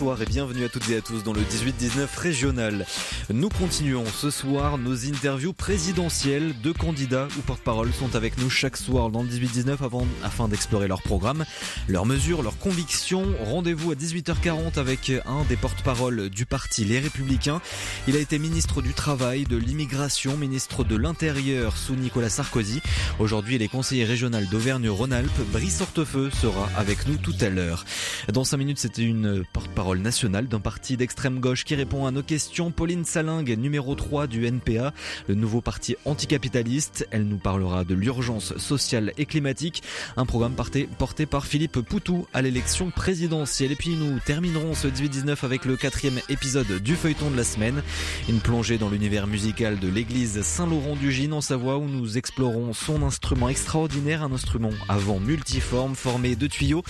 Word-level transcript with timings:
Bonsoir 0.00 0.22
et 0.22 0.24
bienvenue 0.24 0.64
à 0.64 0.70
toutes 0.70 0.88
et 0.88 0.96
à 0.96 1.02
tous 1.02 1.24
dans 1.24 1.34
le 1.34 1.42
18-19 1.42 2.06
régional. 2.16 2.86
Nous 3.28 3.50
continuons 3.50 4.06
ce 4.06 4.30
soir 4.30 4.78
nos 4.78 5.04
interviews 5.04 5.52
présidentielles. 5.52 6.54
Deux 6.62 6.72
candidats 6.72 7.28
ou 7.36 7.42
porte-parole 7.42 7.92
sont 7.92 8.16
avec 8.16 8.38
nous 8.38 8.48
chaque 8.48 8.78
soir 8.78 9.10
dans 9.10 9.22
le 9.22 9.28
18-19 9.28 9.76
afin 10.24 10.48
d'explorer 10.48 10.88
leur 10.88 11.02
programme, 11.02 11.44
leurs 11.86 12.06
mesures, 12.06 12.42
leurs 12.42 12.56
convictions. 12.56 13.26
Rendez-vous 13.44 13.92
à 13.92 13.94
18h40 13.94 14.78
avec 14.78 15.12
un 15.26 15.44
des 15.50 15.56
porte-parole 15.56 16.30
du 16.30 16.46
parti 16.46 16.86
Les 16.86 16.98
Républicains. 16.98 17.60
Il 18.08 18.16
a 18.16 18.20
été 18.20 18.38
ministre 18.38 18.80
du 18.80 18.94
Travail, 18.94 19.44
de 19.44 19.58
l'Immigration, 19.58 20.34
ministre 20.38 20.82
de 20.82 20.96
l'Intérieur 20.96 21.76
sous 21.76 21.94
Nicolas 21.94 22.30
Sarkozy. 22.30 22.80
Aujourd'hui, 23.18 23.56
il 23.56 23.62
est 23.62 23.68
conseiller 23.68 24.06
régional 24.06 24.48
d'Auvergne-Rhône-Alpes. 24.48 25.50
Brice 25.52 25.82
Hortefeux 25.82 26.30
sera 26.30 26.70
avec 26.74 27.06
nous 27.06 27.18
tout 27.18 27.36
à 27.42 27.50
l'heure. 27.50 27.84
Dans 28.32 28.44
cinq 28.44 28.56
minutes, 28.56 28.78
c'était 28.78 29.02
une 29.02 29.44
porte-parole 29.52 29.89
nationale 29.98 30.46
d'un 30.46 30.60
parti 30.60 30.96
d'extrême 30.96 31.40
gauche 31.40 31.64
qui 31.64 31.74
répond 31.74 32.06
à 32.06 32.10
nos 32.10 32.22
questions. 32.22 32.70
Pauline 32.70 33.04
Salingue, 33.04 33.58
numéro 33.58 33.94
3 33.94 34.28
du 34.28 34.46
NPA, 34.46 34.94
le 35.28 35.34
nouveau 35.34 35.60
parti 35.60 35.96
anticapitaliste. 36.04 37.08
Elle 37.10 37.24
nous 37.24 37.38
parlera 37.38 37.84
de 37.84 37.94
l'urgence 37.94 38.56
sociale 38.58 39.12
et 39.18 39.26
climatique, 39.26 39.82
un 40.16 40.26
programme 40.26 40.54
porté, 40.54 40.88
porté 40.98 41.26
par 41.26 41.46
Philippe 41.46 41.80
Poutou 41.80 42.26
à 42.32 42.42
l'élection 42.42 42.90
présidentielle. 42.90 43.72
Et 43.72 43.76
puis 43.76 43.96
nous 43.96 44.18
terminerons 44.20 44.74
ce 44.74 44.86
18-19 44.86 45.44
avec 45.44 45.64
le 45.64 45.76
quatrième 45.76 46.20
épisode 46.28 46.80
du 46.80 46.94
feuilleton 46.94 47.30
de 47.30 47.36
la 47.36 47.44
semaine, 47.44 47.82
une 48.28 48.40
plongée 48.40 48.78
dans 48.78 48.90
l'univers 48.90 49.26
musical 49.26 49.78
de 49.78 49.88
l'église 49.88 50.42
Saint-Laurent 50.42 50.96
du 50.96 51.10
Gine 51.10 51.32
en 51.32 51.40
Savoie 51.40 51.78
où 51.78 51.88
nous 51.88 52.16
explorons 52.16 52.72
son 52.72 53.02
instrument 53.02 53.48
extraordinaire, 53.48 54.22
un 54.22 54.32
instrument 54.32 54.70
avant 54.88 55.18
multiforme 55.18 55.94
formé 55.94 56.36
de 56.36 56.46
tuyaux, 56.46 56.84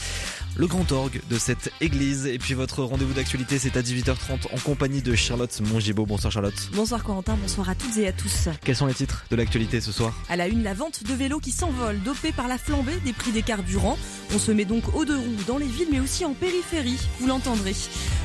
le 0.57 0.67
grand 0.67 0.91
orgue 0.93 1.21
de 1.31 1.39
cette 1.39 1.73
église. 1.81 2.27
Et 2.27 2.39
puis 2.39 2.55
votre 2.55 2.83
rendez-vous 2.91 3.15
d'actualité, 3.15 3.57
c'est 3.61 3.77
à 3.77 3.83
18h30 3.83 4.53
en 4.53 4.59
compagnie 4.65 5.01
de 5.01 5.15
Charlotte 5.15 5.61
Mongibaud. 5.61 6.07
Bonsoir 6.07 6.33
Charlotte. 6.33 6.71
Bonsoir 6.75 7.05
Corentin, 7.05 7.37
bonsoir 7.41 7.71
à 7.71 7.77
toutes 7.77 7.97
et 7.99 8.09
à 8.09 8.13
tous. 8.13 8.49
Quels 8.65 8.75
sont 8.75 8.87
les 8.87 8.95
titres 8.95 9.25
de 9.31 9.37
l'actualité 9.37 9.81
ce 9.81 9.93
soir? 9.93 10.13
À 10.29 10.35
la 10.35 10.49
une, 10.49 10.65
la 10.65 10.75
vente 10.75 11.05
de 11.05 11.15
vélos 11.15 11.39
qui 11.39 11.53
s'envole, 11.53 12.01
dopée 12.03 12.33
par 12.33 12.49
la 12.49 12.59
flambée 12.59 12.99
des 13.05 13.13
prix 13.13 13.31
des 13.31 13.43
carburants. 13.43 13.97
On 14.35 14.39
se 14.41 14.51
met 14.51 14.65
donc 14.65 14.93
au 14.97 15.05
deux 15.05 15.17
roues 15.17 15.45
dans 15.47 15.59
les 15.59 15.67
villes 15.67 15.89
mais 15.93 16.01
aussi 16.01 16.25
en 16.25 16.33
périphérie, 16.33 16.99
vous 17.21 17.29
l'entendrez. 17.29 17.77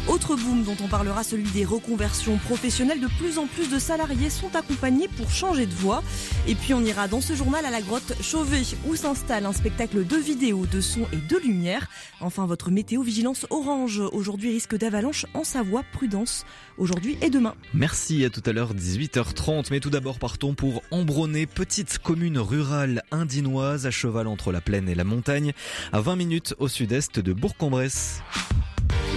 Autre 0.07 0.35
boom 0.35 0.63
dont 0.63 0.77
on 0.83 0.87
parlera, 0.87 1.23
celui 1.23 1.49
des 1.51 1.65
reconversions 1.65 2.37
professionnelles. 2.37 2.99
De 2.99 3.07
plus 3.19 3.37
en 3.37 3.45
plus 3.45 3.69
de 3.69 3.77
salariés 3.79 4.29
sont 4.29 4.55
accompagnés 4.55 5.07
pour 5.07 5.29
changer 5.31 5.65
de 5.65 5.73
voie. 5.73 6.03
Et 6.47 6.55
puis 6.55 6.73
on 6.73 6.83
ira 6.83 7.07
dans 7.07 7.21
ce 7.21 7.35
journal 7.35 7.65
à 7.65 7.71
la 7.71 7.81
grotte 7.81 8.13
Chauvet 8.21 8.63
où 8.87 8.95
s'installe 8.95 9.45
un 9.45 9.53
spectacle 9.53 10.05
de 10.05 10.15
vidéos, 10.15 10.65
de 10.65 10.81
sons 10.81 11.07
et 11.11 11.17
de 11.17 11.37
lumière. 11.37 11.87
Enfin 12.19 12.45
votre 12.45 12.71
météo 12.71 13.03
vigilance 13.03 13.45
orange 13.49 13.99
aujourd'hui 14.11 14.54
risque 14.55 14.77
d'avalanche 14.77 15.25
en 15.33 15.43
Savoie. 15.43 15.83
Prudence 15.91 16.45
aujourd'hui 16.77 17.17
et 17.21 17.29
demain. 17.29 17.55
Merci 17.73 18.23
à 18.23 18.29
tout 18.29 18.41
à 18.45 18.53
l'heure 18.53 18.73
18h30. 18.73 19.67
Mais 19.69 19.81
tout 19.81 19.89
d'abord 19.89 20.17
partons 20.17 20.53
pour 20.53 20.81
Embronner, 20.91 21.45
petite 21.45 21.97
commune 21.97 22.39
rurale 22.39 23.03
indinoise 23.11 23.85
à 23.85 23.91
cheval 23.91 24.27
entre 24.27 24.53
la 24.53 24.61
plaine 24.61 24.87
et 24.87 24.95
la 24.95 25.03
montagne, 25.03 25.51
à 25.91 25.99
20 25.99 26.15
minutes 26.15 26.55
au 26.57 26.69
sud-est 26.69 27.19
de 27.19 27.33
Bourg-en-Bresse. 27.33 28.21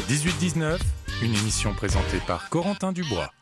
18-19, 0.08 0.78
une 1.22 1.34
émission 1.36 1.72
présentée 1.72 2.18
par 2.26 2.48
Corentin 2.48 2.90
Dubois. 2.90 3.32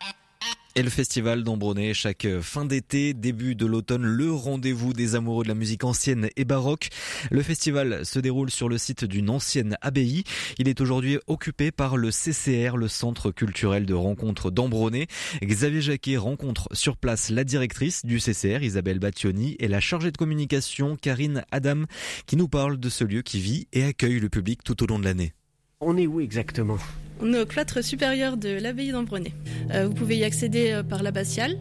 Et 0.78 0.82
le 0.82 0.90
festival 0.90 1.42
d'Ambronay, 1.42 1.94
chaque 1.94 2.28
fin 2.42 2.66
d'été, 2.66 3.14
début 3.14 3.54
de 3.54 3.64
l'automne, 3.64 4.04
le 4.04 4.30
rendez-vous 4.30 4.92
des 4.92 5.14
amoureux 5.14 5.42
de 5.42 5.48
la 5.48 5.54
musique 5.54 5.84
ancienne 5.84 6.28
et 6.36 6.44
baroque. 6.44 6.90
Le 7.30 7.42
festival 7.42 8.04
se 8.04 8.18
déroule 8.18 8.50
sur 8.50 8.68
le 8.68 8.76
site 8.76 9.06
d'une 9.06 9.30
ancienne 9.30 9.78
abbaye. 9.80 10.24
Il 10.58 10.68
est 10.68 10.82
aujourd'hui 10.82 11.18
occupé 11.28 11.70
par 11.70 11.96
le 11.96 12.10
CCR, 12.10 12.76
le 12.76 12.88
Centre 12.88 13.30
culturel 13.30 13.86
de 13.86 13.94
rencontre 13.94 14.50
d'Ambronay. 14.50 15.06
Xavier 15.42 15.80
Jacquet 15.80 16.18
rencontre 16.18 16.68
sur 16.72 16.98
place 16.98 17.30
la 17.30 17.44
directrice 17.44 18.04
du 18.04 18.18
CCR, 18.18 18.62
Isabelle 18.62 18.98
Battioni, 18.98 19.56
et 19.58 19.68
la 19.68 19.80
chargée 19.80 20.10
de 20.10 20.18
communication, 20.18 20.96
Karine 20.96 21.46
Adam, 21.52 21.84
qui 22.26 22.36
nous 22.36 22.48
parle 22.48 22.78
de 22.78 22.90
ce 22.90 23.02
lieu 23.02 23.22
qui 23.22 23.40
vit 23.40 23.66
et 23.72 23.84
accueille 23.84 24.20
le 24.20 24.28
public 24.28 24.62
tout 24.62 24.82
au 24.82 24.86
long 24.86 24.98
de 24.98 25.04
l'année. 25.04 25.32
On 25.80 25.96
est 25.96 26.06
où 26.06 26.20
exactement? 26.20 26.76
On 27.20 27.32
est 27.32 27.40
au 27.40 27.46
cloître 27.46 27.82
supérieur 27.82 28.36
de 28.36 28.50
l'abbaye 28.50 28.92
d'Ambronay. 28.92 29.32
Euh, 29.72 29.86
vous 29.86 29.94
pouvez 29.94 30.16
y 30.16 30.24
accéder 30.24 30.70
euh, 30.70 30.82
par 30.82 31.02
l'abbatiale 31.02 31.56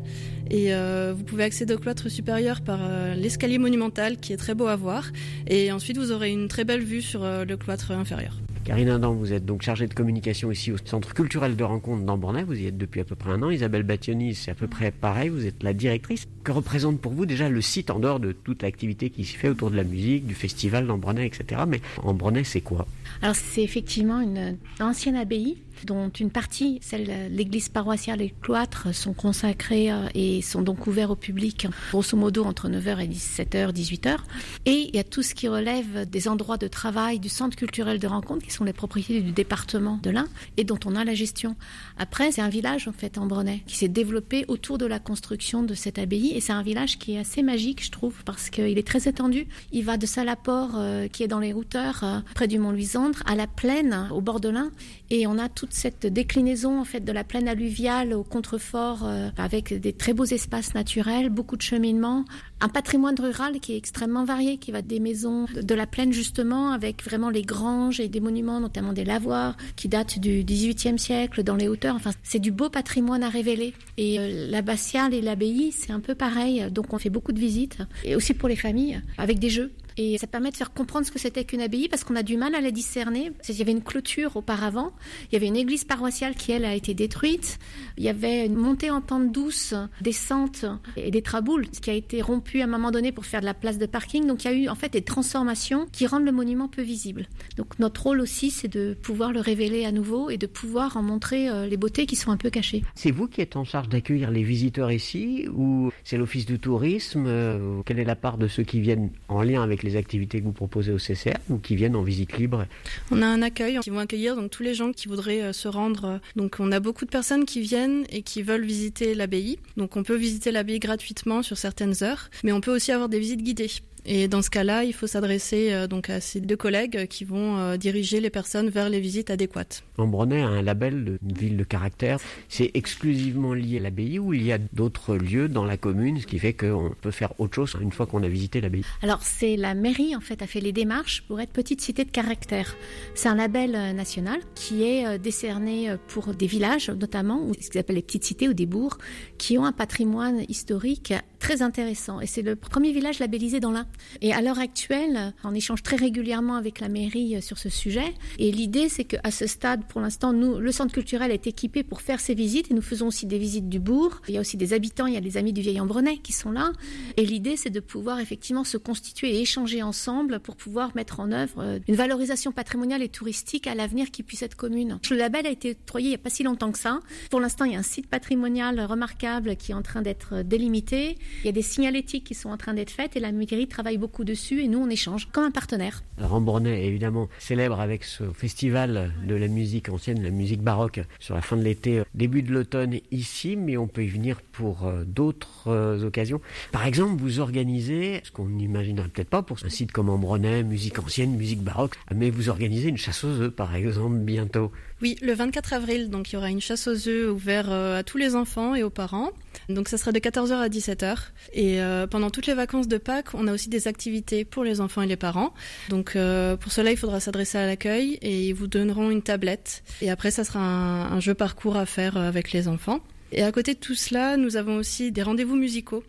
et 0.50 0.74
euh, 0.74 1.14
vous 1.16 1.24
pouvez 1.24 1.44
accéder 1.44 1.74
au 1.74 1.78
cloître 1.78 2.10
supérieur 2.10 2.62
par 2.62 2.80
l'escalier 3.16 3.58
monumental 3.58 4.18
qui 4.18 4.32
est 4.32 4.38
très 4.38 4.54
beau 4.54 4.68
à 4.68 4.76
voir. 4.76 5.12
Et 5.48 5.72
ensuite, 5.72 5.98
vous 5.98 6.12
aurez 6.12 6.32
une 6.32 6.48
très 6.48 6.66
belle 6.66 6.84
vue 6.84 7.02
sur 7.02 7.22
le 7.24 7.58
cloître 7.58 7.92
inférieur. 7.92 8.38
Karine 8.66 8.90
Adam, 8.90 9.14
vous 9.14 9.32
êtes 9.32 9.46
donc 9.46 9.62
chargée 9.62 9.86
de 9.86 9.94
communication 9.94 10.52
ici 10.52 10.72
au 10.72 10.78
Centre 10.84 11.14
culturel 11.14 11.56
de 11.56 11.64
rencontre 11.64 12.02
d'Ambronay. 12.04 12.42
Vous 12.42 12.60
y 12.60 12.66
êtes 12.66 12.80
depuis 12.80 13.00
à 13.00 13.04
peu 13.04 13.16
près 13.16 13.30
un 13.30 13.44
an. 13.44 13.52
Isabelle 13.52 13.84
Battioni, 13.84 14.34
c'est 14.34 14.50
à 14.50 14.56
peu 14.56 14.68
près 14.68 14.90
pareil. 14.90 15.30
Vous 15.30 15.46
êtes 15.46 15.62
la 15.62 15.74
directrice. 15.74 16.26
Que 16.44 16.52
représente 16.52 17.00
pour 17.00 17.12
vous 17.12 17.28
déjà 17.28 17.48
le 17.48 17.62
site 17.62 17.92
en 17.92 18.00
dehors 18.00 18.20
de 18.20 18.32
toute 18.32 18.64
l'activité 18.64 19.12
qui 19.12 19.24
s'y 19.24 19.36
fait 19.36 19.50
autour 19.50 19.70
de 19.70 19.76
la 19.76 19.84
musique, 19.84 20.26
du 20.26 20.34
festival 20.34 20.88
d'Ambronay, 20.88 21.28
etc. 21.28 21.62
Mais 21.68 21.80
Ambronay, 22.02 22.44
c'est 22.44 22.62
quoi? 22.62 22.88
Alors, 23.22 23.36
c'est 23.36 23.62
effectivement 23.62 24.20
une 24.20 24.58
ancienne 24.80 25.16
abbaye 25.16 25.58
dont 25.86 26.10
une 26.10 26.32
partie, 26.32 26.80
celle 26.82 27.34
l'église 27.34 27.70
paroissiale 27.70 28.22
et 28.22 28.28
le 28.28 28.42
cloître, 28.42 28.94
sont 28.94 29.14
consacrés 29.14 29.92
euh, 29.92 30.08
et 30.14 30.42
sont 30.42 30.62
donc 30.62 30.88
ouverts 30.88 31.12
au 31.12 31.16
public, 31.16 31.68
grosso 31.92 32.18
modo 32.18 32.44
entre 32.44 32.70
9h 32.70 33.00
et 33.04 33.08
17h, 33.08 33.72
18h. 33.72 34.18
Et 34.66 34.90
il 34.90 34.96
y 34.96 35.00
a 35.00 35.04
tout 35.04 35.22
ce 35.22 35.34
qui 35.34 35.48
relève 35.48 36.10
des 36.10 36.28
endroits 36.28 36.58
de 36.58 36.68
travail 36.68 37.20
du 37.20 37.30
centre 37.30 37.56
culturel 37.56 38.00
de 38.00 38.08
rencontre, 38.08 38.46
qui 38.46 38.52
sont 38.52 38.64
les 38.64 38.74
propriétés 38.74 39.22
du 39.22 39.32
département 39.32 40.00
de 40.02 40.10
l'Ain, 40.10 40.28
et 40.58 40.64
dont 40.64 40.80
on 40.86 40.96
a 40.96 41.04
la 41.04 41.14
gestion. 41.14 41.56
Après, 41.98 42.32
c'est 42.32 42.42
un 42.42 42.50
village, 42.50 42.88
en 42.88 42.94
fait, 42.94 43.18
en 43.18 43.26
Brenay, 43.26 43.62
qui 43.68 43.78
s'est 43.78 43.88
développé 43.88 44.46
autour 44.48 44.78
de 44.78 44.86
la 44.86 45.00
construction 45.00 45.64
de 45.64 45.74
cette 45.74 46.00
abbaye, 46.00 46.34
et 46.36 46.42
c'est 46.42 46.54
un 46.54 46.64
village 46.64 46.98
qui 46.98 47.14
est 47.14 47.20
assez 47.20 47.44
magique, 47.44 47.84
je 47.84 47.92
trouve, 47.92 48.24
parce 48.26 48.50
qu'il 48.50 48.78
est 48.78 48.88
très 48.88 49.08
étendu. 49.08 49.48
Il 49.72 49.86
va 49.86 49.98
de 49.98 50.06
Salaport, 50.06 50.72
euh, 50.76 51.08
qui 51.08 51.24
est 51.24 51.28
dans 51.28 51.40
les 51.40 51.54
routeurs, 51.54 52.04
euh, 52.04 52.20
près 52.34 52.48
du 52.48 52.60
Mont-Luisandre, 52.60 53.22
à 53.26 53.36
la 53.36 53.48
plaine, 53.48 54.10
au 54.12 54.22
bord 54.22 54.40
de 54.40 54.50
l'Ain, 54.50 54.72
et 55.10 55.28
on 55.28 55.38
a 55.38 55.50
toute 55.50 55.74
cette 55.74 56.06
déclinaison 56.06 56.80
en 56.80 56.86
fait 56.86 57.02
de 57.02 57.12
la 57.12 57.24
plaine 57.24 57.48
alluviale 57.48 58.14
au 58.14 58.24
contrefort 58.24 59.04
euh, 59.04 59.30
avec 59.38 59.74
des 59.74 59.94
très 59.94 60.14
beaux 60.14 60.26
espaces 60.26 60.74
naturels, 60.74 61.30
beaucoup 61.30 61.58
de 61.58 61.62
cheminements, 61.62 62.26
un 62.62 62.70
patrimoine 62.70 63.20
rural 63.20 63.60
qui 63.60 63.74
est 63.74 63.78
extrêmement 63.78 64.26
varié, 64.26 64.58
qui 64.58 64.72
va 64.72 64.82
des 64.82 65.00
maisons 65.00 65.46
de 65.54 65.76
la 65.76 65.86
plaine 65.86 66.12
justement 66.14 66.72
avec 66.72 67.04
vraiment 67.04 67.30
les 67.30 67.42
granges 67.42 68.00
et 68.00 68.08
des 68.08 68.20
monuments, 68.20 68.60
notamment 68.60 68.94
des 68.94 69.04
lavoirs 69.04 69.56
qui 69.76 69.88
datent 69.88 70.20
du 70.20 70.44
XVIIIe 70.44 70.98
siècle 70.98 71.44
dans 71.44 71.56
les 71.56 71.68
hauteurs. 71.68 71.96
Enfin, 71.96 72.12
c'est 72.24 72.40
du 72.40 72.52
beau 72.52 72.70
patrimoine 72.70 73.24
à 73.24 73.30
révéler. 73.30 73.74
Et 73.98 74.20
euh, 74.20 74.50
l'abbatiale 74.50 75.14
et 75.14 75.22
l'abbaye, 75.22 75.72
c'est 75.72 75.92
un 75.92 76.00
peu 76.00 76.16
pareil. 76.16 76.66
Donc 76.72 76.94
on 76.94 76.98
fait 76.98 77.10
beaucoup 77.10 77.34
de 77.34 77.40
visites 77.40 77.78
et 78.04 78.16
aussi 78.16 78.34
pour 78.34 78.50
les 78.50 78.56
familles 78.56 79.02
avec 79.18 79.40
des 79.40 79.50
jeux. 79.50 79.72
Et 79.98 80.18
ça 80.18 80.28
permet 80.28 80.52
de 80.52 80.58
faire 80.58 80.74
comprendre 80.74 81.06
ce 81.06 81.12
que 81.12 81.20
c'était 81.20 81.46
qu'une 81.46 81.62
abbaye 81.62 81.88
parce 81.88 82.04
qu'on 82.04 82.16
a 82.16 82.24
du 82.24 82.38
mal 82.38 82.54
à 82.56 82.62
la 82.62 82.72
discerner. 82.72 83.32
Il 83.48 83.56
y 83.56 83.62
avait 83.62 83.72
une 83.72 83.84
clôture 83.84 84.36
auparavant, 84.36 84.92
il 85.30 85.34
y 85.34 85.36
avait 85.38 85.48
une 85.48 85.56
église 85.56 85.86
paroissiale 85.86 86.36
qui, 86.36 86.52
elle, 86.52 86.66
a 86.66 86.76
été 86.76 86.94
détruite. 86.94 87.60
Il 87.98 88.04
y 88.04 88.10
avait 88.10 88.46
une 88.46 88.56
montée 88.56 88.90
en 88.90 89.02
pente 89.02 89.32
douce, 89.32 89.74
descente 90.02 90.66
et 90.98 91.12
des 91.12 91.22
traboules, 91.22 91.68
ce 91.72 91.80
qui 91.80 91.90
a 91.90 91.94
été 91.94 92.22
rompu 92.22 92.62
à 92.62 92.66
un 92.66 92.68
moment 92.68 92.92
donné 92.92 93.12
pour 93.12 93.26
faire 93.26 93.40
de 93.40 93.46
la 93.46 93.54
place 93.54 93.78
de 93.78 93.86
parking. 93.86 94.28
Donc 94.28 94.44
il 94.44 94.52
y 94.52 94.54
a 94.54 94.58
eu 94.58 94.68
en 94.68 94.76
fait 94.76 94.92
des 94.92 95.02
transformations 95.02 95.88
qui 95.92 96.08
rendent 96.08 96.26
le 96.26 96.32
monument 96.32 96.68
peu 96.68 96.82
visible. 96.82 97.28
Donc 97.58 97.80
notre 97.80 98.04
rôle 98.04 98.20
aussi, 98.20 98.52
c'est 98.52 98.68
de 98.68 98.98
pouvoir 99.02 99.32
le 99.32 99.40
révéler 99.40 99.86
à 99.86 99.92
nouveau 99.92 100.30
et 100.30 100.38
de 100.38 100.48
pouvoir 100.48 100.98
en 100.98 101.04
montrer 101.04 101.50
euh, 101.50 101.68
les 101.68 101.78
beautés 101.78 102.06
qui 102.06 102.16
sont 102.16 102.32
un 102.32 102.38
peu 102.38 102.50
cachées. 102.50 102.84
C'est 102.96 103.12
vous 103.12 103.28
qui 103.28 103.42
êtes 103.42 103.56
en 103.56 103.64
charge 103.64 103.90
d'accueillir 103.90 104.32
les 104.32 104.44
visiteurs 104.44 104.92
ici 104.92 105.48
ou 105.54 105.92
c'est 106.04 106.18
l'office 106.18 106.46
du 106.46 106.60
tourisme 106.60 107.26
euh, 107.28 107.82
Quelle 107.86 108.00
est 108.00 108.06
la 108.06 108.16
part 108.16 108.38
de 108.38 108.48
ceux 108.48 108.64
qui 108.64 108.82
viennent 108.82 109.10
en 109.30 109.42
lien 109.42 109.64
avec 109.64 109.84
les 109.86 109.96
activités 109.96 110.40
que 110.40 110.46
vous 110.46 110.52
proposez 110.52 110.92
au 110.92 110.98
CCR 110.98 111.36
ou 111.50 111.58
qui 111.58 111.76
viennent 111.76 111.96
en 111.96 112.04
visite 112.04 112.38
libre 112.38 112.66
On 113.12 113.22
a 113.22 113.26
un 113.26 113.42
accueil 113.42 113.80
qui 113.80 113.90
vont 113.90 114.00
accueillir 114.00 114.36
donc 114.36 114.52
tous 114.52 114.64
les 114.64 114.74
gens 114.74 114.92
qui 114.92 115.08
voudraient 115.08 115.42
euh, 115.42 115.54
se 115.54 115.68
rendre. 115.68 116.20
Donc 116.36 116.58
on 116.60 116.72
a 116.72 116.80
beaucoup 116.80 117.06
de 117.06 117.10
personnes 117.10 117.46
qui 117.46 117.62
viennent 117.62 118.06
et 118.10 118.22
qui 118.22 118.42
veulent 118.42 118.66
visiter 118.66 119.16
l'abbaye. 119.16 119.60
Donc 119.78 119.96
on 119.96 120.04
peut 120.04 120.16
visiter 120.16 120.52
l'abbaye 120.52 120.80
gratuitement 120.80 121.42
sur 121.44 121.58
certaines 121.58 122.04
heures, 122.04 122.30
mais 122.44 122.52
on 122.52 122.62
peut 122.62 122.74
aussi 122.74 122.92
avoir 122.92 123.10
des 123.10 123.20
visites 123.20 123.44
guidées. 123.44 123.72
Et 124.08 124.28
dans 124.28 124.44
ce 124.44 124.52
cas-là, 124.52 124.84
il 124.84 124.94
faut 124.94 125.08
s'adresser 125.08 125.74
euh, 125.74 125.88
donc 125.88 126.10
à 126.12 126.22
ces 126.22 126.40
deux 126.40 126.56
collègues 126.56 127.08
qui 127.08 127.26
vont 127.26 127.58
euh, 127.58 127.78
diriger 127.78 128.20
les 128.20 128.30
personnes 128.30 128.70
vers 128.70 128.90
les 128.90 129.00
visites 129.00 129.32
adéquates. 129.32 129.84
Ambronay 129.98 130.42
a 130.42 130.48
un 130.48 130.62
label 130.62 131.04
de 131.04 131.40
ville 131.40 131.58
de 131.58 131.64
caractère. 131.64 132.20
C'est 132.48 132.70
exclusivement 132.76 133.54
lié 133.54 133.78
à 133.78 133.82
l'abbaye 133.82 134.20
ou 134.20 134.34
il 134.34 134.44
y 134.44 134.52
a 134.52 134.60
d'autres 134.74 135.16
lieux 135.16 135.50
dans 135.50 135.66
la 135.66 135.78
commune, 135.78 136.20
ce 136.20 136.28
qui 136.28 136.38
fait 136.38 136.54
qu'on 136.54 136.94
peut 137.02 137.12
faire 137.12 137.34
autre 137.40 137.56
chose 137.56 137.76
une 137.82 137.92
fois 137.92 138.06
qu'on 138.06 138.22
a 138.22 138.28
visité 138.28 138.62
l'abbaye? 138.62 138.84
Alors 139.02 139.24
c'est 139.24 139.56
la 139.56 139.74
mairie 139.74 140.16
en 140.16 140.22
fait 140.22 140.42
a 140.42 140.48
fait 140.48 140.62
les 140.62 140.72
démarches 140.72 141.24
pour 141.28 141.42
être 141.42 141.52
petite 141.52 141.82
cité 141.82 142.06
de 142.06 142.12
caractère. 142.12 142.76
C'est 143.16 143.30
un 143.30 143.36
label 143.36 143.76
euh, 143.76 143.94
national 143.94 144.40
qui 144.54 144.84
est 144.84 145.18
décerné 145.18 145.96
pour 146.08 146.34
des 146.34 146.48
villages 146.48 146.90
notamment, 146.90 147.44
ou 147.44 147.54
ce 147.60 147.70
qu'ils 147.70 147.80
appellent 147.80 147.96
les 147.96 148.02
petites 148.02 148.24
cités 148.24 148.48
ou 148.48 148.54
des 148.54 148.66
bourgs, 148.66 148.98
qui 149.38 149.58
ont 149.58 149.66
un 149.66 149.72
patrimoine 149.72 150.44
historique 150.48 151.14
très 151.46 151.62
intéressant. 151.62 152.22
Et 152.22 152.26
c'est 152.26 152.42
le 152.42 152.56
premier 152.56 152.92
village 152.92 153.20
labellisé 153.20 153.60
dans 153.60 153.70
l'Ain. 153.70 153.86
Et 154.22 154.34
à 154.34 154.42
l'heure 154.42 154.58
actuelle, 154.58 155.32
on 155.44 155.54
échange 155.54 155.84
très 155.84 155.96
régulièrement 155.96 156.56
avec 156.56 156.80
la 156.80 156.90
mairie 156.90 157.36
euh, 157.36 157.42
sur 157.42 157.60
ce 157.60 157.70
sujet. 157.70 158.16
Et 158.40 158.52
l'idée, 158.52 158.90
c'est 158.90 159.04
qu'à 159.04 159.30
ce 159.30 159.46
stade, 159.46 159.86
pour 159.88 160.02
l'instant, 160.02 160.34
nous, 160.34 160.58
le 160.58 160.72
centre 160.72 160.92
culturel 160.92 161.30
est 161.30 161.46
équipé 161.46 161.84
pour 161.84 162.02
faire 162.02 162.20
ces 162.20 162.34
visites. 162.34 162.72
Et 162.72 162.74
nous 162.74 162.82
faisons 162.82 163.08
aussi 163.08 163.28
des 163.28 163.38
visites 163.38 163.70
du 163.70 163.80
bourg. 163.80 164.24
Il 164.28 164.34
y 164.34 164.38
a 164.40 164.42
aussi 164.42 164.58
des 164.58 164.74
habitants, 164.74 165.06
il 165.06 165.14
y 165.14 165.18
a 165.18 165.22
des 165.22 165.38
amis 165.38 165.54
du 165.54 165.62
vieil 165.62 165.80
Embrenay 165.80 166.18
qui 166.18 166.34
sont 166.34 166.52
là. 166.52 166.72
Et 167.16 167.24
l'idée, 167.24 167.58
c'est 167.58 167.70
de 167.70 167.80
pouvoir 167.80 168.20
effectivement 168.20 168.64
se 168.64 168.78
constituer 168.78 169.36
et 169.36 169.42
échanger 169.42 169.84
ensemble 169.84 170.40
pour 170.40 170.56
pouvoir 170.56 170.96
mettre 170.96 171.20
en 171.20 171.32
œuvre 171.32 171.60
euh, 171.60 171.80
une 171.88 171.96
valorisation 171.96 172.54
patrimoniale 172.54 173.04
et 173.04 173.10
touristique 173.10 173.68
à 173.68 173.76
l'avenir 173.76 174.10
qui 174.10 174.24
puisse 174.24 174.42
être 174.42 174.56
commune. 174.56 175.00
Le 175.12 175.16
label 175.16 175.46
a 175.46 175.52
été 175.52 175.78
octroyé 175.80 176.08
il 176.08 176.10
n'y 176.10 176.16
a 176.16 176.18
pas 176.18 176.32
si 176.32 176.42
longtemps 176.42 176.72
que 176.72 176.80
ça. 176.80 177.02
Pour 177.30 177.40
l'instant, 177.40 177.66
il 177.66 177.74
y 177.74 177.76
a 177.76 177.80
un 177.80 177.84
site 177.84 178.08
patrimonial 178.08 178.80
remarquable 178.82 179.58
qui 179.58 179.74
est 179.74 179.76
en 179.76 179.84
train 179.84 180.02
d'être 180.02 180.42
délimité. 180.42 181.20
Il 181.44 181.48
y 181.48 181.50
a 181.50 181.52
des 181.52 181.62
signalétiques 181.62 182.24
qui 182.24 182.34
sont 182.34 182.50
en 182.50 182.58
train 182.58 182.74
d'être 182.74 182.92
faites 182.92 183.16
et 183.16 183.20
la 183.20 183.32
mairie 183.32 183.68
travaille 183.68 183.98
beaucoup 183.98 184.24
dessus 184.24 184.62
et 184.62 184.68
nous 184.68 184.80
on 184.80 184.90
échange 184.90 185.28
comme 185.32 185.44
un 185.44 185.52
partenaire. 185.52 186.04
Rambouillet 186.20 186.84
est 186.84 186.88
évidemment 186.88 187.30
célèbre 187.40 187.80
avec 187.80 188.04
ce 188.04 188.24
festival 188.32 189.14
de 189.28 189.36
la 189.36 189.48
musique 189.48 189.90
ancienne, 189.90 190.24
la 190.24 190.30
musique 190.30 190.62
baroque 190.62 191.02
sur 191.20 191.36
la 191.36 191.42
fin 191.42 191.58
de 191.58 191.64
l'été, 191.64 192.04
début 192.14 192.42
de 192.42 192.52
l'automne 192.52 193.00
ici, 193.12 193.56
mais 193.56 193.78
on 193.78 193.88
peut 193.88 194.04
y 194.04 194.08
venir 194.08 194.42
pour 194.42 194.86
euh, 194.86 195.04
d'autres 195.06 195.68
euh, 195.68 196.06
occasions. 196.06 196.42
Par 196.72 196.86
exemple, 196.86 197.22
vous 197.22 197.40
organisez, 197.40 198.22
ce 198.24 198.32
qu'on 198.32 198.48
n'imaginerait 198.48 199.10
peut-être 199.10 199.30
pas 199.30 199.42
pour 199.42 199.58
un 199.64 199.70
site 199.70 199.92
comme 199.92 200.10
Ambronay, 200.10 200.64
musique 200.64 201.00
ancienne, 201.00 201.36
musique 201.36 201.62
baroque, 201.62 201.96
mais 202.14 202.30
vous 202.30 202.50
organisez 202.50 202.90
une 202.90 202.98
chasse 202.98 203.24
aux 203.24 203.42
œufs 203.42 203.54
par 203.54 203.76
exemple 203.76 204.18
bientôt. 204.18 204.72
Oui, 205.02 205.18
le 205.22 205.34
24 205.34 205.74
avril, 205.74 206.10
donc 206.10 206.32
il 206.32 206.36
y 206.36 206.38
aura 206.38 206.50
une 206.50 206.62
chasse 206.62 206.88
aux 206.88 207.10
œufs 207.10 207.30
ouverte 207.30 207.68
euh, 207.70 208.00
à 208.00 208.04
tous 208.04 208.18
les 208.18 208.34
enfants 208.34 208.76
et 208.76 208.84
aux 208.84 208.90
parents. 208.90 209.32
Donc 209.68 209.90
ça 209.90 209.98
sera 209.98 210.14
de 210.14 210.20
14h 210.20 210.54
à 210.54 210.70
17h. 210.70 211.18
Et 211.54 211.82
euh, 211.82 212.08
pendant 212.08 212.30
toutes 212.30 212.48
les 212.48 212.54
vacances 212.54 212.88
de 212.88 212.98
Pâques, 212.98 213.34
on 213.34 213.48
a 213.48 213.54
aussi 213.54 213.68
des 213.68 213.90
activités 213.90 214.46
pour 214.46 214.64
les 214.64 214.80
enfants 214.80 215.02
et 215.02 215.08
les 215.08 215.18
parents. 215.18 215.54
Donc 215.90 216.16
euh, 216.16 216.56
pour 216.56 216.72
cela, 216.72 216.92
il 216.92 216.98
faudra 216.98 217.20
s'adresser 217.20 217.58
à 217.58 217.66
l'accueil 217.66 218.18
et 218.22 218.48
ils 218.48 218.54
vous 218.54 218.68
donneront 218.68 219.12
une 219.12 219.22
tablette. 219.22 219.84
Et 220.02 220.10
après, 220.10 220.32
ça 220.32 220.46
sera 220.46 220.60
un, 220.60 221.12
un 221.12 221.20
jeu 221.20 221.34
parcours 221.34 221.76
à 221.76 221.86
faire 221.86 222.16
avec 222.16 222.54
les 222.54 222.70
enfants. 222.70 223.02
Et 223.34 223.44
à 223.44 223.52
côté 223.52 223.74
de 223.74 223.80
tout 223.80 223.96
cela, 223.96 224.38
nous 224.38 224.56
avons 224.56 224.78
aussi 224.78 225.12
des 225.12 225.24
rendez-vous 225.24 225.58
musicaux 225.58 226.06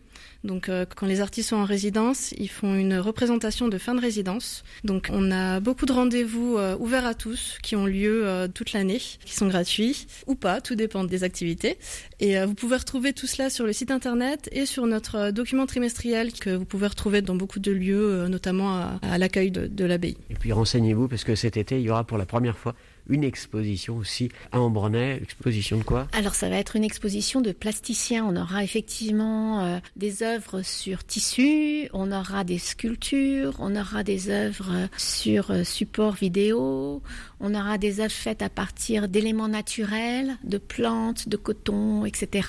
donc 0.46 0.68
euh, 0.68 0.86
quand 0.94 1.06
les 1.06 1.20
artistes 1.20 1.50
sont 1.50 1.56
en 1.56 1.64
résidence, 1.64 2.32
ils 2.38 2.48
font 2.48 2.74
une 2.74 2.98
représentation 2.98 3.68
de 3.68 3.78
fin 3.78 3.94
de 3.94 4.00
résidence. 4.00 4.64
Donc 4.84 5.08
on 5.12 5.30
a 5.30 5.60
beaucoup 5.60 5.86
de 5.86 5.92
rendez-vous 5.92 6.56
euh, 6.56 6.76
ouverts 6.78 7.06
à 7.06 7.14
tous 7.14 7.58
qui 7.62 7.76
ont 7.76 7.86
lieu 7.86 8.26
euh, 8.26 8.48
toute 8.48 8.72
l'année, 8.72 9.00
qui 9.24 9.34
sont 9.34 9.48
gratuits 9.48 10.06
ou 10.26 10.34
pas, 10.34 10.60
tout 10.60 10.74
dépend 10.74 11.04
des 11.04 11.24
activités. 11.24 11.78
Et 12.20 12.42
vous 12.44 12.54
pouvez 12.54 12.76
retrouver 12.76 13.12
tout 13.12 13.26
cela 13.26 13.50
sur 13.50 13.66
le 13.66 13.72
site 13.72 13.90
internet 13.90 14.48
et 14.52 14.66
sur 14.66 14.86
notre 14.86 15.30
document 15.30 15.66
trimestriel 15.66 16.32
que 16.32 16.50
vous 16.50 16.64
pouvez 16.64 16.86
retrouver 16.86 17.20
dans 17.22 17.34
beaucoup 17.34 17.58
de 17.58 17.72
lieux, 17.72 18.26
notamment 18.28 18.98
à, 19.02 19.18
l'accueil 19.18 19.50
de, 19.50 19.66
de 19.66 19.84
l'abbaye. 19.84 20.16
Et 20.30 20.34
puis 20.34 20.52
renseignez-vous 20.52 21.08
parce 21.08 21.24
que 21.24 21.34
cet 21.34 21.56
été, 21.56 21.78
il 21.78 21.82
y 21.82 21.90
aura 21.90 22.04
pour 22.04 22.18
la 22.18 22.26
première 22.26 22.56
fois 22.56 22.74
une 23.08 23.24
exposition 23.24 23.96
aussi 23.96 24.30
à 24.52 24.60
Ambronay. 24.60 25.20
Exposition 25.22 25.78
de 25.78 25.82
quoi? 25.82 26.08
Alors 26.12 26.34
ça 26.34 26.48
va 26.48 26.56
être 26.56 26.76
une 26.76 26.84
exposition 26.84 27.40
de 27.40 27.52
plasticiens. 27.52 28.24
On 28.24 28.36
aura 28.36 28.64
effectivement 28.64 29.64
euh, 29.64 29.78
des 29.96 30.22
œuvres 30.22 30.62
sur 30.62 31.04
tissu, 31.04 31.88
on 31.92 32.12
aura 32.12 32.44
des 32.44 32.58
sculptures, 32.58 33.54
on 33.58 33.76
aura 33.76 34.02
des 34.02 34.30
œuvres 34.30 34.88
sur 34.96 35.50
euh, 35.50 35.64
support 35.64 36.14
vidéo, 36.14 37.02
on 37.40 37.54
aura 37.54 37.78
des 37.78 38.00
œuvres 38.00 38.12
faites 38.12 38.42
à 38.42 38.48
partir 38.48 39.08
d'éléments 39.08 39.48
naturels, 39.48 40.36
de 40.44 40.58
plantes, 40.58 41.28
de 41.28 41.36
coton, 41.36 42.04
etc. 42.04 42.48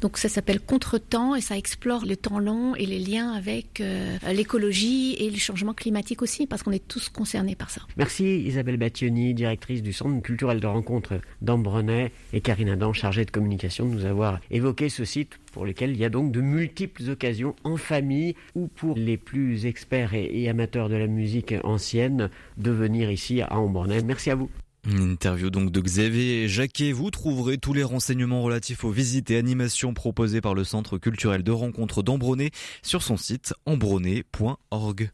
Donc 0.00 0.18
ça 0.18 0.28
s'appelle 0.28 0.60
Contretemps 0.60 1.34
et 1.34 1.40
ça 1.40 1.56
explore 1.56 2.04
le 2.04 2.16
temps 2.16 2.38
long 2.38 2.74
et 2.74 2.86
les 2.86 2.98
liens 2.98 3.32
avec 3.32 3.80
euh, 3.80 4.16
l'écologie 4.32 5.14
et 5.18 5.30
le 5.30 5.38
changement 5.38 5.74
climatique 5.74 6.22
aussi, 6.22 6.46
parce 6.46 6.62
qu'on 6.62 6.72
est 6.72 6.86
tous 6.86 7.08
concernés 7.08 7.54
par 7.54 7.70
ça. 7.70 7.82
Merci 7.96 8.42
Isabelle 8.42 8.76
Battioni, 8.76 9.34
directrice 9.34 9.82
du 9.82 9.92
Centre 9.92 10.20
culturel 10.22 10.60
de 10.60 10.66
rencontre 10.66 11.20
d'Ambrenay 11.42 12.12
et 12.32 12.40
Karine 12.40 12.70
Adam, 12.70 12.92
chargée 12.92 13.24
de 13.24 13.30
communication, 13.30 13.86
de 13.86 13.94
nous 13.94 14.04
avoir 14.04 14.40
évoqué 14.50 14.88
ce 14.88 15.04
site 15.04 15.38
pour 15.56 15.64
lequel 15.64 15.92
il 15.92 15.96
y 15.96 16.04
a 16.04 16.10
donc 16.10 16.32
de 16.32 16.42
multiples 16.42 17.08
occasions 17.08 17.56
en 17.64 17.78
famille 17.78 18.34
ou 18.54 18.68
pour 18.68 18.94
les 18.94 19.16
plus 19.16 19.64
experts 19.64 20.12
et, 20.12 20.50
amateurs 20.50 20.90
de 20.90 20.96
la 20.96 21.06
musique 21.06 21.54
ancienne 21.64 22.28
de 22.58 22.70
venir 22.70 23.10
ici 23.10 23.40
à 23.40 23.56
Ambrenay. 23.56 24.02
Merci 24.02 24.30
à 24.30 24.34
vous. 24.34 24.50
Une 24.86 25.12
interview 25.12 25.48
donc 25.48 25.72
de 25.72 25.80
Xavier 25.80 26.46
Jacquet. 26.46 26.92
Vous 26.92 27.10
trouverez 27.10 27.56
tous 27.56 27.72
les 27.72 27.84
renseignements 27.84 28.42
relatifs 28.42 28.84
aux 28.84 28.90
visites 28.90 29.30
et 29.30 29.38
animations 29.38 29.94
proposées 29.94 30.42
par 30.42 30.54
le 30.54 30.62
Centre 30.62 30.98
culturel 30.98 31.42
de 31.42 31.52
rencontre 31.52 32.02
d'Ambronay 32.02 32.50
sur 32.82 33.02
son 33.02 33.16
site 33.16 33.54
embronay.org. 33.64 35.10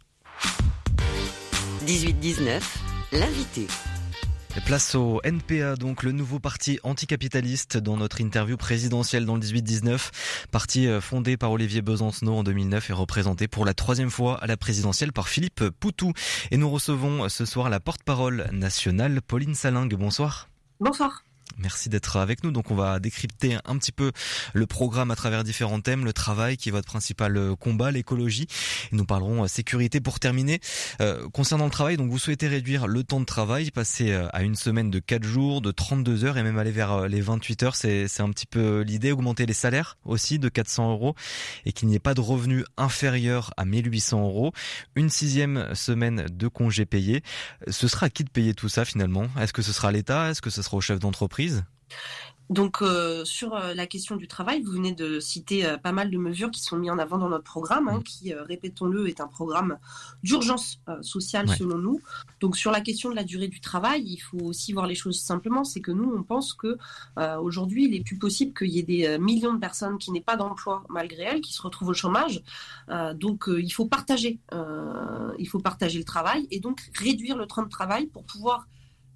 18-19, 1.87 2.61
l'invité. 3.13 3.69
Place 4.61 4.95
au 4.95 5.21
NPA, 5.25 5.77
donc 5.77 6.03
le 6.03 6.13
nouveau 6.13 6.39
parti 6.39 6.79
anticapitaliste 6.83 7.79
dans 7.79 7.97
notre 7.97 8.21
interview 8.21 8.57
présidentielle 8.57 9.25
dans 9.25 9.35
le 9.35 9.41
18-19. 9.41 10.11
Parti 10.51 10.87
euh, 10.87 11.01
fondé 11.01 11.37
par 11.37 11.51
Olivier 11.51 11.81
Besancenot 11.81 12.35
en 12.35 12.43
2009 12.45 12.91
et 12.91 12.93
représenté 12.93 13.49
pour 13.49 13.65
la 13.65 13.75
troisième 13.75 14.11
fois 14.11 14.39
à 14.43 14.47
la 14.47 14.57
présidentielle 14.57 15.13
par 15.13 15.29
Philippe 15.29 15.65
Poutou. 15.81 16.13
Et 16.51 16.59
nous 16.59 16.71
recevons 16.71 17.29
ce 17.29 17.45
soir 17.45 17.71
la 17.71 17.81
porte-parole 17.81 18.49
nationale, 18.53 19.21
Pauline 19.23 19.55
Salingue. 19.55 19.95
Bonsoir. 19.95 20.49
Bonsoir. 20.81 21.25
Merci 21.59 21.89
d'être 21.89 22.17
avec 22.17 22.45
nous. 22.45 22.51
Donc 22.51 22.71
on 22.71 22.75
va 22.75 22.99
décrypter 23.01 23.57
un 23.65 23.77
petit 23.79 23.93
peu 23.93 24.13
le 24.55 24.67
programme 24.67 25.11
à 25.11 25.17
travers 25.17 25.45
différents 25.45 25.81
thèmes, 25.81 26.05
le 26.05 26.13
travail 26.13 26.57
qui 26.57 26.69
est 26.69 26.73
votre 26.73 26.87
principal 26.87 27.37
euh, 27.37 27.55
combat, 27.57 27.91
l'écologie. 27.91 28.47
Nous 28.93 29.05
parlerons 29.05 29.45
euh, 29.45 29.47
sécurité 29.47 30.01
pour 30.01 30.21
terminer. 30.21 30.61
Euh, 31.01 31.29
concernant 31.31 31.67
le 31.67 31.71
travail, 31.71 31.97
donc 31.97 32.11
vous 32.11 32.19
souhaitez 32.19 32.49
réduire 32.49 32.87
le 32.87 33.05
temps 33.05 33.21
de 33.21 33.25
travail, 33.25 33.71
passer 33.71 34.13
à 34.33 34.43
une 34.43 34.55
semaine 34.55 34.91
de 34.91 34.99
4 34.99 35.25
jours, 35.25 35.61
de 35.61 35.71
32 35.71 36.25
heures 36.25 36.39
et 36.39 36.43
même 36.43 36.59
aller 36.59 36.71
vers 36.71 37.09
les 37.09 37.21
28 37.21 37.63
heures. 37.63 37.77
C'est, 37.77 38.09
c'est 38.09 38.23
un 38.23 38.31
petit 38.31 38.47
peu 38.47 38.81
l'idée, 38.81 39.13
augmenter 39.13 39.47
les 39.47 39.53
salaires 39.53 39.99
aussi 40.05 40.39
de 40.39 40.49
400 40.49 40.93
euros 40.93 41.15
et 41.67 41.73
qu'il 41.73 41.89
n'y 41.89 41.95
ait 41.95 42.01
pas 42.01 42.15
de 42.15 42.21
revenus 42.21 42.65
inférieurs 42.77 43.53
à 43.57 43.65
1800 43.65 44.23
euros. 44.23 44.53
Une 44.97 45.11
sixième 45.11 45.75
semaine 45.75 46.27
de 46.31 46.49
congés 46.49 46.87
payés. 46.87 47.23
Ce 47.69 47.89
sera 47.89 48.11
qui 48.11 48.23
de 48.25 48.31
payer 48.31 48.55
tout 48.55 48.69
ça 48.69 48.85
finalement? 48.85 49.27
Est-ce 49.41 49.53
que 49.53 49.63
ce 49.63 49.73
sera 49.73 49.93
l'État? 49.93 50.31
Est-ce 50.31 50.43
que 50.43 50.51
ce 50.51 50.63
sera 50.63 50.77
au 50.77 50.81
chef 50.81 50.99
d'entreprise? 50.99 51.42
Donc 52.53 52.83
euh, 52.83 53.25
sur 53.25 53.55
euh, 53.55 53.73
la 53.73 53.87
question 53.87 54.17
du 54.17 54.29
travail, 54.29 54.63
vous 54.63 54.73
venez 54.73 54.93
de 54.93 55.21
citer 55.21 55.65
euh, 55.65 55.79
pas 55.79 55.93
mal 55.93 56.11
de 56.11 56.19
mesures 56.19 56.51
qui 56.51 56.61
sont 56.61 56.77
mises 56.77 56.91
en 56.91 56.99
avant 56.99 57.17
dans 57.17 57.31
notre 57.31 57.45
programme, 57.45 57.89
hein, 57.89 57.99
mm. 57.99 58.03
qui, 58.03 58.35
répétons-le, 58.35 59.09
est 59.09 59.21
un 59.21 59.27
programme 59.27 59.79
d'urgence 60.23 60.81
sociale 61.01 61.49
selon 61.49 61.79
nous. 61.79 62.01
Donc 62.41 62.57
sur 62.57 62.71
la 62.71 62.81
question 62.81 63.11
de 63.11 63.15
la 63.15 63.25
durée 63.25 63.49
du 63.49 63.61
travail, 63.61 64.03
il 64.05 64.19
faut 64.19 64.41
aussi 64.41 64.73
voir 64.73 64.87
les 64.87 64.95
choses 64.95 65.19
simplement. 65.21 65.65
C'est 65.65 65.81
que 65.81 65.93
nous, 65.93 66.13
on 66.15 66.23
pense 66.23 66.53
que 66.53 66.77
aujourd'hui, 67.41 67.87
il 67.87 67.95
est 67.95 68.05
plus 68.05 68.19
possible 68.19 68.53
qu'il 68.53 68.69
y 68.69 68.79
ait 68.79 68.83
des 68.83 69.19
millions 69.19 69.55
de 69.55 69.59
personnes 69.59 69.99
qui 69.99 70.11
n'aient 70.13 70.21
pas 70.21 70.37
d'emploi 70.37 70.85
malgré 70.89 71.23
elles, 71.23 71.41
qui 71.41 71.53
se 71.53 71.63
retrouvent 71.63 71.89
au 71.89 71.95
chômage. 71.95 72.43
donc 73.15 73.45
il 73.49 73.71
faut 73.71 73.87
partager, 73.87 74.41
il 75.39 75.49
faut 75.49 75.61
partager 75.61 75.99
le 75.99 76.05
travail 76.05 76.47
et 76.51 76.61
donc 76.61 76.81
réduire 76.97 77.37
le 77.37 77.47
train 77.47 77.63
de 77.63 77.71
travail 77.71 78.07
pour 78.07 78.25
pouvoir 78.25 78.67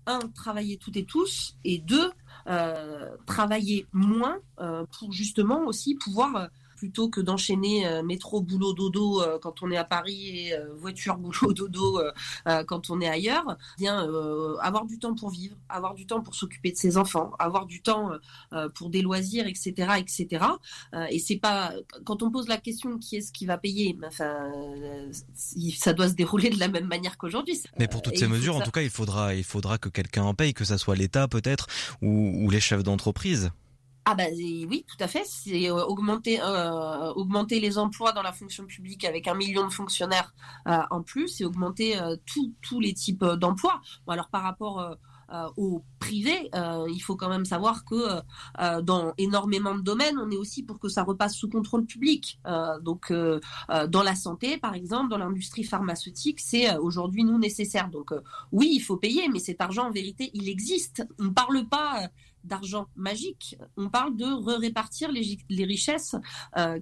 un, 0.07 0.21
travailler 0.35 0.77
toutes 0.77 0.97
et 0.97 1.05
tous, 1.05 1.57
et 1.65 1.79
deux, 1.79 2.11
euh, 2.47 3.17
travailler 3.27 3.87
moins 3.93 4.39
euh, 4.61 4.85
pour 4.99 5.13
justement 5.13 5.65
aussi 5.67 5.95
pouvoir 5.97 6.37
euh, 6.37 6.47
plutôt 6.77 7.09
que 7.09 7.21
d'enchaîner 7.21 7.87
euh, 7.87 8.03
métro, 8.03 8.41
boulot, 8.41 8.73
dodo 8.73 9.23
euh, 9.23 9.39
quand 9.41 9.63
on 9.63 9.71
est 9.71 9.77
à 9.77 9.85
Paris 9.85 10.29
et 10.29 10.55
euh, 10.55 10.75
voiture, 10.77 11.17
boulot, 11.19 11.53
dodo 11.53 12.01
quand 12.67 12.91
on 12.91 13.01
est 13.01 13.09
ailleurs, 13.09 13.57
eh 13.79 13.83
bien 13.83 14.09
avoir 14.61 14.85
du 14.85 14.99
temps 14.99 15.15
pour 15.15 15.31
vivre, 15.31 15.57
avoir 15.69 15.95
du 15.95 16.07
temps 16.07 16.21
pour 16.21 16.35
s'occuper 16.35 16.71
de 16.71 16.77
ses 16.77 16.97
enfants, 16.97 17.33
avoir 17.39 17.67
du 17.67 17.81
temps 17.81 18.11
pour 18.75 18.91
des 18.91 19.01
loisirs, 19.01 19.47
etc., 19.47 19.93
etc. 19.99 20.45
et 21.11 21.19
c'est 21.19 21.37
pas 21.37 21.73
quand 22.05 22.23
on 22.23 22.31
pose 22.31 22.49
la 22.49 22.59
question 22.59 22.99
qui 22.99 23.17
est-ce 23.17 23.33
qui 23.33 23.47
va 23.47 23.57
payer, 23.57 23.97
enfin 24.07 24.51
ça 25.77 25.93
doit 25.93 26.09
se 26.09 26.15
dérouler 26.15 26.51
de 26.51 26.59
la 26.59 26.69
même 26.69 26.87
manière 26.87 27.17
qu'aujourd'hui. 27.17 27.61
Mais 27.79 27.89
pour 27.89 28.03
toutes 28.03 28.19
ces 28.19 28.29
mesures, 28.29 28.57
en 28.57 28.61
tout 28.61 28.71
cas, 28.71 28.83
il 28.83 28.91
faudra 28.91 29.35
il 29.35 29.45
faudra 29.45 29.79
que 29.79 29.89
quelqu'un 29.89 30.25
en 30.25 30.35
paye, 30.35 30.53
que 30.55 30.65
ça 30.65 30.79
soit 30.79 30.97
l'État 30.97 31.29
peut-être 31.29 31.67
ou, 32.03 32.45
ou 32.45 32.51
les 32.51 32.61
chefs 32.61 32.83
d'entreprise. 32.83 33.51
Ah 34.09 34.15
bah 34.15 34.25
oui, 34.33 34.85
tout 34.87 34.97
à 35.01 35.09
fait. 35.09 35.25
C'est 35.25 35.69
augmenter, 35.71 36.41
augmenter 37.17 37.59
les 37.59 37.77
emplois 37.77 38.13
dans 38.13 38.23
la 38.23 38.33
fonction 38.33 38.65
publique 38.65 39.05
avec 39.05 39.27
un 39.27 39.35
million 39.35 39.67
de 39.67 39.73
fonctionnaires 39.73 40.33
en 40.65 41.03
plus 41.03 41.41
et 41.41 41.45
augmenter 41.45 41.99
tous 42.25 42.81
les 42.81 42.95
types 42.95 43.25
d'emplois. 43.25 43.81
Alors 44.07 44.29
par 44.29 44.43
rapport 44.43 44.97
euh, 45.33 45.49
au 45.57 45.83
privé, 45.99 46.51
euh, 46.55 46.87
il 46.89 47.01
faut 47.01 47.17
quand 47.17 47.29
même 47.29 47.45
savoir 47.45 47.85
que 47.85 48.21
euh, 48.61 48.81
dans 48.83 49.13
énormément 49.19 49.75
de 49.75 49.81
domaines, 49.81 50.19
on 50.19 50.31
est 50.31 50.37
aussi 50.37 50.63
pour 50.63 50.79
que 50.79 50.89
ça 50.89 51.03
repasse 51.03 51.35
sous 51.35 51.49
contrôle 51.49 51.85
public. 51.85 52.41
donc, 52.83 53.13
dans 53.13 54.03
la 54.03 54.15
santé, 54.15 54.59
par 54.59 54.75
exemple, 54.75 55.11
dans 55.11 55.19
l'industrie 55.19 55.65
pharmaceutique, 55.65 56.41
c'est 56.41 56.77
aujourd'hui 56.77 57.25
nous 57.25 57.39
nécessaire. 57.39 57.89
Donc, 57.89 58.13
oui, 58.53 58.71
il 58.73 58.81
faut 58.81 58.97
payer, 58.97 59.29
mais 59.29 59.39
cet 59.39 59.61
argent, 59.61 59.89
en 59.89 59.91
vérité, 59.91 60.31
il 60.35 60.49
existe. 60.49 61.07
On 61.19 61.25
ne 61.25 61.31
parle 61.31 61.67
pas 61.69 62.09
d'argent 62.47 62.87
magique. 62.97 63.57
On 63.77 63.89
parle 63.89 64.17
de 64.17 64.27
répartir 64.59 65.11
les, 65.13 65.65
richesses 65.65 66.17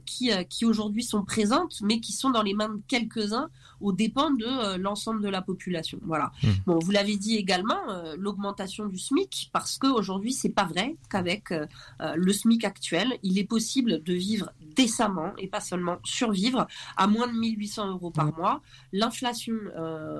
qui, 0.06 0.30
qui 0.48 0.64
aujourd'hui 0.64 1.02
sont 1.02 1.24
présentes, 1.24 1.80
mais 1.82 2.00
qui 2.00 2.12
sont 2.12 2.30
dans 2.30 2.42
les 2.42 2.54
mains 2.54 2.68
de 2.68 2.82
quelques-uns 2.88 3.50
au 3.80 3.92
dépend 3.92 4.30
de 4.30 4.44
euh, 4.44 4.78
l'ensemble 4.78 5.22
de 5.22 5.28
la 5.28 5.42
population. 5.42 5.98
Voilà. 6.02 6.32
Hmm. 6.42 6.50
Bon, 6.66 6.78
vous 6.78 6.90
l'avez 6.90 7.16
dit 7.16 7.36
également, 7.36 7.78
euh, 7.88 8.16
l'augmentation 8.18 8.86
du 8.86 8.98
SMIC, 8.98 9.50
parce 9.52 9.78
qu'aujourd'hui, 9.78 10.32
c'est 10.32 10.50
pas 10.50 10.64
vrai 10.64 10.96
qu'avec 11.10 11.52
euh, 11.52 11.66
le 12.14 12.32
SMIC 12.32 12.64
actuel, 12.64 13.18
il 13.22 13.38
est 13.38 13.44
possible 13.44 14.02
de 14.02 14.14
vivre 14.14 14.52
décemment 14.74 15.32
et 15.38 15.48
pas 15.48 15.60
seulement 15.60 15.98
survivre 16.04 16.66
à 16.96 17.06
moins 17.06 17.28
de 17.28 17.32
1800 17.32 17.90
euros 17.90 18.10
par 18.10 18.26
hmm. 18.26 18.36
mois. 18.38 18.60
L'inflation 18.92 19.54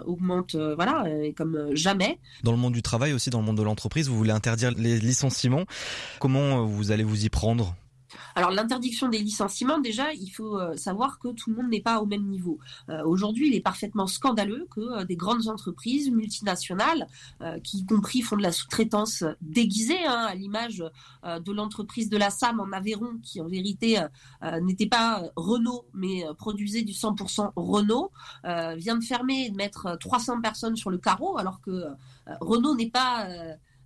augmente, 0.07 0.57
voilà, 0.57 1.05
comme 1.37 1.75
jamais. 1.75 2.19
Dans 2.43 2.53
le 2.53 2.59
monde 2.59 2.73
du 2.73 2.83
travail 2.83 3.13
aussi, 3.13 3.31
dans 3.31 3.41
le 3.41 3.47
monde 3.47 3.57
de 3.57 3.63
l'entreprise, 3.63 4.09
vous 4.09 4.17
voulez 4.17 4.33
interdire 4.33 4.71
les 4.77 4.99
licenciements. 4.99 5.65
Comment 6.21 6.65
vous 6.65 6.91
allez 6.91 7.05
vous 7.05 7.25
y 7.25 7.29
prendre? 7.29 7.75
Alors 8.35 8.51
l'interdiction 8.51 9.09
des 9.09 9.19
licenciements, 9.19 9.79
déjà, 9.79 10.13
il 10.13 10.29
faut 10.29 10.59
euh, 10.59 10.77
savoir 10.77 11.19
que 11.19 11.29
tout 11.29 11.51
le 11.51 11.57
monde 11.57 11.71
n'est 11.71 11.81
pas 11.81 12.01
au 12.01 12.07
même 12.07 12.25
niveau. 12.27 12.59
Euh, 12.89 13.03
aujourd'hui, 13.05 13.49
il 13.49 13.55
est 13.55 13.61
parfaitement 13.61 14.07
scandaleux 14.07 14.67
que 14.75 14.81
euh, 14.81 15.05
des 15.05 15.17
grandes 15.17 15.49
entreprises 15.49 16.11
multinationales, 16.11 17.07
qui 17.63 17.79
y 17.79 17.87
compris 17.87 18.23
font 18.23 18.37
de 18.37 18.43
la 18.43 18.53
sous-traitance 18.53 19.25
déguisée, 19.41 20.05
hein, 20.07 20.27
à 20.29 20.35
l'image 20.35 20.85
de 21.25 21.53
l'entreprise 21.53 22.09
de 22.09 22.17
la 22.17 22.31
SAM 22.31 22.61
en 22.61 22.73
Aveyron, 22.73 23.19
qui 23.23 23.41
en 23.41 23.49
vérité 23.49 24.01
n'était 24.63 24.87
pas 24.87 25.23
Renault, 25.37 25.87
mais 25.95 26.25
produisait 26.39 26.83
du 26.83 26.93
100% 26.93 27.53
Renault, 27.57 28.11
vient 28.45 28.97
de 28.97 29.05
fermer 29.05 29.47
et 29.47 29.51
de 29.51 29.57
mettre 29.57 29.97
300 29.99 30.41
personnes 30.41 30.77
sur 30.77 30.91
le 30.91 30.99
carreau, 30.99 31.39
alors 31.39 31.61
que 31.61 31.85
Renault 32.41 32.75
n'est 32.75 32.91
pas 32.91 33.29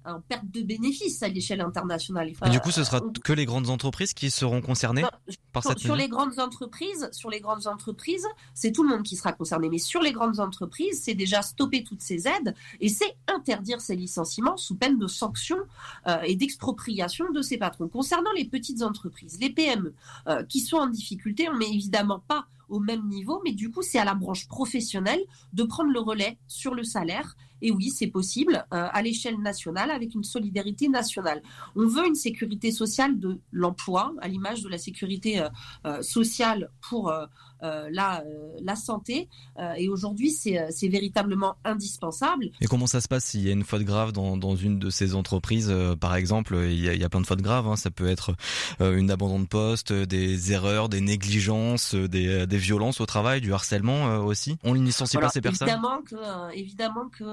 en 0.08 0.20
perte 0.20 0.50
de 0.50 0.62
bénéfices 0.62 1.22
à 1.22 1.28
l'échelle 1.28 1.60
internationale. 1.60 2.32
Et 2.46 2.50
du 2.50 2.60
coup, 2.60 2.70
ce 2.70 2.84
sera 2.84 3.00
que 3.00 3.32
les 3.32 3.44
grandes 3.44 3.70
entreprises 3.70 4.14
qui 4.14 4.30
seront 4.30 4.60
concernées 4.60 5.04
par 5.52 5.62
sur, 5.62 5.72
cette 5.72 5.80
sur 5.80 5.96
les 5.96 6.08
grandes 6.08 6.38
entreprises, 6.38 7.08
sur 7.12 7.30
les 7.30 7.40
grandes 7.40 7.66
entreprises, 7.66 8.26
c'est 8.54 8.72
tout 8.72 8.82
le 8.82 8.88
monde 8.88 9.02
qui 9.02 9.16
sera 9.16 9.32
concerné. 9.32 9.68
Mais 9.68 9.78
sur 9.78 10.02
les 10.02 10.12
grandes 10.12 10.40
entreprises, 10.40 11.02
c'est 11.02 11.14
déjà 11.14 11.42
stopper 11.42 11.84
toutes 11.84 12.02
ces 12.02 12.26
aides 12.26 12.54
et 12.80 12.88
c'est 12.88 13.16
interdire 13.26 13.80
ces 13.80 13.96
licenciements 13.96 14.56
sous 14.56 14.76
peine 14.76 14.98
de 14.98 15.06
sanctions 15.06 15.58
euh, 16.06 16.20
et 16.22 16.36
d'expropriation 16.36 17.30
de 17.32 17.42
ces 17.42 17.58
patrons. 17.58 17.88
Concernant 17.88 18.32
les 18.36 18.44
petites 18.44 18.82
entreprises, 18.82 19.38
les 19.40 19.50
PME 19.50 19.94
euh, 20.28 20.42
qui 20.44 20.60
sont 20.60 20.76
en 20.76 20.86
difficulté, 20.86 21.48
on 21.48 21.56
met 21.56 21.68
évidemment 21.68 22.22
pas 22.26 22.46
au 22.68 22.80
même 22.80 23.06
niveau, 23.08 23.40
mais 23.44 23.52
du 23.52 23.70
coup, 23.70 23.82
c'est 23.82 23.98
à 23.98 24.04
la 24.04 24.14
branche 24.14 24.46
professionnelle 24.46 25.20
de 25.52 25.62
prendre 25.62 25.90
le 25.90 26.00
relais 26.00 26.38
sur 26.46 26.74
le 26.74 26.84
salaire 26.84 27.36
et 27.62 27.70
oui, 27.70 27.90
c'est 27.90 28.06
possible 28.06 28.64
euh, 28.72 28.88
à 28.92 29.02
l'échelle 29.02 29.38
nationale 29.40 29.90
avec 29.90 30.14
une 30.14 30.24
solidarité 30.24 30.88
nationale. 30.88 31.42
On 31.76 31.86
veut 31.86 32.06
une 32.06 32.14
sécurité 32.14 32.70
sociale 32.70 33.18
de 33.18 33.40
l'emploi, 33.52 34.14
à 34.20 34.28
l'image 34.28 34.62
de 34.62 34.68
la 34.68 34.78
sécurité 34.78 35.40
euh, 35.40 35.48
euh, 35.86 36.02
sociale 36.02 36.70
pour 36.88 37.12
la, 37.60 38.22
la 38.62 38.76
santé. 38.76 39.28
et 39.76 39.88
aujourd'hui, 39.88 40.30
c'est 40.30 40.88
véritablement 40.88 41.56
indispensable. 41.64 42.50
Et 42.60 42.66
comment 42.66 42.86
ça 42.86 43.00
se 43.00 43.08
passe 43.08 43.24
s'il 43.24 43.40
y 43.44 43.48
a 43.48 43.52
une 43.52 43.64
faute 43.64 43.82
grave 43.82 44.12
dans, 44.12 44.36
dans 44.36 44.54
une 44.54 44.78
de 44.78 44.90
ces 44.90 45.16
entreprises 45.16 45.74
Par 46.00 46.14
exemple, 46.14 46.56
il 46.56 46.78
y, 46.78 46.88
a, 46.88 46.94
il 46.94 47.00
y 47.00 47.04
a 47.04 47.08
plein 47.08 47.20
de 47.20 47.26
fautes 47.26 47.42
graves. 47.42 47.66
Hein. 47.66 47.74
Ça 47.74 47.90
peut 47.90 48.06
être 48.06 48.36
une 48.80 49.10
abandon 49.10 49.40
de 49.40 49.46
poste, 49.46 49.92
des 49.92 50.52
erreurs, 50.52 50.88
des 50.88 51.00
négligences, 51.00 51.96
des, 51.96 52.46
des 52.46 52.58
violences 52.58 53.00
au 53.00 53.06
travail, 53.06 53.40
du 53.40 53.52
harcèlement 53.52 54.18
aussi. 54.18 54.56
On 54.62 54.74
ne 54.76 54.84
licencie 54.84 55.16
pas 55.16 55.28
ces 55.28 55.40
personnes? 55.40 55.68
Évidemment 55.68 56.02
que, 56.02 56.54
évidemment 56.54 57.08
que 57.08 57.24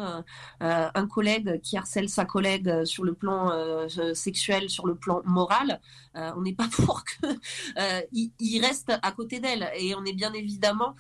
euh, 0.62 0.88
un 0.94 1.08
collègue 1.08 1.60
qui 1.62 1.78
harcèle 1.78 2.10
sa 2.10 2.26
collègue 2.26 2.70
euh, 2.70 2.86
sur 2.86 3.04
le 3.04 3.14
plan 3.14 3.52
euh, 3.52 3.88
sexuel, 4.14 4.70
sur 4.70 4.88
le 4.88 4.96
plan 4.96 5.22
moral, 5.26 5.80
on 6.18 6.44
n'est 6.44 6.54
pas 6.54 6.70
pour 6.72 7.04
qu'il 7.04 8.32
il 8.40 8.62
reste 8.62 8.94
à 9.02 9.12
côté 9.12 9.42
d'elle. 9.42 9.70
Et 9.78 9.96
on 9.96 10.06
est 10.06 10.14
bien 10.14 10.32
évidemment 10.32 10.96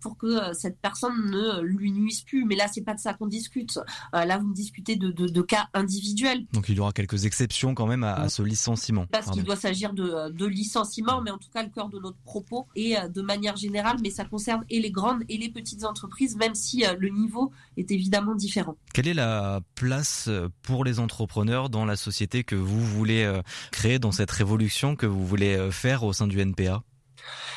pour 0.00 0.16
que 0.16 0.52
cette 0.54 0.78
personne 0.78 1.28
ne 1.28 1.60
lui 1.60 1.90
nuise 1.90 2.22
plus. 2.22 2.44
Mais 2.44 2.54
là, 2.54 2.68
c'est 2.72 2.82
pas 2.82 2.94
de 2.94 3.00
ça 3.00 3.12
qu'on 3.14 3.26
discute. 3.26 3.80
là, 4.12 4.38
vous 4.38 4.46
me 4.46 4.54
discutez 4.54 4.94
de, 4.94 5.42
cas 5.42 5.66
individuels. 5.74 6.46
Donc 6.52 6.68
il 6.68 6.76
y 6.76 6.80
aura 6.80 6.92
quelques 6.92 7.24
exceptions 7.24 7.74
quand 7.74 7.88
même 7.88 8.04
à, 8.04 8.28
ce 8.28 8.42
licenciement. 8.42 9.06
Parce 9.10 9.30
qu'il 9.32 9.42
doit 9.42 9.56
s'agir 9.56 9.92
de, 9.92 10.30
de 10.30 10.46
licenciement, 10.46 11.20
mais 11.20 11.32
en 11.32 11.38
tout 11.38 11.50
cas, 11.52 11.64
le 11.64 11.70
cœur 11.70 11.88
de 11.88 11.98
notre 11.98 12.18
propos 12.18 12.68
est 12.76 13.08
de 13.08 13.22
manière 13.22 13.56
générale, 13.56 13.96
mais 14.00 14.10
ça 14.10 14.24
concerne 14.24 14.64
et 14.70 14.78
les 14.78 14.92
grandes 14.92 15.24
et 15.28 15.36
les 15.36 15.48
petites 15.48 15.84
entreprises, 15.84 16.36
même 16.36 16.54
si 16.54 16.84
le 16.96 17.08
niveau 17.08 17.50
est 17.76 17.90
évidemment 17.90 18.36
différent. 18.36 18.59
Quelle 18.92 19.08
est 19.08 19.14
la 19.14 19.60
place 19.74 20.28
pour 20.62 20.84
les 20.84 20.98
entrepreneurs 21.00 21.70
dans 21.70 21.84
la 21.84 21.96
société 21.96 22.44
que 22.44 22.56
vous 22.56 22.84
voulez 22.84 23.24
euh, 23.24 23.42
créer, 23.70 23.98
dans 23.98 24.12
cette 24.12 24.30
révolution 24.30 24.96
que 24.96 25.06
vous 25.06 25.26
voulez 25.26 25.56
euh, 25.56 25.70
faire 25.70 26.04
au 26.04 26.12
sein 26.12 26.26
du 26.26 26.40
NPA 26.40 26.82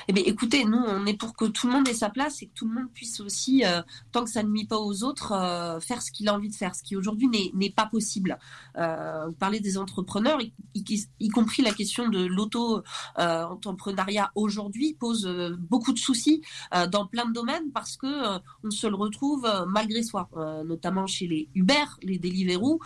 eh 0.07 0.13
bien, 0.13 0.23
écoutez, 0.25 0.65
nous, 0.65 0.77
on 0.77 1.05
est 1.05 1.13
pour 1.13 1.35
que 1.35 1.45
tout 1.45 1.67
le 1.67 1.73
monde 1.73 1.87
ait 1.87 1.93
sa 1.93 2.09
place 2.09 2.41
et 2.41 2.47
que 2.47 2.53
tout 2.53 2.67
le 2.67 2.73
monde 2.73 2.91
puisse 2.93 3.19
aussi, 3.19 3.63
euh, 3.65 3.81
tant 4.11 4.23
que 4.23 4.29
ça 4.29 4.43
ne 4.43 4.49
nuit 4.49 4.65
pas 4.65 4.77
aux 4.77 5.03
autres, 5.03 5.31
euh, 5.31 5.79
faire 5.79 6.01
ce 6.01 6.11
qu'il 6.11 6.27
a 6.27 6.33
envie 6.33 6.49
de 6.49 6.55
faire, 6.55 6.75
ce 6.75 6.83
qui 6.83 6.95
aujourd'hui 6.95 7.29
n'est 7.53 7.69
pas 7.69 7.85
possible. 7.85 8.37
Euh, 8.77 9.27
vous 9.27 9.33
parlez 9.33 9.59
des 9.59 9.77
entrepreneurs, 9.77 10.39
y, 10.75 11.29
compris 11.29 11.63
la 11.63 11.71
question 11.71 12.09
de 12.09 12.25
l'auto-entrepreneuriat 12.25 14.31
aujourd'hui 14.35 14.93
pose 14.93 15.27
beaucoup 15.59 15.93
de 15.93 15.99
soucis 15.99 16.41
dans 16.91 17.07
plein 17.07 17.25
de 17.25 17.33
domaines 17.33 17.71
parce 17.73 17.97
que 17.97 18.39
on 18.63 18.69
se 18.69 18.87
le 18.87 18.95
retrouve 18.95 19.47
malgré 19.67 20.03
soi, 20.03 20.29
notamment 20.65 21.07
chez 21.07 21.27
les 21.27 21.49
Uber, 21.55 21.85
les 22.01 22.19
Deliveroo, 22.19 22.79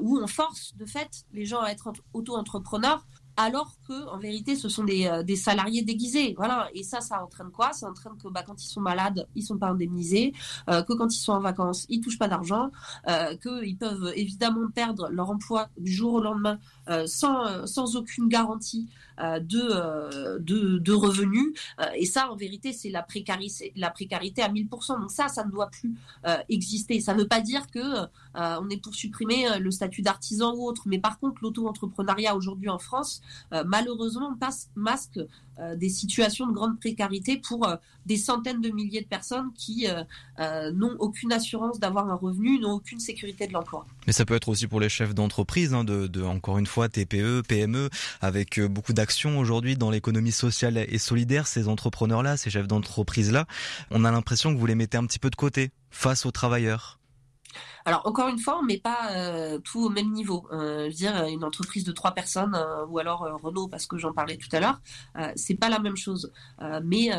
où 0.00 0.18
on 0.18 0.26
force 0.26 0.74
de 0.76 0.84
fait 0.84 1.24
les 1.32 1.44
gens 1.44 1.60
à 1.60 1.70
être 1.70 1.92
auto-entrepreneurs 2.12 3.06
alors 3.36 3.76
que 3.88 4.08
en 4.08 4.18
vérité 4.18 4.56
ce 4.56 4.68
sont 4.68 4.84
des, 4.84 5.06
euh, 5.06 5.22
des, 5.22 5.36
salariés 5.36 5.82
déguisés. 5.82 6.34
Voilà. 6.36 6.68
Et 6.74 6.82
ça 6.82 7.00
ça 7.00 7.22
entraîne 7.22 7.50
quoi? 7.50 7.72
Ça 7.72 7.88
entraîne 7.88 8.16
que 8.22 8.28
bah, 8.28 8.42
quand 8.46 8.62
ils 8.62 8.68
sont 8.68 8.80
malades 8.80 9.26
ils 9.34 9.42
sont 9.42 9.58
pas 9.58 9.68
indemnisés. 9.68 10.32
Euh, 10.68 10.82
que 10.82 10.92
quand 10.92 11.12
ils 11.14 11.18
sont 11.18 11.32
en 11.32 11.40
vacances 11.40 11.86
ils 11.88 12.00
touchent 12.00 12.18
pas 12.18 12.28
d'argent. 12.28 12.70
Euh, 13.08 13.36
qu'ils 13.36 13.76
peuvent 13.78 14.12
évidemment 14.16 14.70
perdre 14.70 15.08
leur 15.10 15.30
emploi 15.30 15.68
du 15.78 15.92
jour 15.92 16.14
au 16.14 16.20
lendemain 16.20 16.58
sans, 17.06 17.66
sans 17.66 17.96
aucune 17.96 18.28
garantie 18.28 18.88
euh, 19.20 19.38
de, 19.40 20.78
de, 20.78 20.92
revenus. 20.92 21.54
Et 21.96 22.06
ça 22.06 22.30
en 22.30 22.36
vérité 22.36 22.72
c'est 22.72 22.90
la 22.90 23.02
précarité 23.02 23.72
la 23.76 23.90
précarité 23.90 24.42
à 24.42 24.48
1000% 24.48 25.00
donc 25.00 25.10
ça 25.10 25.28
ça 25.28 25.44
ne 25.44 25.50
doit 25.50 25.70
plus 25.70 25.94
exister. 26.48 27.00
Ça 27.00 27.14
ne 27.14 27.20
veut 27.20 27.28
pas 27.28 27.40
dire 27.40 27.70
que 27.70 28.06
on 28.34 28.68
est 28.70 28.82
pour 28.82 28.94
supprimer 28.94 29.46
le 29.58 29.70
statut 29.70 30.02
d'artisan 30.02 30.54
ou 30.54 30.66
autre. 30.66 30.82
Mais 30.86 30.98
par 30.98 31.18
contre 31.18 31.42
l'auto-entrepreneuriat 31.42 32.34
aujourd'hui 32.36 32.68
en 32.68 32.78
France 32.78 33.22
euh, 33.52 33.64
malheureusement 33.66 34.36
masque 34.74 35.18
euh, 35.18 35.26
des 35.76 35.88
situations 35.88 36.46
de 36.46 36.52
grande 36.52 36.78
précarité 36.78 37.36
pour 37.36 37.66
euh, 37.66 37.76
des 38.06 38.16
centaines 38.16 38.60
de 38.60 38.70
milliers 38.70 39.00
de 39.00 39.06
personnes 39.06 39.52
qui 39.54 39.86
n'ont 40.38 40.96
aucune 40.98 41.32
assurance 41.32 41.78
d'avoir 41.78 42.10
un 42.10 42.16
revenu, 42.16 42.58
n'ont 42.58 42.72
aucune 42.72 42.98
sécurité 42.98 43.46
de 43.46 43.52
l'emploi. 43.52 43.86
Mais 44.06 44.12
ça 44.12 44.24
peut 44.24 44.34
être 44.34 44.48
aussi 44.48 44.66
pour 44.66 44.80
les 44.80 44.88
chefs 44.88 45.14
d'entreprise, 45.14 45.72
hein, 45.72 45.84
de, 45.84 46.22
encore 46.22 46.58
une 46.58 46.66
fois 46.66 46.88
TPE, 46.88 47.42
PME, 47.46 47.90
avec 48.20 48.60
beaucoup 48.60 48.92
d'actions 48.92 49.38
aujourd'hui 49.38 49.76
dans 49.76 49.90
l'économie 49.90 50.32
sociale 50.32 50.78
et 50.78 50.98
solidaire. 50.98 51.46
Ces 51.46 51.68
entrepreneurs-là, 51.68 52.36
ces 52.36 52.50
chefs 52.50 52.66
d'entreprise-là, 52.66 53.46
on 53.92 54.04
a 54.04 54.10
l'impression 54.10 54.52
que 54.52 54.58
vous 54.58 54.66
les 54.66 54.74
mettez 54.74 54.98
un 54.98 55.06
petit 55.06 55.20
peu 55.20 55.30
de 55.30 55.36
côté 55.36 55.70
face 55.90 56.26
aux 56.26 56.32
travailleurs. 56.32 56.98
Alors 57.84 58.06
encore 58.06 58.28
une 58.28 58.38
fois, 58.38 58.58
on 58.58 58.62
met 58.62 58.78
pas 58.78 59.10
euh, 59.12 59.58
tout 59.58 59.80
au 59.86 59.88
même 59.88 60.12
niveau. 60.12 60.46
Euh, 60.52 60.84
je 60.84 60.90
veux 60.90 60.92
dire, 60.92 61.24
une 61.26 61.44
entreprise 61.44 61.84
de 61.84 61.92
trois 61.92 62.12
personnes 62.12 62.54
euh, 62.54 62.86
ou 62.86 62.98
alors 62.98 63.20
Renault, 63.42 63.68
parce 63.68 63.86
que 63.86 63.98
j'en 63.98 64.12
parlais 64.12 64.36
tout 64.36 64.48
à 64.52 64.60
l'heure, 64.60 64.80
c'est 65.36 65.54
pas 65.54 65.68
la 65.68 65.78
même 65.78 65.96
chose. 65.96 66.32
mais 66.84 67.10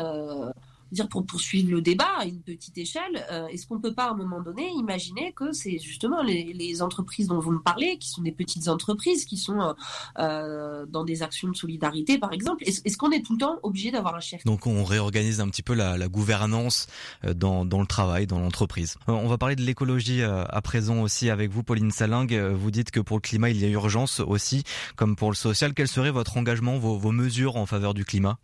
dire 0.94 1.08
pour 1.08 1.26
poursuivre 1.26 1.70
le 1.70 1.80
débat 1.82 2.10
à 2.18 2.24
une 2.24 2.40
petite 2.40 2.78
échelle, 2.78 3.26
est-ce 3.50 3.66
qu'on 3.66 3.76
ne 3.76 3.80
peut 3.80 3.94
pas 3.94 4.06
à 4.06 4.10
un 4.12 4.16
moment 4.16 4.40
donné 4.40 4.70
imaginer 4.70 5.32
que 5.32 5.52
c'est 5.52 5.78
justement 5.78 6.22
les, 6.22 6.82
entreprises 6.82 7.28
dont 7.28 7.38
vous 7.38 7.52
me 7.52 7.60
parlez, 7.60 7.98
qui 7.98 8.08
sont 8.08 8.22
des 8.22 8.32
petites 8.32 8.68
entreprises, 8.68 9.24
qui 9.24 9.36
sont 9.36 9.74
dans 10.16 11.04
des 11.04 11.22
actions 11.22 11.48
de 11.48 11.56
solidarité 11.56 12.18
par 12.18 12.32
exemple, 12.32 12.64
est-ce, 12.66 12.96
qu'on 12.96 13.10
est 13.10 13.24
tout 13.24 13.34
le 13.34 13.38
temps 13.38 13.58
obligé 13.62 13.90
d'avoir 13.90 14.14
un 14.14 14.20
chef? 14.20 14.44
Donc 14.44 14.66
on 14.66 14.84
réorganise 14.84 15.40
un 15.40 15.48
petit 15.48 15.62
peu 15.62 15.74
la, 15.74 16.08
gouvernance 16.08 16.86
dans, 17.22 17.64
dans, 17.64 17.80
le 17.80 17.86
travail, 17.86 18.26
dans 18.26 18.38
l'entreprise. 18.38 18.96
On 19.06 19.28
va 19.28 19.38
parler 19.38 19.56
de 19.56 19.62
l'écologie 19.62 20.22
à 20.22 20.62
présent 20.62 21.02
aussi 21.02 21.30
avec 21.30 21.50
vous, 21.50 21.62
Pauline 21.62 21.90
Salingue. 21.90 22.34
Vous 22.34 22.70
dites 22.70 22.90
que 22.90 23.00
pour 23.00 23.16
le 23.16 23.20
climat, 23.20 23.50
il 23.50 23.60
y 23.60 23.64
a 23.64 23.68
urgence 23.68 24.20
aussi, 24.20 24.64
comme 24.96 25.16
pour 25.16 25.30
le 25.30 25.36
social. 25.36 25.74
Quel 25.74 25.88
serait 25.88 26.10
votre 26.10 26.36
engagement, 26.36 26.78
vos, 26.78 27.12
mesures 27.12 27.56
en 27.56 27.66
faveur 27.66 27.94
du 27.94 28.04
climat? 28.04 28.38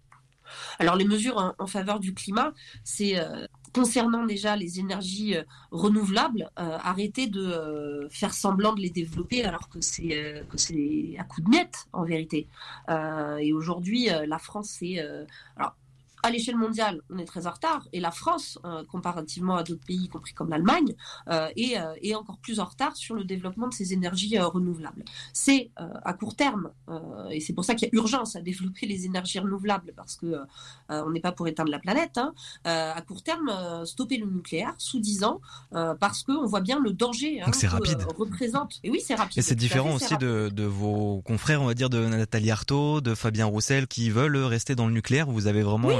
Alors 0.78 0.96
les 0.96 1.04
mesures 1.04 1.54
en, 1.58 1.66
faveur 1.66 2.00
du 2.00 2.14
climat, 2.14 2.52
c'est 2.84 3.18
euh, 3.18 3.46
concernant 3.72 4.24
déjà 4.24 4.56
les 4.56 4.80
énergies 4.80 5.36
euh, 5.36 5.42
renouvelables, 5.70 6.50
euh, 6.58 6.78
arrêter 6.82 7.26
de 7.26 8.08
faire 8.10 8.34
semblant 8.34 8.74
de 8.74 8.80
les 8.80 8.90
développer 8.90 9.44
alors 9.44 9.68
que 9.68 9.80
c'est 9.80 10.38
à 11.18 11.24
coup 11.24 11.40
de 11.40 11.48
miettes 11.48 11.86
en 11.92 12.04
vérité. 12.04 12.48
et 12.88 13.52
aujourd'hui, 13.52 14.08
la 14.26 14.38
France 14.38 14.82
alors 15.56 15.74
à 16.22 16.30
l'échelle 16.30 16.56
mondiale, 16.56 17.00
on 17.10 17.18
est 17.18 17.24
très 17.24 17.46
en 17.46 17.50
retard, 17.50 17.86
et 17.92 18.00
la 18.00 18.10
France, 18.10 18.58
euh, 18.64 18.84
comparativement 18.84 19.56
à 19.56 19.62
d'autres 19.62 19.84
pays, 19.84 20.04
y 20.04 20.08
compris 20.08 20.32
comme 20.34 20.50
l'Allemagne, 20.50 20.94
euh, 21.28 21.48
euh, 21.58 21.94
est, 22.02 22.14
encore 22.14 22.38
plus 22.38 22.60
en 22.60 22.64
retard 22.64 22.96
sur 22.96 23.14
le 23.14 23.24
développement 23.24 23.68
de 23.68 23.74
ces 23.74 23.92
énergies 23.92 24.38
renouvelables. 24.38 25.04
C'est 25.32 25.70
à 25.76 26.12
court 26.12 26.36
terme, 26.36 26.70
et 27.30 27.40
c'est 27.40 27.52
pour 27.52 27.64
ça 27.64 27.74
qu'il 27.74 27.88
y 27.88 27.90
a 27.90 27.94
urgence 27.94 28.36
à 28.36 28.40
développer 28.40 28.86
les 28.86 29.06
énergies 29.06 29.38
renouvelables, 29.38 29.92
parce 29.96 30.16
que 30.16 30.36
on 30.88 31.10
n'est 31.10 31.20
pas 31.20 31.32
pour 31.32 31.48
éteindre 31.48 31.70
la 31.70 31.78
planète. 31.78 32.18
Hein. 32.18 32.32
à 32.64 33.00
court 33.02 33.22
terme, 33.22 33.50
stopper 33.84 34.18
le 34.18 34.26
nucléaire 34.26 34.74
sous 34.78 34.98
10 35.00 35.24
ans, 35.24 35.40
parce 35.70 36.22
qu'on 36.24 36.44
voit 36.46 36.60
bien 36.60 36.80
le 36.80 36.92
danger 36.92 37.40
hein, 37.40 37.50
que 37.50 37.66
rapide. 37.66 38.02
représente. 38.16 38.80
Et 38.82 38.90
oui, 38.90 39.00
c'est 39.04 39.14
rapide. 39.14 39.38
Et 39.38 39.42
c'est 39.42 39.54
différent 39.54 39.94
aussi 39.94 40.16
de, 40.18 40.50
de, 40.52 40.64
vos 40.64 41.22
confrères, 41.22 41.62
on 41.62 41.66
va 41.66 41.74
dire, 41.74 41.90
de 41.90 42.04
Nathalie 42.04 42.50
Arthaud, 42.50 43.00
de 43.00 43.14
Fabien 43.14 43.46
Roussel, 43.46 43.86
qui 43.86 44.10
veulent 44.10 44.36
rester 44.36 44.74
dans 44.74 44.86
le 44.86 44.92
nucléaire. 44.92 45.30
Vous 45.30 45.46
avez 45.46 45.62
vraiment 45.62 45.90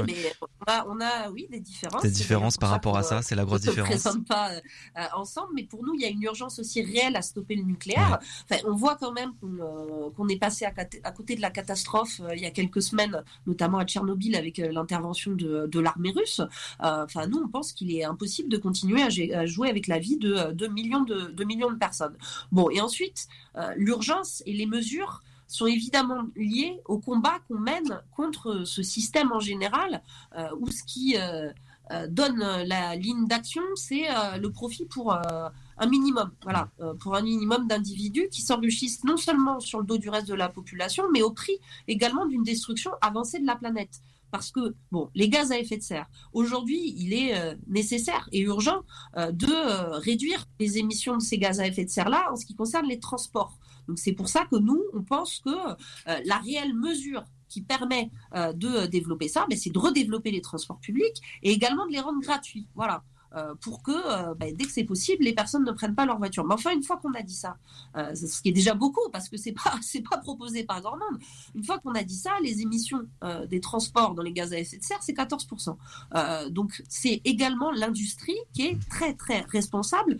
on 0.87 1.01
a, 1.01 1.29
oui, 1.29 1.47
des 1.49 1.59
différences. 1.59 2.01
Des 2.01 2.09
différences 2.09 2.57
par 2.57 2.69
rapport 2.69 2.97
à 2.97 3.03
ça, 3.03 3.21
c'est 3.21 3.35
la 3.35 3.45
grosse 3.45 3.61
différence. 3.61 3.89
On 3.89 3.93
ne 3.93 3.99
présente 3.99 4.27
pas 4.27 4.51
euh, 4.51 5.05
ensemble, 5.15 5.49
mais 5.55 5.63
pour 5.63 5.83
nous, 5.83 5.93
il 5.95 6.01
y 6.01 6.05
a 6.05 6.09
une 6.09 6.21
urgence 6.23 6.59
aussi 6.59 6.81
réelle 6.81 7.15
à 7.15 7.21
stopper 7.21 7.55
le 7.55 7.63
nucléaire. 7.63 8.19
on 8.65 8.75
voit 8.75 8.95
quand 8.95 9.11
même 9.11 9.31
qu'on 9.39 10.23
euh, 10.23 10.27
est 10.29 10.39
passé 10.39 10.65
à, 10.65 11.11
côté 11.11 11.35
de 11.35 11.41
la 11.41 11.49
catastrophe 11.49 12.21
euh, 12.21 12.35
il 12.35 12.41
y 12.41 12.45
a 12.45 12.51
quelques 12.51 12.81
semaines, 12.81 13.23
notamment 13.47 13.79
à 13.79 13.85
Tchernobyl 13.85 14.35
avec 14.35 14.57
l'intervention 14.57 15.31
de, 15.31 15.79
l'armée 15.79 16.11
russe. 16.11 16.41
Enfin, 16.79 17.27
nous, 17.27 17.39
on 17.39 17.47
pense 17.47 17.73
qu'il 17.73 17.95
est 17.95 18.03
impossible 18.03 18.49
de 18.49 18.57
continuer 18.57 19.01
à, 19.01 19.45
jouer 19.45 19.69
avec 19.69 19.87
la 19.87 19.99
vie 19.99 20.17
de, 20.17 20.51
de, 20.51 20.67
millions 20.67 21.03
de, 21.03 21.43
millions 21.43 21.71
de 21.71 21.77
personnes. 21.77 22.15
Bon, 22.51 22.69
et 22.69 22.81
ensuite, 22.81 23.27
l'urgence 23.75 24.43
et 24.45 24.53
les 24.53 24.67
mesures 24.67 25.21
sont 25.51 25.67
évidemment 25.67 26.23
liés 26.35 26.79
au 26.85 26.99
combat 26.99 27.39
qu'on 27.47 27.59
mène 27.59 28.01
contre 28.11 28.63
ce 28.65 28.83
système 28.83 29.31
en 29.31 29.39
général, 29.39 30.01
euh, 30.37 30.47
où 30.59 30.69
ce 30.71 30.83
qui 30.83 31.17
euh, 31.17 31.49
euh, 31.91 32.07
donne 32.07 32.39
la 32.39 32.95
ligne 32.95 33.27
d'action, 33.27 33.61
c'est 33.75 34.07
le 34.39 34.49
profit 34.49 34.85
pour 34.85 35.13
un 35.13 35.87
minimum, 35.87 36.31
voilà, 36.43 36.69
pour 36.99 37.15
un 37.15 37.21
minimum 37.21 37.67
d'individus 37.67 38.29
qui 38.29 38.41
s'enrichissent 38.41 39.03
non 39.03 39.17
seulement 39.17 39.59
sur 39.59 39.79
le 39.79 39.85
dos 39.85 39.97
du 39.97 40.09
reste 40.09 40.27
de 40.27 40.35
la 40.35 40.47
population, 40.47 41.05
mais 41.11 41.21
au 41.21 41.31
prix 41.31 41.57
également 41.87 42.25
d'une 42.25 42.43
destruction 42.43 42.91
avancée 43.01 43.39
de 43.39 43.45
la 43.45 43.55
planète 43.55 43.99
parce 44.29 44.51
que 44.51 44.75
bon, 44.93 45.09
les 45.13 45.27
gaz 45.27 45.51
à 45.51 45.59
effet 45.59 45.75
de 45.75 45.83
serre. 45.83 46.07
Aujourd'hui, 46.31 46.93
il 46.95 47.13
est 47.13 47.57
nécessaire 47.67 48.29
et 48.31 48.39
urgent 48.39 48.83
de 49.17 49.97
réduire 49.97 50.47
les 50.61 50.77
émissions 50.77 51.17
de 51.17 51.21
ces 51.21 51.37
gaz 51.37 51.59
à 51.59 51.67
effet 51.67 51.83
de 51.83 51.89
serre 51.89 52.07
là 52.07 52.29
en 52.31 52.37
ce 52.37 52.45
qui 52.45 52.55
concerne 52.55 52.87
les 52.87 52.99
transports. 52.99 53.59
Donc 53.91 53.99
c'est 53.99 54.13
pour 54.13 54.29
ça 54.29 54.45
que 54.49 54.55
nous, 54.55 54.81
on 54.93 55.03
pense 55.03 55.41
que 55.43 55.49
euh, 55.49 55.75
la 56.23 56.37
réelle 56.37 56.73
mesure 56.73 57.25
qui 57.49 57.61
permet 57.61 58.09
euh, 58.33 58.53
de 58.53 58.85
développer 58.85 59.27
ça, 59.27 59.45
ben, 59.49 59.57
c'est 59.57 59.69
de 59.69 59.77
redévelopper 59.77 60.31
les 60.31 60.39
transports 60.39 60.79
publics 60.79 61.21
et 61.43 61.51
également 61.51 61.85
de 61.87 61.91
les 61.91 61.99
rendre 61.99 62.21
gratuits. 62.21 62.69
Voilà. 62.73 63.03
Euh, 63.33 63.55
pour 63.61 63.81
que 63.81 63.91
euh, 63.91 64.33
bah, 64.35 64.47
dès 64.53 64.65
que 64.65 64.71
c'est 64.71 64.83
possible, 64.83 65.23
les 65.23 65.33
personnes 65.33 65.63
ne 65.63 65.71
prennent 65.71 65.95
pas 65.95 66.05
leur 66.05 66.17
voiture. 66.17 66.45
Mais 66.45 66.53
enfin, 66.53 66.71
une 66.71 66.83
fois 66.83 66.97
qu'on 66.97 67.13
a 67.13 67.21
dit 67.21 67.33
ça, 67.33 67.55
euh, 67.95 68.13
ce 68.13 68.41
qui 68.41 68.49
est 68.49 68.53
déjà 68.53 68.73
beaucoup 68.73 69.09
parce 69.11 69.29
que 69.29 69.37
c'est 69.37 69.51
pas 69.63 69.79
pas 70.09 70.17
proposé 70.17 70.63
par 70.63 70.81
grand 70.81 70.97
monde. 70.97 71.19
Une 71.55 71.63
fois 71.63 71.79
qu'on 71.79 71.93
a 71.93 72.03
dit 72.03 72.15
ça, 72.15 72.31
les 72.43 72.61
émissions 72.61 73.07
des 73.49 73.61
transports 73.61 74.13
dans 74.13 74.23
les 74.23 74.33
gaz 74.33 74.51
à 74.51 74.59
effet 74.59 74.77
de 74.77 74.83
serre, 74.83 75.01
c'est 75.01 75.15
14% 75.15 76.49
Donc 76.49 76.83
c'est 76.89 77.21
également 77.23 77.71
l'industrie 77.71 78.37
qui 78.53 78.63
est 78.63 78.89
très 78.89 79.13
très 79.13 79.41
responsable 79.41 80.17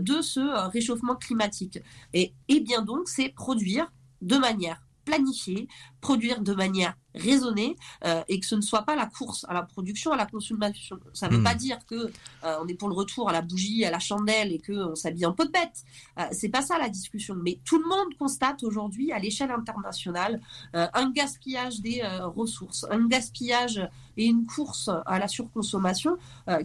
de 0.00 0.20
ce 0.20 0.40
réchauffement 0.70 1.16
climatique. 1.16 1.78
Et, 2.12 2.34
et 2.48 2.60
bien 2.60 2.82
donc, 2.82 3.08
c'est 3.08 3.28
produire 3.28 3.90
de 4.20 4.36
manière 4.36 4.82
planifiée, 5.04 5.68
produire 6.00 6.40
de 6.40 6.54
manière 6.54 6.94
raisonnée 7.14 7.76
euh, 8.04 8.22
et 8.28 8.40
que 8.40 8.46
ce 8.46 8.54
ne 8.54 8.60
soit 8.60 8.82
pas 8.82 8.96
la 8.96 9.06
course 9.06 9.44
à 9.48 9.54
la 9.54 9.62
production, 9.62 10.12
à 10.12 10.16
la 10.16 10.26
consommation. 10.26 10.98
Ça 11.12 11.28
ne 11.28 11.34
veut 11.34 11.40
hmm. 11.40 11.44
pas 11.44 11.54
dire 11.54 11.78
que 11.86 11.94
euh, 11.94 12.56
on 12.62 12.68
est 12.68 12.74
pour 12.74 12.88
le 12.88 12.94
retour 12.94 13.28
à 13.28 13.32
la 13.32 13.42
bougie, 13.42 13.84
à 13.84 13.90
la 13.90 13.98
chandelle 13.98 14.52
et 14.52 14.58
que 14.58 14.72
on 14.72 14.94
s'habille 14.94 15.26
en 15.26 15.32
pot 15.32 15.44
de 15.44 15.50
bête. 15.50 15.84
Euh, 16.18 16.24
c'est 16.32 16.48
pas 16.48 16.62
ça 16.62 16.78
la 16.78 16.88
discussion. 16.88 17.34
Mais 17.42 17.58
tout 17.64 17.78
le 17.78 17.88
monde 17.88 18.16
constate 18.18 18.62
aujourd'hui 18.62 19.12
à 19.12 19.18
l'échelle 19.18 19.50
internationale 19.50 20.40
un 20.72 21.10
gaspillage 21.10 21.80
des 21.80 22.02
ressources, 22.34 22.86
un 22.90 23.06
gaspillage 23.06 23.80
et 24.16 24.26
une 24.26 24.46
course 24.46 24.90
à 25.06 25.18
la 25.18 25.28
surconsommation 25.28 26.16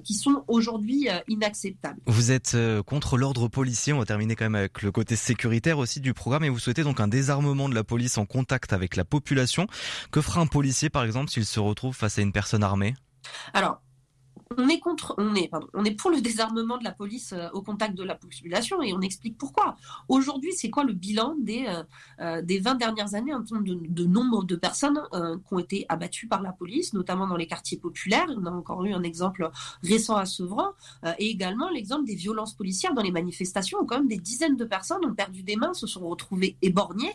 qui 0.04 0.13
sont 0.13 0.43
aujourd'hui 0.48 1.08
inacceptables. 1.28 2.00
Vous 2.06 2.32
êtes 2.32 2.58
contre 2.86 3.17
l'ordre 3.17 3.48
policier. 3.48 3.93
On 3.93 4.00
va 4.00 4.06
terminer 4.06 4.36
quand 4.36 4.45
même 4.45 4.56
avec 4.56 4.82
le 4.82 4.91
côté 4.91 5.15
sécuritaire 5.15 5.78
aussi 5.78 6.00
du 6.00 6.13
programme 6.13 6.43
et 6.43 6.50
vous 6.50 6.60
souhaitez 6.60 6.84
donc 6.84 7.00
un 7.00 7.08
désarmement 7.08 7.69
de 7.69 7.76
la 7.76 7.84
police 7.84 8.17
en 8.17 8.26
contact 8.26 8.74
avec 8.74 8.95
la 8.95 9.06
population. 9.06 9.25
Que 10.12 10.22
fera 10.22 10.42
un 10.42 10.48
policier, 10.48 10.90
par 10.90 11.04
exemple, 11.04 11.32
s'il 11.32 11.46
se 11.46 11.60
retrouve 11.60 11.96
face 11.96 12.18
à 12.20 12.22
une 12.22 12.32
personne 12.32 12.64
armée? 12.64 12.96
On 14.58 14.70
est 14.70 14.80
contre, 14.80 15.16
on 15.18 15.36
est, 15.36 15.50
on 15.74 15.84
est 15.86 15.92
pour 15.92 16.12
le 16.12 16.22
désarmement 16.22 16.78
de 16.78 16.84
la 16.84 16.92
police 16.92 17.34
euh, 17.34 17.50
au 17.54 17.62
contact 17.62 17.96
de 17.96 18.04
la 18.04 18.16
population 18.16 18.82
et 18.82 18.94
on 18.94 19.02
explique 19.02 19.38
pourquoi. 19.38 19.76
Aujourd'hui, 20.08 20.54
c'est 20.54 20.70
quoi 20.70 20.84
le 20.84 20.94
bilan 20.94 21.36
des 21.40 21.66
euh, 21.68 21.84
euh, 22.22 22.42
des 22.42 22.60
20 22.60 22.76
dernières 22.76 23.16
années 23.16 23.34
en 23.34 23.44
termes 23.44 23.64
de, 23.64 24.06
nombre 24.06 24.44
de 24.44 24.56
personnes 24.56 25.02
qui 25.12 25.54
ont 25.54 25.60
été 25.60 25.86
abattues 25.90 26.28
par 26.28 26.42
la 26.42 26.52
police, 26.52 26.94
notamment 26.94 27.28
dans 27.28 27.36
les 27.36 27.48
quartiers 27.48 27.78
populaires? 27.78 28.28
On 28.38 28.46
a 28.46 28.52
encore 28.52 28.86
eu 28.86 28.94
un 28.94 29.04
exemple 29.04 29.50
récent 29.84 30.16
à 30.16 30.26
Sevran 30.26 30.70
et 31.18 31.30
également 31.30 31.70
l'exemple 31.70 32.06
des 32.06 32.16
violences 32.16 32.54
policières 32.54 32.94
dans 32.94 33.02
les 33.02 33.12
manifestations 33.12 33.80
où 33.82 33.86
quand 33.86 33.98
même 33.98 34.08
des 34.08 34.18
dizaines 34.18 34.56
de 34.56 34.66
personnes 34.66 35.04
ont 35.06 35.14
perdu 35.14 35.44
des 35.44 35.56
mains, 35.56 35.74
se 35.74 35.88
sont 35.88 36.08
retrouvées 36.08 36.58
éborgnées. 36.62 37.14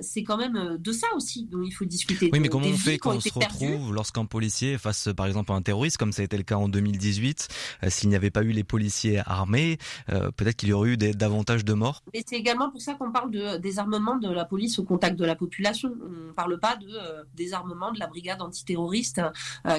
c'est 0.00 0.24
quand 0.24 0.36
même 0.36 0.78
de 0.78 0.92
ça 0.92 1.06
aussi 1.16 1.44
dont 1.44 1.62
il 1.62 1.72
faut 1.72 1.84
discuter. 1.84 2.30
Oui, 2.32 2.40
mais 2.40 2.48
comment 2.48 2.66
on 2.66 2.76
fait 2.76 2.98
quand 2.98 3.14
on 3.14 3.20
se 3.20 3.32
retrouve 3.32 3.92
lorsqu'un 3.92 4.24
policier 4.24 4.78
face 4.78 5.10
par 5.16 5.26
exemple 5.26 5.52
à 5.52 5.54
un 5.54 5.62
terroriste, 5.62 5.98
comme 5.98 6.12
ça 6.12 6.22
a 6.22 6.24
été 6.24 6.36
le 6.36 6.42
cas 6.42 6.56
en 6.62 6.68
2018. 6.68 7.48
Euh, 7.84 7.90
s'il 7.90 8.08
n'y 8.08 8.16
avait 8.16 8.30
pas 8.30 8.42
eu 8.42 8.52
les 8.52 8.64
policiers 8.64 9.20
armés, 9.26 9.78
euh, 10.10 10.30
peut-être 10.30 10.56
qu'il 10.56 10.68
y 10.68 10.72
aurait 10.72 10.90
eu 10.90 10.96
davantage 10.96 11.64
de 11.64 11.72
morts. 11.72 12.02
Et 12.12 12.24
c'est 12.26 12.36
également 12.36 12.70
pour 12.70 12.80
ça 12.80 12.94
qu'on 12.94 13.12
parle 13.12 13.30
de 13.30 13.56
désarmement 13.58 14.16
de 14.16 14.30
la 14.30 14.44
police 14.44 14.78
au 14.78 14.84
contact 14.84 15.18
de 15.18 15.24
la 15.24 15.34
population. 15.34 15.94
On 16.02 16.28
ne 16.28 16.32
parle 16.32 16.58
pas 16.58 16.76
de 16.76 16.88
euh, 16.88 17.24
désarmement 17.34 17.92
de 17.92 17.98
la 17.98 18.06
brigade 18.06 18.40
antiterroriste 18.42 19.20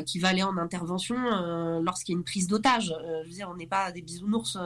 qui 0.06 0.20
va 0.20 0.30
aller 0.30 0.44
en 0.44 0.58
intervention 0.58 1.16
lorsqu'il 1.82 2.14
y 2.14 2.16
a 2.16 2.20
une 2.20 2.24
prise 2.24 2.48
d'otage. 2.48 2.94
je 3.24 3.30
veux 3.30 3.34
dire, 3.34 3.50
on 3.52 3.56
n'est 3.56 3.68
pas 3.68 3.92
des 3.92 4.02
bisounours 4.02 4.58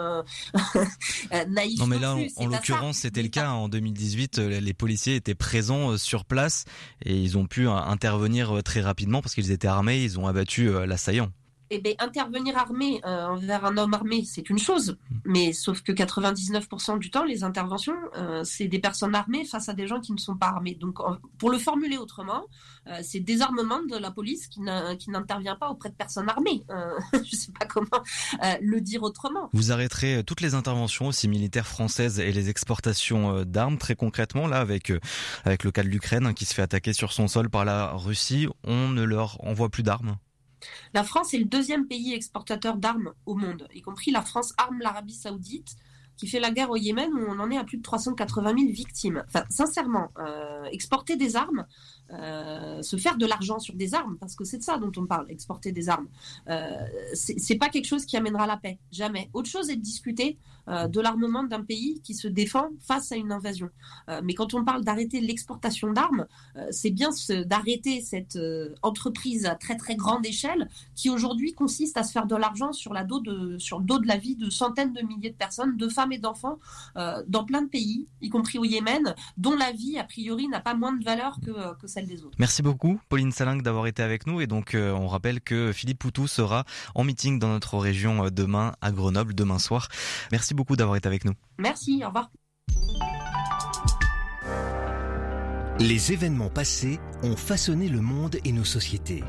naïfs. 1.48 1.80
Non, 1.80 1.88
mais 1.88 2.00
là, 2.00 2.16
en, 2.36 2.48
l'occurrence, 2.48 2.98
c'était 2.98 3.24
le 3.24 3.30
cas. 3.30 3.52
En 3.52 3.70
2018, 3.70 4.38
les 4.38 4.74
policiers 4.74 5.16
étaient 5.16 5.36
présents 5.36 5.98
sur 5.98 6.26
place 6.26 6.66
et 7.04 7.16
ils 7.16 7.38
ont 7.38 7.46
pu 7.46 7.68
intervenir 7.68 8.62
très 8.64 8.82
rapidement 8.82 9.22
parce 9.22 9.34
qu'ils 9.34 9.52
étaient 9.52 9.68
armés. 9.68 10.04
Ils 10.04 10.20
ont 10.20 10.28
abattu 10.28 10.72
l'assaillant 10.86 11.32
eh 11.70 11.80
bien, 11.80 11.94
intervenir 12.00 12.58
armé 12.58 13.02
euh, 13.06 13.26
envers 13.28 13.66
un 13.66 13.78
homme 13.78 13.94
armé, 13.94 14.24
c'est 14.26 14.50
une 14.50 14.58
chose, 14.58 14.98
mais 15.26 15.54
sauf 15.54 15.82
que 15.82 15.92
99% 15.92 17.00
du 17.00 17.12
temps, 17.12 17.26
les 17.26 17.44
interventions, 17.44 17.96
euh, 18.16 18.44
c'est 18.44 18.68
des 18.68 18.80
personnes 18.80 19.16
armées 19.16 19.46
face 19.46 19.68
à 19.68 19.74
des 19.74 19.88
gens 19.88 20.00
qui 20.00 20.14
ne 20.14 20.18
sont 20.18 20.38
pas 20.38 20.48
armés. 20.48 20.76
Donc, 20.76 21.00
pour 21.38 21.50
le 21.50 21.58
formuler 21.58 21.98
autrement, 21.98 22.44
euh, 22.88 23.00
c'est 23.04 23.20
désarmement 23.20 23.82
de 23.84 23.98
la 23.98 24.12
police 24.12 24.48
qui 24.48 24.62
n'intervient 24.62 25.56
pas 25.56 25.70
auprès 25.70 25.90
de 25.90 25.96
personnes 25.96 26.30
armées. 26.30 26.64
je 27.14 27.18
ne 27.18 27.24
sais 27.24 27.52
pas 27.52 27.66
comment 27.66 28.04
le 28.62 28.80
dire 28.80 29.04
autrement. 29.04 29.50
Vous 29.54 29.72
arrêterez 29.72 30.24
toutes 30.24 30.42
les 30.42 30.54
interventions 30.54 31.08
aussi 31.08 31.28
militaires 31.28 31.68
françaises 31.68 32.20
et 32.20 32.32
les 32.32 32.50
exportations 32.50 33.44
d'armes 33.44 33.78
très 33.78 33.96
concrètement 33.96 34.48
là 34.48 34.60
avec 34.60 34.92
avec 35.46 35.64
le 35.64 35.72
cas 35.72 35.84
de 35.84 35.90
l'Ukraine 35.90 36.34
qui 36.34 36.46
se 36.46 36.54
fait 36.54 36.62
attaquer 36.62 36.94
sur 36.94 37.12
son 37.12 37.28
sol 37.28 37.50
par 37.50 37.66
la 37.66 37.92
Russie. 37.94 38.48
On 38.64 38.90
ne 38.90 39.04
leur 39.04 39.44
envoie 39.46 39.70
plus 39.70 39.84
d'armes. 39.84 40.18
La 40.94 41.04
France 41.04 41.34
est 41.34 41.40
le 41.40 41.46
deuxième 41.46 41.88
pays 41.88 42.14
exportateur 42.14 42.78
d'armes 42.78 43.14
au 43.26 43.36
monde, 43.36 43.68
y 43.74 43.82
compris 43.82 44.12
la 44.12 44.22
France 44.22 44.54
arme 44.58 44.80
l'Arabie 44.80 45.14
saoudite 45.14 45.76
qui 46.18 46.26
fait 46.28 46.40
la 46.40 46.50
guerre 46.50 46.72
au 46.72 46.76
Yémen 46.76 47.12
où 47.14 47.26
on 47.28 47.40
en 47.40 47.52
est 47.52 47.58
à 47.58 47.64
plus 47.64 47.78
de 47.78 47.84
380 47.84 48.56
000 48.58 48.72
victimes. 48.72 49.24
Sincèrement, 49.52 50.10
exporter 50.72 51.16
des 51.16 51.36
armes, 51.36 51.68
euh, 52.14 52.82
se 52.82 52.96
faire 52.96 53.18
de 53.18 53.26
l'argent 53.26 53.60
sur 53.60 53.76
des 53.76 53.94
armes, 53.94 54.18
parce 54.18 54.36
que 54.36 54.46
c'est 54.46 54.60
de 54.60 54.64
ça 54.64 54.78
dont 54.78 54.92
on 54.96 55.06
parle, 55.06 55.30
exporter 55.30 55.72
des 55.72 55.90
armes. 55.90 56.08
Euh, 56.48 56.70
c'est 57.14 57.58
pas 57.58 57.70
quelque 57.70 57.86
chose 57.86 58.06
qui 58.06 58.16
amènera 58.16 58.48
la 58.48 58.58
paix, 58.58 58.80
jamais. 58.92 59.30
Autre 59.34 59.50
chose 59.50 59.70
est 59.70 59.76
de 59.76 59.82
discuter 59.82 60.38
euh, 60.38 60.57
de 60.68 61.02
l'armement 61.02 61.44
d'un 61.44 61.64
pays 61.64 62.02
qui 62.04 62.14
se 62.14 62.28
défend 62.28 62.70
face 62.80 63.12
à 63.12 63.16
une 63.16 63.32
invasion. 63.32 63.70
Euh, 64.10 64.22
mais 64.24 64.34
quand 64.34 64.54
on 64.54 64.64
parle 64.64 64.84
d'arrêter 64.84 65.20
l'exportation 65.22 65.92
d'armes, 65.92 66.26
euh, 66.56 66.68
c'est 66.72 66.92
bien 66.92 67.10
d'arrêter 67.46 68.02
cette 68.02 68.38
entreprise 68.82 69.46
à 69.46 69.56
très 69.56 69.76
très 69.76 69.96
grande 69.96 70.26
échelle 70.26 70.70
qui 70.96 71.10
aujourd'hui 71.10 71.54
consiste 71.54 71.98
à 71.98 72.04
se 72.04 72.12
faire 72.12 72.28
de 72.28 72.36
l'argent 72.36 72.74
sur, 72.74 72.94
la 72.94 73.04
dos 73.04 73.20
de, 73.20 73.58
sur 73.58 73.80
le 73.80 73.86
dos 73.86 74.00
de 74.00 74.08
la 74.08 74.18
vie 74.18 74.36
de 74.36 74.50
centaines 74.50 74.94
de 74.94 75.02
milliers 75.02 75.30
de 75.30 75.36
personnes, 75.36 75.78
de 75.78 75.88
femmes 75.88 76.12
et 76.12 76.18
d'enfants, 76.18 76.60
dans 76.96 77.44
plein 77.46 77.62
de 77.62 77.70
pays, 77.70 78.08
y 78.22 78.30
compris 78.30 78.58
au 78.58 78.66
Yémen, 78.66 79.16
dont 79.38 79.56
la 79.56 79.72
vie, 79.72 79.98
a 79.98 80.04
priori, 80.04 80.48
n'a 80.48 80.60
pas 80.60 80.74
moins 80.74 80.94
de 80.94 81.04
valeur 81.04 81.40
que, 81.44 81.76
que 81.76 81.88
celle 81.88 82.08
des 82.08 82.24
autres. 82.24 82.36
Merci 82.40 82.62
beaucoup, 82.62 83.00
Pauline 83.10 83.32
Salingue, 83.32 83.62
d'avoir 83.62 83.88
été 83.88 84.04
avec 84.04 84.28
nous. 84.28 84.42
Et 84.42 84.48
donc, 84.48 84.76
on 84.76 85.08
rappelle 85.08 85.42
que 85.42 85.72
Philippe 85.72 86.00
Poutou 86.00 86.28
sera 86.28 86.66
en 86.94 87.04
meeting 87.04 87.40
dans 87.40 87.50
notre 87.50 87.78
région 87.78 88.30
demain 88.30 88.74
à 88.82 88.92
Grenoble, 88.92 89.34
demain 89.34 89.60
soir. 89.60 89.88
Merci 90.32 90.54
beaucoup 90.54 90.57
d'avoir 90.76 90.96
été 90.96 91.08
avec 91.08 91.26
nous. 91.26 91.34
Merci, 91.58 92.02
au 92.04 92.08
revoir. 92.08 92.30
Les 95.80 96.12
événements 96.12 96.50
passés 96.50 97.00
ont 97.22 97.36
façonné 97.36 97.88
le 97.88 98.02
monde 98.02 98.38
et 98.44 98.52
nos 98.52 98.64
sociétés. 98.64 99.24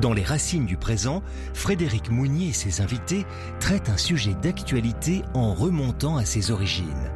Dans 0.00 0.12
les 0.12 0.24
racines 0.24 0.66
du 0.66 0.76
présent, 0.76 1.22
Frédéric 1.54 2.10
Mounier 2.10 2.48
et 2.48 2.52
ses 2.52 2.80
invités 2.80 3.24
traitent 3.60 3.88
un 3.88 3.96
sujet 3.96 4.34
d'actualité 4.34 5.22
en 5.32 5.54
remontant 5.54 6.16
à 6.16 6.24
ses 6.24 6.50
origines. 6.50 7.10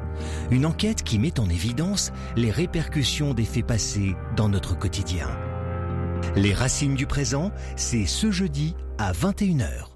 Une 0.50 0.64
enquête 0.64 1.02
qui 1.02 1.18
met 1.18 1.40
en 1.40 1.48
évidence 1.48 2.12
les 2.36 2.50
répercussions 2.50 3.34
des 3.34 3.44
faits 3.44 3.66
passés 3.66 4.16
dans 4.36 4.48
notre 4.48 4.78
quotidien. 4.78 5.28
Les 6.36 6.54
racines 6.54 6.94
du 6.94 7.06
présent, 7.06 7.52
c'est 7.76 8.06
ce 8.06 8.30
jeudi 8.30 8.74
à 8.98 9.12
21h. 9.12 9.90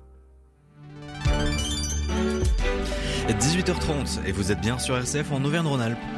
18h30 3.33 4.25
et 4.27 4.33
vous 4.33 4.53
êtes 4.53 4.61
bien 4.61 4.79
sur 4.79 4.97
RCF 4.97 5.33
en 5.33 5.45
Auvergne-Rhône-Alpes. 5.45 6.18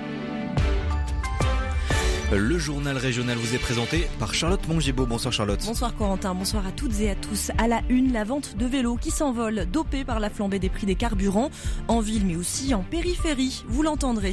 Le 2.33 2.59
journal 2.59 2.97
régional 2.97 3.37
vous 3.39 3.57
est 3.57 3.59
présenté 3.59 4.07
par 4.21 4.35
Charlotte 4.35 4.69
Mongibaud. 4.69 5.05
Bonsoir 5.05 5.33
Charlotte. 5.33 5.61
Bonsoir 5.67 5.97
Corentin, 5.97 6.33
bonsoir 6.33 6.65
à 6.65 6.71
toutes 6.71 7.01
et 7.01 7.11
à 7.11 7.17
tous. 7.17 7.51
À 7.59 7.67
la 7.67 7.81
une, 7.89 8.13
la 8.13 8.23
vente 8.23 8.57
de 8.57 8.67
vélos 8.67 8.95
qui 8.95 9.11
s'envole, 9.11 9.67
dopée 9.67 10.05
par 10.05 10.21
la 10.21 10.31
flambée 10.31 10.61
des 10.61 10.69
prix 10.69 10.87
des 10.87 10.95
carburants, 10.95 11.51
en 11.89 11.99
ville 11.99 12.25
mais 12.25 12.37
aussi 12.37 12.73
en 12.73 12.85
périphérie, 12.85 13.65
vous 13.67 13.83
l'entendrez. 13.83 14.31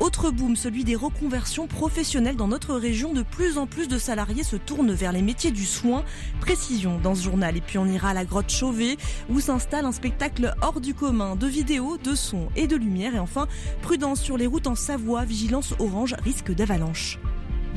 Autre 0.00 0.32
boom, 0.32 0.56
celui 0.56 0.82
des 0.82 0.96
reconversions 0.96 1.68
professionnelles 1.68 2.34
dans 2.34 2.48
notre 2.48 2.74
région. 2.74 3.12
De 3.12 3.22
plus 3.22 3.56
en 3.56 3.68
plus 3.68 3.86
de 3.86 3.98
salariés 3.98 4.42
se 4.42 4.56
tournent 4.56 4.92
vers 4.92 5.12
les 5.12 5.22
métiers 5.22 5.52
du 5.52 5.64
soin. 5.64 6.02
Précision 6.40 6.98
dans 7.00 7.14
ce 7.14 7.22
journal. 7.22 7.56
Et 7.56 7.60
puis 7.60 7.78
on 7.78 7.86
ira 7.86 8.10
à 8.10 8.14
la 8.14 8.24
grotte 8.24 8.50
Chauvet 8.50 8.96
où 9.28 9.38
s'installe 9.38 9.84
un 9.84 9.92
spectacle 9.92 10.56
hors 10.60 10.80
du 10.80 10.92
commun 10.92 11.36
de 11.36 11.46
vidéos, 11.46 11.98
de 11.98 12.16
sons 12.16 12.48
et 12.56 12.66
de 12.66 12.74
lumière. 12.74 13.14
Et 13.14 13.20
enfin, 13.20 13.46
prudence 13.80 14.20
sur 14.20 14.36
les 14.36 14.48
routes 14.48 14.66
en 14.66 14.74
Savoie, 14.74 15.24
vigilance 15.24 15.74
orange, 15.78 16.16
risque 16.24 16.52
d'avalanche. 16.52 17.20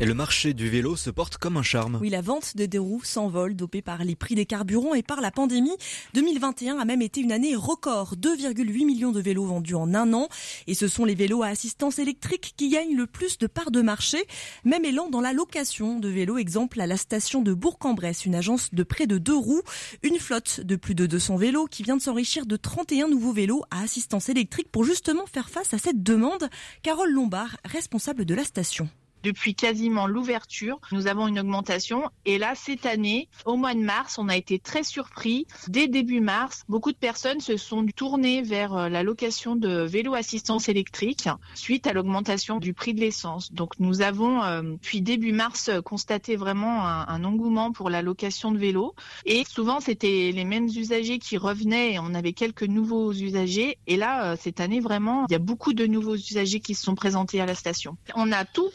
Et 0.00 0.06
le 0.06 0.14
marché 0.14 0.54
du 0.54 0.68
vélo 0.68 0.96
se 0.96 1.08
porte 1.08 1.36
comme 1.36 1.56
un 1.56 1.62
charme. 1.62 1.98
Oui, 2.00 2.10
la 2.10 2.20
vente 2.20 2.56
de 2.56 2.66
deux 2.66 2.80
roues 2.80 3.04
s'envole, 3.04 3.54
dopée 3.54 3.80
par 3.80 4.02
les 4.02 4.16
prix 4.16 4.34
des 4.34 4.44
carburants 4.44 4.94
et 4.94 5.04
par 5.04 5.20
la 5.20 5.30
pandémie. 5.30 5.76
2021 6.14 6.78
a 6.80 6.84
même 6.84 7.00
été 7.00 7.20
une 7.20 7.30
année 7.30 7.54
record. 7.54 8.16
2,8 8.16 8.84
millions 8.84 9.12
de 9.12 9.20
vélos 9.20 9.46
vendus 9.46 9.76
en 9.76 9.94
un 9.94 10.12
an. 10.12 10.28
Et 10.66 10.74
ce 10.74 10.88
sont 10.88 11.04
les 11.04 11.14
vélos 11.14 11.44
à 11.44 11.46
assistance 11.46 12.00
électrique 12.00 12.54
qui 12.56 12.70
gagnent 12.70 12.96
le 12.96 13.06
plus 13.06 13.38
de 13.38 13.46
parts 13.46 13.70
de 13.70 13.82
marché. 13.82 14.18
Même 14.64 14.84
élan 14.84 15.10
dans 15.10 15.20
la 15.20 15.32
location 15.32 16.00
de 16.00 16.08
vélos. 16.08 16.38
Exemple 16.38 16.80
à 16.80 16.88
la 16.88 16.96
station 16.96 17.40
de 17.40 17.54
Bourg-en-Bresse, 17.54 18.26
une 18.26 18.34
agence 18.34 18.74
de 18.74 18.82
près 18.82 19.06
de 19.06 19.18
deux 19.18 19.36
roues. 19.36 19.62
Une 20.02 20.18
flotte 20.18 20.60
de 20.60 20.74
plus 20.74 20.96
de 20.96 21.06
200 21.06 21.36
vélos 21.36 21.66
qui 21.66 21.84
vient 21.84 21.96
de 21.96 22.02
s'enrichir 22.02 22.46
de 22.46 22.56
31 22.56 23.06
nouveaux 23.06 23.32
vélos 23.32 23.62
à 23.70 23.82
assistance 23.82 24.28
électrique 24.28 24.72
pour 24.72 24.82
justement 24.82 25.26
faire 25.26 25.50
face 25.50 25.72
à 25.72 25.78
cette 25.78 26.02
demande. 26.02 26.48
Carole 26.82 27.12
Lombard, 27.12 27.58
responsable 27.64 28.24
de 28.24 28.34
la 28.34 28.42
station 28.42 28.88
depuis 29.24 29.54
quasiment 29.54 30.06
l'ouverture, 30.06 30.78
nous 30.92 31.06
avons 31.06 31.26
une 31.26 31.40
augmentation. 31.40 32.10
Et 32.26 32.38
là, 32.38 32.54
cette 32.54 32.86
année, 32.86 33.28
au 33.46 33.56
mois 33.56 33.74
de 33.74 33.80
mars, 33.80 34.18
on 34.18 34.28
a 34.28 34.36
été 34.36 34.58
très 34.58 34.84
surpris. 34.84 35.46
Dès 35.68 35.88
début 35.88 36.20
mars, 36.20 36.64
beaucoup 36.68 36.92
de 36.92 36.96
personnes 36.96 37.40
se 37.40 37.56
sont 37.56 37.84
tournées 37.96 38.42
vers 38.42 38.74
euh, 38.74 38.88
la 38.88 39.02
location 39.02 39.56
de 39.56 39.82
vélos 39.82 40.14
assistance 40.14 40.68
électrique 40.68 41.28
suite 41.54 41.86
à 41.86 41.92
l'augmentation 41.92 42.58
du 42.58 42.74
prix 42.74 42.94
de 42.94 43.00
l'essence. 43.00 43.52
Donc, 43.52 43.72
nous 43.80 44.02
avons, 44.02 44.42
euh, 44.42 44.62
depuis 44.62 45.00
début 45.00 45.32
mars, 45.32 45.70
constaté 45.84 46.36
vraiment 46.36 46.86
un, 46.86 47.24
engouement 47.24 47.72
pour 47.72 47.88
la 47.88 48.02
location 48.02 48.52
de 48.52 48.58
vélos. 48.58 48.94
Et 49.24 49.44
souvent, 49.48 49.80
c'était 49.80 50.30
les 50.34 50.44
mêmes 50.44 50.66
usagers 50.66 51.18
qui 51.18 51.38
revenaient. 51.38 51.98
On 51.98 52.14
avait 52.14 52.34
quelques 52.34 52.64
nouveaux 52.64 53.12
usagers. 53.12 53.78
Et 53.86 53.96
là, 53.96 54.32
euh, 54.32 54.36
cette 54.38 54.60
année, 54.60 54.80
vraiment, 54.80 55.24
il 55.28 55.32
y 55.32 55.36
a 55.36 55.38
beaucoup 55.38 55.72
de 55.72 55.86
nouveaux 55.86 56.16
usagers 56.16 56.60
qui 56.60 56.74
se 56.74 56.82
sont 56.82 56.94
présentés 56.94 57.40
à 57.40 57.46
la 57.46 57.54
station. 57.54 57.96
On 58.14 58.30
a 58.32 58.44
tout 58.44 58.70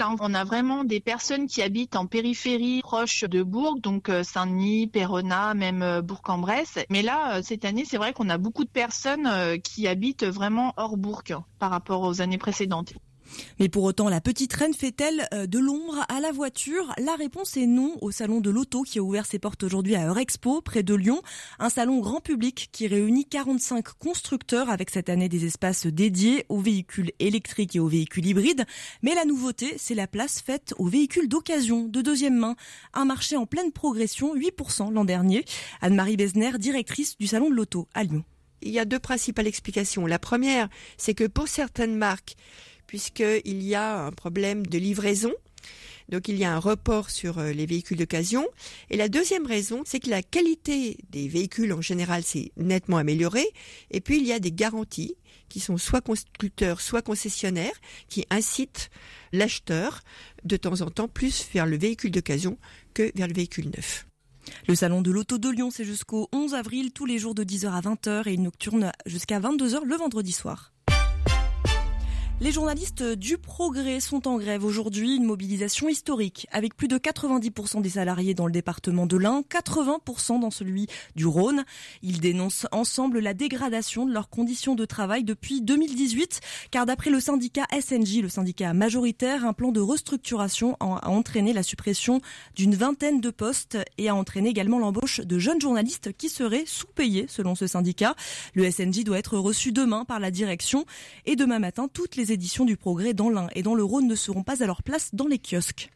Hein. 0.00 0.16
On 0.20 0.34
a 0.34 0.44
vraiment 0.44 0.84
des 0.84 1.00
personnes 1.00 1.46
qui 1.46 1.62
habitent 1.62 1.96
en 1.96 2.06
périphérie 2.06 2.80
proche 2.82 3.24
de 3.24 3.42
Bourg, 3.42 3.78
donc 3.80 4.08
euh, 4.08 4.22
Saint-Denis, 4.22 4.86
Perona, 4.86 5.54
même 5.54 5.82
euh, 5.82 6.02
Bourg-en-Bresse. 6.02 6.78
Mais 6.88 7.02
là, 7.02 7.36
euh, 7.36 7.42
cette 7.42 7.64
année, 7.64 7.84
c'est 7.84 7.98
vrai 7.98 8.12
qu'on 8.12 8.28
a 8.28 8.38
beaucoup 8.38 8.64
de 8.64 8.70
personnes 8.70 9.28
qui 9.62 9.86
habitent 9.88 10.24
vraiment 10.24 10.72
hors 10.76 10.96
Bourg 10.96 11.22
par 11.58 11.70
rapport 11.70 12.02
aux 12.02 12.20
années 12.20 12.38
précédentes. 12.38 12.94
Mais 13.58 13.68
pour 13.68 13.84
autant, 13.84 14.08
la 14.08 14.20
petite 14.20 14.52
reine 14.52 14.74
fait-elle 14.74 15.28
euh, 15.32 15.46
de 15.46 15.58
l'ombre 15.58 16.04
à 16.08 16.20
la 16.20 16.32
voiture? 16.32 16.92
La 16.98 17.14
réponse 17.14 17.56
est 17.56 17.66
non 17.66 17.96
au 18.00 18.10
salon 18.10 18.40
de 18.40 18.50
l'auto 18.50 18.82
qui 18.82 18.98
a 18.98 19.02
ouvert 19.02 19.26
ses 19.26 19.38
portes 19.38 19.62
aujourd'hui 19.62 19.94
à 19.94 20.06
Eurexpo, 20.06 20.60
près 20.60 20.82
de 20.82 20.94
Lyon. 20.94 21.22
Un 21.58 21.70
salon 21.70 22.00
grand 22.00 22.20
public 22.20 22.68
qui 22.72 22.86
réunit 22.86 23.24
45 23.24 23.84
constructeurs 23.98 24.70
avec 24.70 24.90
cette 24.90 25.08
année 25.08 25.28
des 25.28 25.46
espaces 25.46 25.86
dédiés 25.86 26.44
aux 26.48 26.60
véhicules 26.60 27.12
électriques 27.18 27.76
et 27.76 27.80
aux 27.80 27.88
véhicules 27.88 28.26
hybrides. 28.26 28.64
Mais 29.02 29.14
la 29.14 29.24
nouveauté, 29.24 29.74
c'est 29.78 29.94
la 29.94 30.06
place 30.06 30.40
faite 30.40 30.74
aux 30.78 30.88
véhicules 30.88 31.28
d'occasion, 31.28 31.88
de 31.88 32.00
deuxième 32.00 32.36
main. 32.36 32.56
Un 32.94 33.04
marché 33.04 33.36
en 33.36 33.46
pleine 33.46 33.72
progression, 33.72 34.34
8% 34.34 34.92
l'an 34.92 35.04
dernier. 35.04 35.44
Anne-Marie 35.80 36.16
Besner, 36.16 36.58
directrice 36.58 37.16
du 37.18 37.26
salon 37.26 37.50
de 37.50 37.54
l'auto 37.54 37.88
à 37.94 38.04
Lyon. 38.04 38.24
Il 38.62 38.70
y 38.70 38.78
a 38.78 38.84
deux 38.84 38.98
principales 38.98 39.46
explications. 39.46 40.06
La 40.06 40.18
première, 40.18 40.68
c'est 40.96 41.14
que 41.14 41.24
pour 41.24 41.48
certaines 41.48 41.96
marques, 41.96 42.36
puisqu'il 42.92 43.62
y 43.62 43.74
a 43.74 44.04
un 44.04 44.12
problème 44.12 44.66
de 44.66 44.76
livraison. 44.76 45.32
Donc 46.10 46.28
il 46.28 46.36
y 46.36 46.44
a 46.44 46.52
un 46.52 46.58
report 46.58 47.08
sur 47.08 47.38
euh, 47.38 47.50
les 47.52 47.64
véhicules 47.64 47.96
d'occasion. 47.96 48.46
Et 48.90 48.98
la 48.98 49.08
deuxième 49.08 49.46
raison, 49.46 49.80
c'est 49.86 49.98
que 49.98 50.10
la 50.10 50.22
qualité 50.22 50.98
des 51.08 51.26
véhicules 51.26 51.72
en 51.72 51.80
général 51.80 52.22
s'est 52.22 52.52
nettement 52.58 52.98
améliorée. 52.98 53.48
Et 53.92 54.02
puis 54.02 54.18
il 54.18 54.26
y 54.26 54.32
a 54.34 54.38
des 54.38 54.52
garanties 54.52 55.16
qui 55.48 55.58
sont 55.58 55.78
soit 55.78 56.02
constructeurs, 56.02 56.82
soit 56.82 57.00
concessionnaires, 57.00 57.80
qui 58.08 58.26
incitent 58.28 58.90
l'acheteur 59.32 60.02
de 60.44 60.58
temps 60.58 60.82
en 60.82 60.90
temps 60.90 61.08
plus 61.08 61.48
vers 61.54 61.64
le 61.64 61.78
véhicule 61.78 62.10
d'occasion 62.10 62.58
que 62.92 63.10
vers 63.14 63.26
le 63.26 63.32
véhicule 63.32 63.70
neuf. 63.74 64.06
Le 64.68 64.74
salon 64.74 65.00
de 65.00 65.10
l'auto 65.10 65.38
de 65.38 65.48
Lyon, 65.48 65.70
c'est 65.70 65.86
jusqu'au 65.86 66.28
11 66.34 66.52
avril, 66.52 66.92
tous 66.92 67.06
les 67.06 67.18
jours 67.18 67.34
de 67.34 67.42
10h 67.42 67.70
à 67.70 67.80
20h 67.80 68.28
et 68.28 68.34
une 68.34 68.42
nocturne 68.42 68.92
jusqu'à 69.06 69.40
22h 69.40 69.82
le 69.82 69.96
vendredi 69.96 70.32
soir. 70.32 70.71
Les 72.42 72.50
journalistes 72.50 73.04
du 73.04 73.38
Progrès 73.38 74.00
sont 74.00 74.26
en 74.26 74.36
grève 74.36 74.64
aujourd'hui, 74.64 75.14
une 75.14 75.26
mobilisation 75.26 75.88
historique 75.88 76.48
avec 76.50 76.76
plus 76.76 76.88
de 76.88 76.98
90% 76.98 77.82
des 77.82 77.90
salariés 77.90 78.34
dans 78.34 78.46
le 78.46 78.52
département 78.52 79.06
de 79.06 79.16
l'Ain, 79.16 79.44
80% 79.48 80.40
dans 80.40 80.50
celui 80.50 80.88
du 81.14 81.24
Rhône. 81.24 81.64
Ils 82.02 82.18
dénoncent 82.18 82.66
ensemble 82.72 83.20
la 83.20 83.32
dégradation 83.32 84.06
de 84.06 84.12
leurs 84.12 84.28
conditions 84.28 84.74
de 84.74 84.84
travail 84.84 85.22
depuis 85.22 85.62
2018 85.62 86.40
car 86.72 86.84
d'après 86.84 87.10
le 87.10 87.20
syndicat 87.20 87.62
SNJ, 87.80 88.22
le 88.22 88.28
syndicat 88.28 88.74
majoritaire, 88.74 89.46
un 89.46 89.52
plan 89.52 89.70
de 89.70 89.80
restructuration 89.80 90.76
a 90.80 91.10
entraîné 91.10 91.52
la 91.52 91.62
suppression 91.62 92.20
d'une 92.56 92.74
vingtaine 92.74 93.20
de 93.20 93.30
postes 93.30 93.78
et 93.98 94.08
a 94.08 94.16
entraîné 94.16 94.48
également 94.48 94.80
l'embauche 94.80 95.20
de 95.20 95.38
jeunes 95.38 95.60
journalistes 95.60 96.12
qui 96.12 96.28
seraient 96.28 96.64
sous-payés 96.66 97.26
selon 97.28 97.54
ce 97.54 97.68
syndicat. 97.68 98.16
Le 98.54 98.68
SNJ 98.68 99.04
doit 99.04 99.20
être 99.20 99.38
reçu 99.38 99.70
demain 99.70 100.04
par 100.04 100.18
la 100.18 100.32
direction 100.32 100.86
et 101.24 101.36
demain 101.36 101.60
matin 101.60 101.86
toutes 101.86 102.16
les 102.16 102.31
éditions 102.32 102.64
du 102.64 102.76
Progrès 102.76 103.14
dans 103.14 103.30
l'Ain 103.30 103.48
et 103.54 103.62
dans 103.62 103.74
le 103.74 103.84
Rhône 103.84 104.08
ne 104.08 104.14
seront 104.14 104.42
pas 104.42 104.62
à 104.62 104.66
leur 104.66 104.82
place 104.82 105.10
dans 105.14 105.26
les 105.26 105.38
kiosques. 105.38 105.90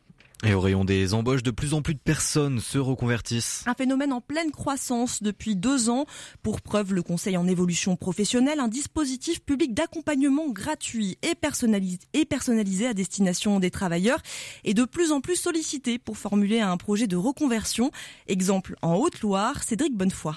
Et 0.45 0.53
au 0.53 0.61
rayon 0.61 0.85
des 0.85 1.15
embauches, 1.15 1.43
de 1.43 1.51
plus 1.51 1.73
en 1.73 1.81
plus 1.81 1.95
de 1.95 1.99
personnes 1.99 2.61
se 2.61 2.77
reconvertissent. 2.77 3.65
Un 3.67 3.73
phénomène 3.73 4.13
en 4.13 4.21
pleine 4.21 4.51
croissance 4.51 5.23
depuis 5.23 5.57
deux 5.57 5.89
ans. 5.89 6.05
Pour 6.43 6.61
preuve, 6.61 6.93
le 6.93 7.03
Conseil 7.03 7.39
en 7.39 7.49
évolution 7.49 7.97
professionnelle, 7.97 8.61
un 8.61 8.69
dispositif 8.69 9.41
public 9.41 9.73
d'accompagnement 9.73 10.51
gratuit 10.51 11.17
et 11.23 11.35
personnalisé, 11.35 12.01
et 12.13 12.27
personnalisé 12.27 12.87
à 12.87 12.93
destination 12.93 13.61
des 13.61 13.71
travailleurs, 13.71 14.21
est 14.65 14.75
de 14.75 14.85
plus 14.85 15.11
en 15.11 15.23
plus 15.23 15.37
sollicité 15.37 15.99
pour 15.99 16.19
formuler 16.19 16.61
un 16.61 16.77
projet 16.77 17.07
de 17.07 17.17
reconversion. 17.17 17.91
Exemple 18.27 18.77
en 18.83 18.97
Haute-Loire, 18.97 19.63
Cédric 19.63 19.97
Bonnefoy. 19.97 20.35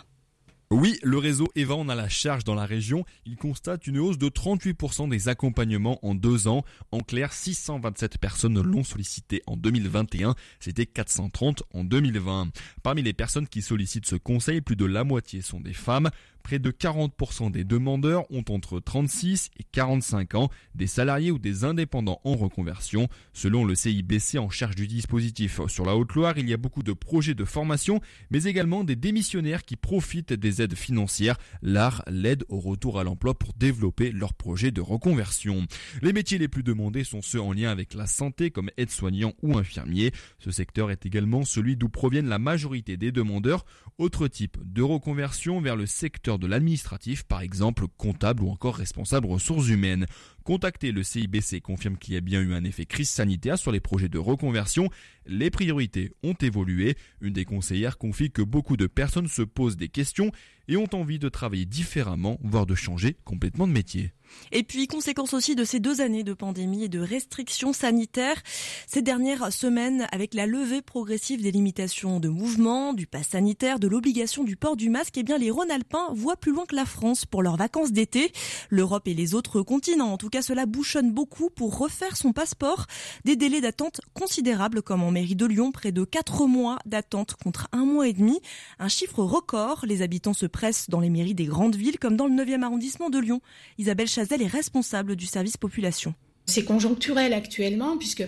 Oui, 0.71 0.99
le 1.01 1.17
réseau 1.17 1.47
Eva 1.55 1.73
en 1.73 1.89
a 1.89 1.95
la 1.95 2.09
charge 2.09 2.43
dans 2.43 2.53
la 2.53 2.67
région. 2.67 3.03
Il 3.25 3.37
constate 3.37 3.87
une 3.87 3.97
hausse 3.97 4.19
de 4.19 4.29
38% 4.29 5.09
des 5.09 5.27
accompagnements 5.27 5.97
en 6.05 6.13
deux 6.13 6.47
ans. 6.47 6.63
En 6.91 6.99
clair, 6.99 7.33
627 7.33 8.19
personnes 8.19 8.61
l'ont 8.61 8.83
sollicité 8.83 9.41
en 9.47 9.57
2021. 9.57 10.35
C'était 10.59 10.85
430 10.85 11.63
en 11.73 11.83
2020. 11.83 12.49
Parmi 12.83 13.01
les 13.01 13.13
personnes 13.13 13.47
qui 13.47 13.63
sollicitent 13.63 14.05
ce 14.05 14.15
conseil, 14.15 14.61
plus 14.61 14.75
de 14.75 14.85
la 14.85 15.03
moitié 15.03 15.41
sont 15.41 15.59
des 15.59 15.73
femmes. 15.73 16.11
Près 16.49 16.57
de 16.57 16.71
40% 16.71 17.51
des 17.51 17.63
demandeurs 17.63 18.25
ont 18.31 18.43
entre 18.49 18.79
36 18.79 19.51
et 19.59 19.63
45 19.71 20.33
ans, 20.33 20.49
des 20.73 20.87
salariés 20.87 21.29
ou 21.29 21.37
des 21.37 21.63
indépendants 21.63 22.21
en 22.23 22.33
reconversion. 22.35 23.07
Selon 23.33 23.65
le 23.65 23.75
CIBC 23.75 24.39
en 24.39 24.49
charge 24.49 24.73
du 24.73 24.87
dispositif 24.87 25.61
sur 25.67 25.85
la 25.85 25.95
Haute-Loire, 25.95 26.39
il 26.39 26.49
y 26.49 26.53
a 26.55 26.57
beaucoup 26.57 26.81
de 26.81 26.91
projets 26.91 27.35
de 27.35 27.45
formation, 27.45 28.01
mais 28.31 28.45
également 28.45 28.83
des 28.83 28.95
démissionnaires 28.95 29.63
qui 29.63 29.75
profitent 29.75 30.33
des 30.33 30.63
aides 30.63 30.73
financières. 30.73 31.37
L'art 31.61 32.03
l'aide 32.07 32.45
au 32.49 32.59
retour 32.59 32.99
à 32.99 33.03
l'emploi 33.03 33.37
pour 33.37 33.53
développer 33.53 34.11
leurs 34.11 34.33
projets 34.33 34.71
de 34.71 34.81
reconversion. 34.81 35.67
Les 36.01 36.13
métiers 36.13 36.39
les 36.39 36.47
plus 36.47 36.63
demandés 36.63 37.03
sont 37.03 37.21
ceux 37.21 37.41
en 37.41 37.53
lien 37.53 37.69
avec 37.69 37.93
la 37.93 38.07
santé 38.07 38.49
comme 38.49 38.71
aide-soignant 38.77 39.33
ou 39.43 39.55
infirmier. 39.55 40.13
Ce 40.39 40.49
secteur 40.49 40.89
est 40.89 41.05
également 41.05 41.43
celui 41.43 41.77
d'où 41.77 41.89
proviennent 41.89 42.27
la 42.27 42.39
majorité 42.39 42.97
des 42.97 43.11
demandeurs. 43.11 43.65
Autre 43.99 44.27
type 44.27 44.57
de 44.63 44.81
reconversion 44.81 45.61
vers 45.61 45.75
le 45.75 45.85
secteur 45.85 46.38
de 46.39 46.47
l'administratif, 46.47 47.23
par 47.23 47.41
exemple 47.41 47.85
comptable 47.97 48.43
ou 48.43 48.49
encore 48.49 48.75
responsable 48.75 49.27
ressources 49.27 49.67
humaines. 49.67 50.05
Contacté, 50.49 50.91
le 50.91 51.03
CIBC 51.03 51.61
confirme 51.61 51.95
qu'il 51.95 52.15
y 52.15 52.17
a 52.17 52.21
bien 52.21 52.41
eu 52.41 52.55
un 52.55 52.63
effet 52.63 52.87
crise 52.87 53.11
sanitaire 53.11 53.59
sur 53.59 53.71
les 53.71 53.79
projets 53.79 54.09
de 54.09 54.17
reconversion. 54.17 54.89
Les 55.27 55.51
priorités 55.51 56.11
ont 56.23 56.33
évolué. 56.33 56.97
Une 57.21 57.33
des 57.33 57.45
conseillères 57.45 57.99
confie 57.99 58.31
que 58.31 58.41
beaucoup 58.41 58.75
de 58.75 58.87
personnes 58.87 59.27
se 59.27 59.43
posent 59.43 59.77
des 59.77 59.89
questions 59.89 60.31
et 60.67 60.75
ont 60.75 60.89
envie 60.93 61.19
de 61.19 61.29
travailler 61.29 61.65
différemment, 61.65 62.39
voire 62.43 62.65
de 62.65 62.73
changer 62.73 63.15
complètement 63.25 63.67
de 63.67 63.73
métier. 63.73 64.11
Et 64.51 64.63
puis, 64.63 64.85
conséquence 64.85 65.33
aussi 65.33 65.55
de 65.55 65.63
ces 65.63 65.79
deux 65.79 66.01
années 66.01 66.23
de 66.23 66.33
pandémie 66.33 66.83
et 66.83 66.89
de 66.89 66.99
restrictions 66.99 67.73
sanitaires, 67.73 68.41
ces 68.87 69.01
dernières 69.01 69.51
semaines, 69.51 70.07
avec 70.11 70.35
la 70.35 70.45
levée 70.45 70.83
progressive 70.83 71.41
des 71.41 71.51
limitations 71.51 72.19
de 72.19 72.29
mouvement, 72.29 72.93
du 72.93 73.07
pass 73.07 73.29
sanitaire, 73.29 73.79
de 73.79 73.87
l'obligation 73.87 74.43
du 74.43 74.55
port 74.55 74.75
du 74.75 74.89
masque, 74.89 75.17
eh 75.17 75.23
bien, 75.23 75.39
les 75.39 75.49
Rhône-Alpins 75.49 76.09
voient 76.13 76.37
plus 76.37 76.51
loin 76.51 76.65
que 76.67 76.75
la 76.75 76.85
France 76.85 77.25
pour 77.25 77.41
leurs 77.41 77.57
vacances 77.57 77.91
d'été. 77.91 78.31
L'Europe 78.69 79.07
et 79.07 79.15
les 79.15 79.33
autres 79.33 79.63
continents, 79.63 80.13
en 80.13 80.17
tout 80.17 80.29
cas, 80.29 80.38
cela 80.41 80.65
bouchonne 80.65 81.11
beaucoup 81.11 81.49
pour 81.49 81.77
refaire 81.77 82.17
son 82.17 82.33
passeport. 82.33 82.85
Des 83.25 83.35
délais 83.35 83.61
d'attente 83.61 84.01
considérables, 84.13 84.81
comme 84.81 85.03
en 85.03 85.11
mairie 85.11 85.35
de 85.35 85.45
Lyon, 85.45 85.71
près 85.71 85.91
de 85.91 86.03
4 86.03 86.47
mois 86.47 86.79
d'attente 86.85 87.35
contre 87.35 87.67
un 87.71 87.85
mois 87.85 88.07
et 88.07 88.13
demi. 88.13 88.39
Un 88.79 88.89
chiffre 88.89 89.23
record. 89.23 89.85
Les 89.85 90.01
habitants 90.01 90.33
se 90.33 90.45
pressent 90.45 90.89
dans 90.89 90.99
les 90.99 91.09
mairies 91.09 91.35
des 91.35 91.45
grandes 91.45 91.75
villes, 91.75 91.99
comme 91.99 92.17
dans 92.17 92.27
le 92.27 92.33
9e 92.33 92.63
arrondissement 92.63 93.09
de 93.09 93.19
Lyon. 93.19 93.41
Isabelle 93.77 94.07
Chazelle 94.07 94.41
est 94.41 94.47
responsable 94.47 95.15
du 95.15 95.25
service 95.25 95.57
population. 95.57 96.13
C'est 96.45 96.63
conjoncturel 96.63 97.33
actuellement, 97.33 97.97
puisque 97.97 98.23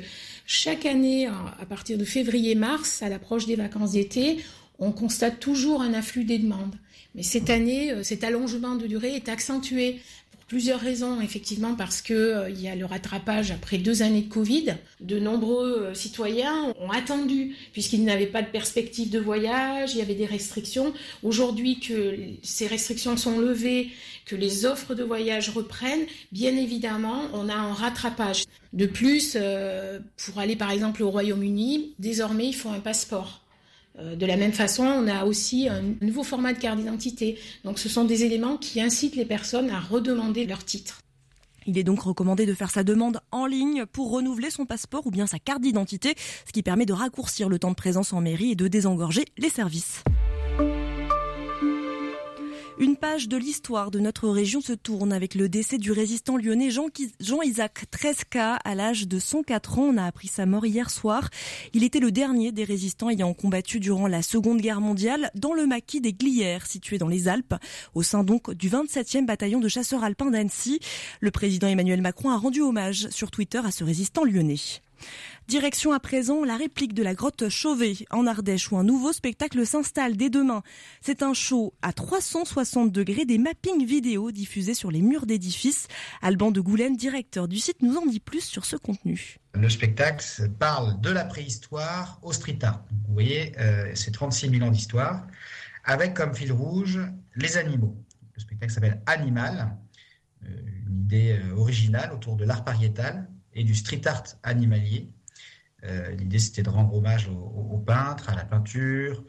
chaque 0.46 0.86
année, 0.86 1.28
à 1.28 1.66
partir 1.68 1.98
de 1.98 2.06
février-mars, 2.06 3.02
à 3.02 3.10
l'approche 3.10 3.48
des 3.48 3.56
vacances 3.56 3.94
d'été, 3.94 4.38
on 4.78 4.92
constate 4.92 5.40
toujours 5.40 5.82
un 5.82 5.94
afflux 5.94 6.24
des 6.24 6.40
demandes. 6.40 6.76
Mais 7.16 7.24
cette 7.24 7.50
année, 7.50 7.92
euh, 7.92 8.04
cet 8.04 8.24
allongement 8.24 8.76
de 8.76 8.88
durée 8.88 9.16
est 9.16 9.30
accentué 9.30 10.02
plusieurs 10.52 10.82
raisons, 10.82 11.22
effectivement, 11.22 11.76
parce 11.76 12.02
que 12.02 12.14
euh, 12.14 12.50
il 12.50 12.60
y 12.60 12.68
a 12.68 12.76
le 12.76 12.84
rattrapage 12.84 13.52
après 13.52 13.78
deux 13.78 14.02
années 14.02 14.24
de 14.24 14.28
Covid. 14.30 14.76
De 15.00 15.18
nombreux 15.18 15.84
euh, 15.84 15.94
citoyens 15.94 16.74
ont 16.78 16.92
attendu, 16.92 17.56
puisqu'ils 17.72 18.04
n'avaient 18.04 18.26
pas 18.26 18.42
de 18.42 18.50
perspective 18.50 19.10
de 19.10 19.18
voyage, 19.18 19.94
il 19.94 20.00
y 20.00 20.02
avait 20.02 20.14
des 20.14 20.26
restrictions. 20.26 20.92
Aujourd'hui 21.24 21.80
que 21.80 22.18
ces 22.44 22.68
restrictions 22.68 23.16
sont 23.16 23.40
levées, 23.40 23.92
que 24.26 24.36
les 24.36 24.66
offres 24.66 24.94
de 24.94 25.04
voyage 25.04 25.52
reprennent, 25.52 26.06
bien 26.34 26.58
évidemment, 26.58 27.30
on 27.34 27.48
a 27.48 27.56
un 27.56 27.72
rattrapage. 27.72 28.44
De 28.74 28.88
plus, 28.88 29.38
euh, 29.40 30.00
pour 30.18 30.38
aller 30.38 30.58
par 30.58 30.72
exemple 30.72 31.02
au 31.02 31.12
Royaume-Uni, 31.12 31.94
désormais, 31.98 32.48
il 32.48 32.56
faut 32.56 32.72
un 32.72 32.82
passeport. 32.82 33.41
Euh, 34.00 34.16
de 34.16 34.26
la 34.26 34.38
même 34.38 34.54
façon, 34.54 34.84
on 34.84 35.08
a 35.08 35.26
aussi 35.26 35.68
un 35.68 35.82
nouveau 36.02 36.24
format 36.24 36.54
de 36.54 36.60
carte 36.60 36.80
d'identité. 36.80 37.38
Donc 37.64 37.80
ce 37.80 37.90
sont 37.90 38.06
des 38.06 38.24
éléments 38.24 38.58
qui 38.58 38.82
incitent 38.82 39.16
les 39.16 39.26
personnes 39.26 39.70
à 39.70 39.80
redemander 39.80 40.46
leur 40.46 40.64
titre. 40.64 41.02
Il 41.68 41.78
est 41.78 41.84
donc 41.84 42.02
recommandé 42.02 42.46
de 42.46 42.54
faire 42.54 42.72
sa 42.72 42.84
demande 42.84 43.20
en 43.32 43.46
ligne 43.46 43.86
pour 43.86 44.12
renouveler 44.12 44.50
son 44.50 44.66
passeport 44.66 45.06
ou 45.06 45.12
bien 45.12 45.28
sa 45.28 45.38
carte 45.38 45.62
d'identité, 45.62 46.16
ce 46.48 46.52
qui 46.52 46.64
permet 46.64 46.86
de 46.86 46.94
raccourcir 46.94 47.50
le 47.50 47.60
temps 47.60 47.70
de 47.70 47.76
présence 47.76 48.14
en 48.14 48.22
mairie 48.22 48.52
et 48.52 48.56
de 48.56 48.68
désengorger 48.68 49.26
les 49.38 49.50
services. 49.50 50.04
Une 52.80 52.96
page 52.96 53.28
de 53.28 53.38
l'histoire 53.38 53.92
de 53.92 54.00
notre 54.00 54.30
région 54.30 54.62
se 54.62 54.74
tourne 54.74 55.12
avec 55.12 55.36
le 55.36 55.50
décès 55.50 55.78
du 55.78 55.92
résistant 55.92 56.38
lyonnais 56.38 56.70
Jean-Isaac 56.72 57.86
Tresca 57.92 58.56
à 58.56 58.76
l'âge 58.76 59.08
de 59.08 59.20
104 59.20 59.80
ans. 59.80 59.92
On 59.94 59.98
a 59.98 60.06
appris 60.06 60.28
sa 60.28 60.46
mort 60.46 60.66
hier 60.66 60.90
soir. 60.90 61.30
Il 61.74 61.84
était 61.84 62.00
le 62.00 62.12
dernier 62.12 62.52
des 62.52 62.64
résistants 62.64 63.10
ayant 63.10 63.34
combattu 63.34 63.80
durant 63.80 64.08
la 64.08 64.22
Seconde 64.22 64.62
Guerre 64.62 64.82
mondiale 64.82 65.32
dans 65.36 65.54
le 65.54 65.68
maquis 65.68 66.02
des 66.02 66.14
Glières, 66.14 66.66
situé 66.66 66.98
dans 66.98 67.10
les 67.10 67.28
Alpes, 67.28 67.56
au 67.94 68.04
sein 68.04 68.24
donc 68.24 68.52
du 68.54 68.70
27e 68.70 69.26
bataillon 69.26 69.60
de 69.60 69.68
chasseurs 69.68 70.04
alpins 70.04 70.32
d'Annecy. 70.32 70.80
Le 71.20 71.30
président 71.30 71.68
Emmanuel 71.68 72.02
Macron 72.02 72.30
a 72.30 72.38
rendu 72.38 72.62
hommage 72.62 73.10
sur 73.10 73.32
Twitter 73.32 73.62
à 73.64 73.72
ce 73.72 73.84
résistant 73.84 74.24
lyonnais. 74.24 74.82
Direction 75.48 75.92
à 75.92 76.00
présent 76.00 76.44
la 76.44 76.58
réplique 76.58 76.94
de 76.94 77.04
la 77.04 77.14
grotte 77.14 77.50
Chauvet 77.50 77.94
en 78.10 78.26
Ardèche 78.28 78.72
où 78.72 78.78
un 78.78 78.84
nouveau 78.84 79.12
spectacle 79.12 79.66
s'installe 79.66 80.16
dès 80.16 80.30
demain. 80.30 80.64
C'est 81.02 81.24
un 81.24 81.34
show 81.34 81.74
à 81.82 81.94
360 81.94 82.92
degrés 82.92 83.26
des 83.26 83.38
mappings 83.38 83.86
vidéo 83.86 84.32
diffusés 84.32 84.74
sur 84.74 84.92
les 84.92 85.02
murs 85.02 85.26
d'édifices. 85.26 85.88
Alban 86.22 86.52
de 86.52 86.62
Goulen, 86.62 86.96
directeur 86.96 87.48
du 87.48 87.58
site, 87.58 87.82
nous 87.82 87.98
en 87.98 88.06
dit 88.06 88.20
plus 88.20 88.46
sur 88.46 88.66
ce 88.66 88.76
contenu. 88.76 89.38
Le 89.54 89.70
spectacle 89.70 90.24
parle 90.60 91.00
de 91.02 91.10
la 91.10 91.26
préhistoire 91.26 92.20
au 92.22 92.32
street. 92.32 92.60
Vous 93.08 93.14
voyez, 93.14 93.54
euh, 93.60 93.92
c'est 93.96 94.12
36 94.12 94.50
000 94.50 94.64
ans 94.64 94.72
d'histoire 94.72 95.28
avec 95.84 96.14
comme 96.14 96.34
fil 96.34 96.52
rouge 96.52 97.00
les 97.36 97.58
animaux. 97.58 97.96
Le 98.36 98.42
spectacle 98.42 98.72
s'appelle 98.72 99.02
Animal, 99.06 99.76
euh, 100.44 100.48
une 100.88 101.02
idée 101.02 101.40
euh, 101.44 101.56
originale 101.56 102.14
autour 102.14 102.36
de 102.36 102.46
l'art 102.46 102.64
pariétal 102.64 103.28
et 103.54 103.64
du 103.64 103.76
street 103.76 104.02
art 104.06 104.24
animalier. 104.44 105.10
Euh, 105.84 106.12
l'idée, 106.12 106.40
c'était 106.40 106.64
de 106.64 106.70
rendre 106.70 106.94
hommage 106.94 107.28
aux, 107.28 107.78
peintres, 107.86 108.30
à 108.30 108.36
la 108.36 108.46
peinture, 108.46 109.24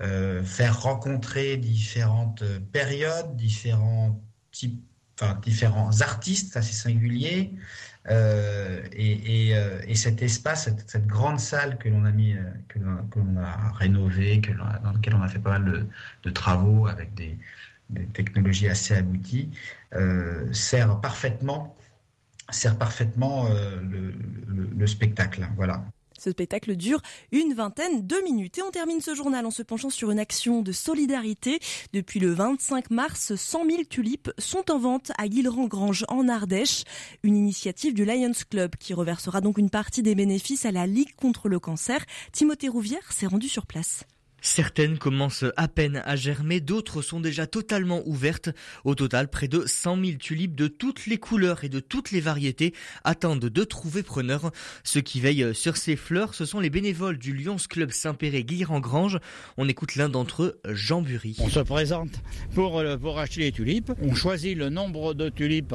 euh, 0.00 0.42
faire 0.42 0.82
rencontrer 0.82 1.56
différentes 1.56 2.42
périodes, 2.72 3.36
différents 3.36 4.22
types, 4.50 4.82
enfin, 5.20 5.38
différents 5.42 6.00
artistes 6.00 6.56
assez 6.56 6.72
singuliers. 6.72 7.52
Euh, 8.08 8.82
et, 8.92 9.94
cet 9.94 10.22
espace, 10.22 10.70
cette, 10.86 11.06
grande 11.06 11.38
salle 11.38 11.76
que 11.76 11.90
l'on 11.90 12.06
a 12.06 12.10
mis, 12.10 12.34
que 12.68 12.78
l'on 12.78 13.36
a 13.36 13.72
rénové, 13.72 14.40
que 14.40 14.52
dans 14.52 14.92
laquelle 14.92 15.14
on 15.14 15.22
a 15.22 15.28
fait 15.28 15.38
pas 15.38 15.58
mal 15.58 15.86
de, 16.22 16.30
travaux 16.30 16.86
avec 16.86 17.12
des, 17.14 17.36
technologies 18.14 18.68
assez 18.68 18.94
abouties, 18.94 19.50
sert 20.52 21.00
parfaitement 21.00 21.76
sert 22.52 22.76
parfaitement 22.76 23.46
euh, 23.46 23.76
le, 24.76 24.86
spectacle. 24.86 25.46
Voilà. 25.56 25.84
Ce 26.18 26.30
spectacle 26.30 26.76
dure 26.76 27.00
une 27.32 27.54
vingtaine 27.54 28.06
de 28.06 28.16
minutes. 28.24 28.58
Et 28.58 28.62
on 28.62 28.70
termine 28.70 29.00
ce 29.00 29.14
journal 29.14 29.46
en 29.46 29.50
se 29.50 29.62
penchant 29.62 29.90
sur 29.90 30.10
une 30.10 30.18
action 30.18 30.62
de 30.62 30.72
solidarité. 30.72 31.60
Depuis 31.92 32.20
le 32.20 32.32
25 32.32 32.90
mars, 32.90 33.34
100 33.34 33.64
000 33.64 33.82
tulipes 33.88 34.30
sont 34.38 34.70
en 34.70 34.78
vente 34.78 35.12
à 35.16 35.28
Guilherand-Grange 35.28 36.04
en 36.08 36.28
Ardèche. 36.28 36.84
Une 37.22 37.36
initiative 37.36 37.94
du 37.94 38.04
Lions 38.04 38.32
Club 38.50 38.76
qui 38.76 38.92
reversera 38.92 39.40
donc 39.40 39.56
une 39.56 39.70
partie 39.70 40.02
des 40.02 40.14
bénéfices 40.14 40.66
à 40.66 40.72
la 40.72 40.86
Ligue 40.86 41.14
contre 41.16 41.48
le 41.48 41.58
cancer. 41.58 42.04
Timothée 42.32 42.68
Rouvière 42.68 43.12
s'est 43.12 43.26
rendu 43.26 43.48
sur 43.48 43.66
place. 43.66 44.04
Certaines 44.42 44.98
commencent 44.98 45.44
à 45.56 45.68
peine 45.68 46.02
à 46.04 46.16
germer, 46.16 46.60
d'autres 46.60 47.02
sont 47.02 47.20
déjà 47.20 47.46
totalement 47.46 48.02
ouvertes. 48.06 48.50
Au 48.84 48.94
total, 48.94 49.28
près 49.28 49.48
de 49.48 49.64
100 49.66 50.04
000 50.04 50.18
tulipes 50.18 50.54
de 50.54 50.66
toutes 50.66 51.06
les 51.06 51.18
couleurs 51.18 51.64
et 51.64 51.68
de 51.68 51.80
toutes 51.80 52.10
les 52.10 52.20
variétés 52.20 52.74
attendent 53.04 53.40
de 53.40 53.64
trouver 53.64 54.02
preneur. 54.02 54.50
Ceux 54.84 55.00
qui 55.00 55.20
veillent 55.20 55.54
sur 55.54 55.76
ces 55.76 55.96
fleurs, 55.96 56.34
ce 56.34 56.44
sont 56.44 56.60
les 56.60 56.70
bénévoles 56.70 57.18
du 57.18 57.34
Lyons 57.34 57.56
Club 57.68 57.90
Saint-Péret 57.90 58.44
en 58.68 58.80
grange 58.80 59.18
On 59.56 59.68
écoute 59.68 59.96
l'un 59.96 60.08
d'entre 60.08 60.42
eux, 60.42 60.60
Jean 60.68 61.02
Bury. 61.02 61.36
On 61.40 61.48
se 61.48 61.60
présente 61.60 62.20
pour, 62.54 62.82
pour 63.00 63.18
acheter 63.18 63.40
les 63.42 63.52
tulipes. 63.52 63.92
On 64.02 64.14
choisit 64.14 64.56
le 64.56 64.70
nombre 64.70 65.14
de 65.14 65.28
tulipes 65.28 65.74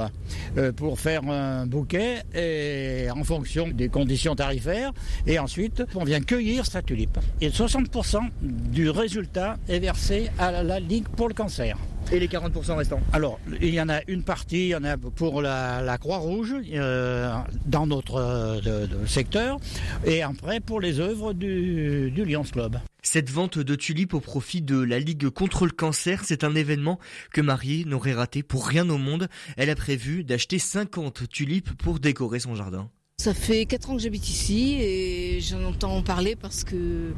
pour 0.75 0.99
faire 0.99 1.23
un 1.29 1.67
bouquet 1.67 2.23
et 2.33 3.09
en 3.11 3.23
fonction 3.23 3.67
des 3.67 3.89
conditions 3.89 4.35
tarifaires. 4.35 4.91
Et 5.27 5.39
ensuite, 5.39 5.83
on 5.95 6.03
vient 6.03 6.21
cueillir 6.21 6.65
sa 6.65 6.81
tulipe. 6.81 7.17
Et 7.41 7.49
60% 7.49 8.29
du 8.55 8.89
résultat 8.89 9.57
est 9.67 9.79
versé 9.79 10.29
à 10.39 10.63
la 10.63 10.79
Ligue 10.79 11.07
pour 11.09 11.27
le 11.27 11.33
cancer. 11.33 11.77
Et 12.11 12.19
les 12.19 12.27
40% 12.27 12.75
restants 12.75 13.01
Alors, 13.13 13.39
il 13.61 13.73
y 13.73 13.81
en 13.81 13.89
a 13.89 13.99
une 14.07 14.23
partie, 14.23 14.65
il 14.65 14.67
y 14.67 14.75
en 14.75 14.83
a 14.83 14.95
pour 14.95 15.41
la, 15.41 15.97
Croix-Rouge 15.99 16.55
euh, 16.73 17.33
dans 17.65 17.87
notre 17.87 18.15
euh, 18.15 19.05
secteur, 19.07 19.57
et 20.05 20.21
après 20.21 20.59
pour 20.59 20.79
les 20.79 20.99
œuvres 20.99 21.33
du, 21.33 22.11
du 22.11 22.25
Lions 22.25 22.43
Club. 22.43 22.77
Cette 23.01 23.29
vente 23.29 23.57
de 23.57 23.75
tulipes 23.75 24.13
au 24.13 24.19
profit 24.19 24.61
de 24.61 24.79
la 24.79 24.99
Ligue 24.99 25.29
contre 25.29 25.65
le 25.65 25.71
cancer, 25.71 26.23
c'est 26.25 26.43
un 26.43 26.53
événement 26.53 26.99
que 27.31 27.41
Marie 27.41 27.85
n'aurait 27.85 28.13
raté 28.13 28.43
pour 28.43 28.67
rien 28.67 28.87
au 28.89 28.97
monde. 28.97 29.27
Elle 29.57 29.69
a 29.69 29.75
prévu 29.75 30.23
d'acheter 30.23 30.59
50 30.59 31.27
tulipes 31.29 31.73
pour 31.73 31.99
décorer 31.99 32.39
son 32.39 32.55
jardin. 32.55 32.89
Ça 33.25 33.33
fait 33.33 33.65
4 33.65 33.89
ans 33.89 33.95
que 33.95 34.03
j'habite 34.03 34.29
ici 34.29 34.75
et 34.79 35.39
j'en 35.41 35.63
entends 35.63 36.03
parler 36.03 36.35
parce 36.35 36.63
que 36.63 37.13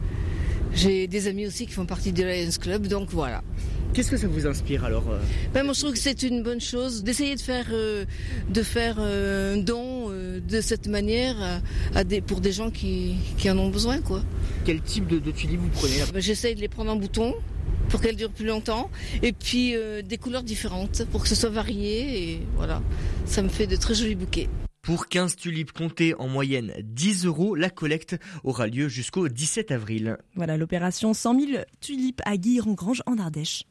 j'ai 0.74 1.06
des 1.08 1.28
amis 1.28 1.46
aussi 1.46 1.66
qui 1.66 1.74
font 1.74 1.86
partie 1.86 2.14
du 2.14 2.24
Lions 2.24 2.50
Club, 2.62 2.88
donc 2.88 3.10
voilà. 3.10 3.44
Qu'est-ce 3.94 4.12
que 4.12 4.16
ça 4.16 4.28
vous 4.28 4.48
inspire 4.48 4.86
alors 4.86 5.04
euh 5.10 5.20
ben, 5.54 5.64
Moi 5.64 5.74
je 5.74 5.82
trouve 5.82 5.92
que 5.92 6.00
c'est 6.00 6.24
une 6.24 6.44
bonne 6.44 6.62
chose 6.62 7.04
d'essayer 7.04 7.36
de 7.36 7.42
faire, 7.42 7.66
euh, 7.72 8.06
de 8.48 8.64
faire 8.64 8.96
euh, 9.00 9.56
un 9.56 9.58
don 9.58 10.10
de 10.10 10.62
cette 10.62 10.88
manière 10.88 11.36
à, 11.94 12.06
des, 12.06 12.22
pour 12.22 12.40
des 12.40 12.54
gens 12.54 12.72
qui, 12.72 13.16
qui, 13.38 13.50
en 13.50 13.58
ont 13.58 13.70
besoin. 13.70 14.00
quoi. 14.00 14.22
Quel 14.64 14.82
type 14.82 15.08
de, 15.08 15.20
de 15.20 15.32
tulipes 15.32 15.60
vous 15.60 15.68
prenez 15.70 15.96
ben, 16.14 16.22
J'essaye 16.22 16.56
de 16.56 16.62
les 16.62 16.70
prendre 16.70 16.90
en 16.92 16.96
bouton 16.96 17.36
pour 17.90 18.00
qu'elles 18.00 18.16
durent 18.16 18.32
plus 18.32 18.46
longtemps 18.46 18.90
et 19.24 19.34
puis 19.34 19.76
des 20.08 20.18
couleurs 20.18 20.44
différentes 20.44 21.04
pour 21.12 21.24
que 21.24 21.28
ce 21.28 21.36
soit 21.36 21.50
varié 21.50 22.32
et 22.32 22.42
voilà, 22.56 22.82
ça 23.26 23.42
me 23.42 23.50
fait 23.50 23.68
de 23.68 23.76
très 23.76 23.94
jolis 23.94 24.16
bouquets. 24.16 24.48
Pour 24.88 25.08
15 25.08 25.36
tulipes 25.36 25.74
comptées 25.74 26.16
en 26.18 26.30
moyenne 26.30 26.72
10 26.82 27.26
euros, 27.26 27.56
la 27.56 27.70
collecte 27.70 28.16
aura 28.46 28.68
lieu 28.68 28.88
jusqu'au 28.88 29.28
17 29.28 29.72
avril. 29.72 30.18
Voilà 30.36 30.56
l'opération 30.56 31.14
100 31.14 31.40
000 31.42 31.52
tulipes 31.82 32.22
à 32.24 32.38
Guire-en-Grange 32.38 33.04
en 33.06 33.18
Ardèche. 33.18 33.66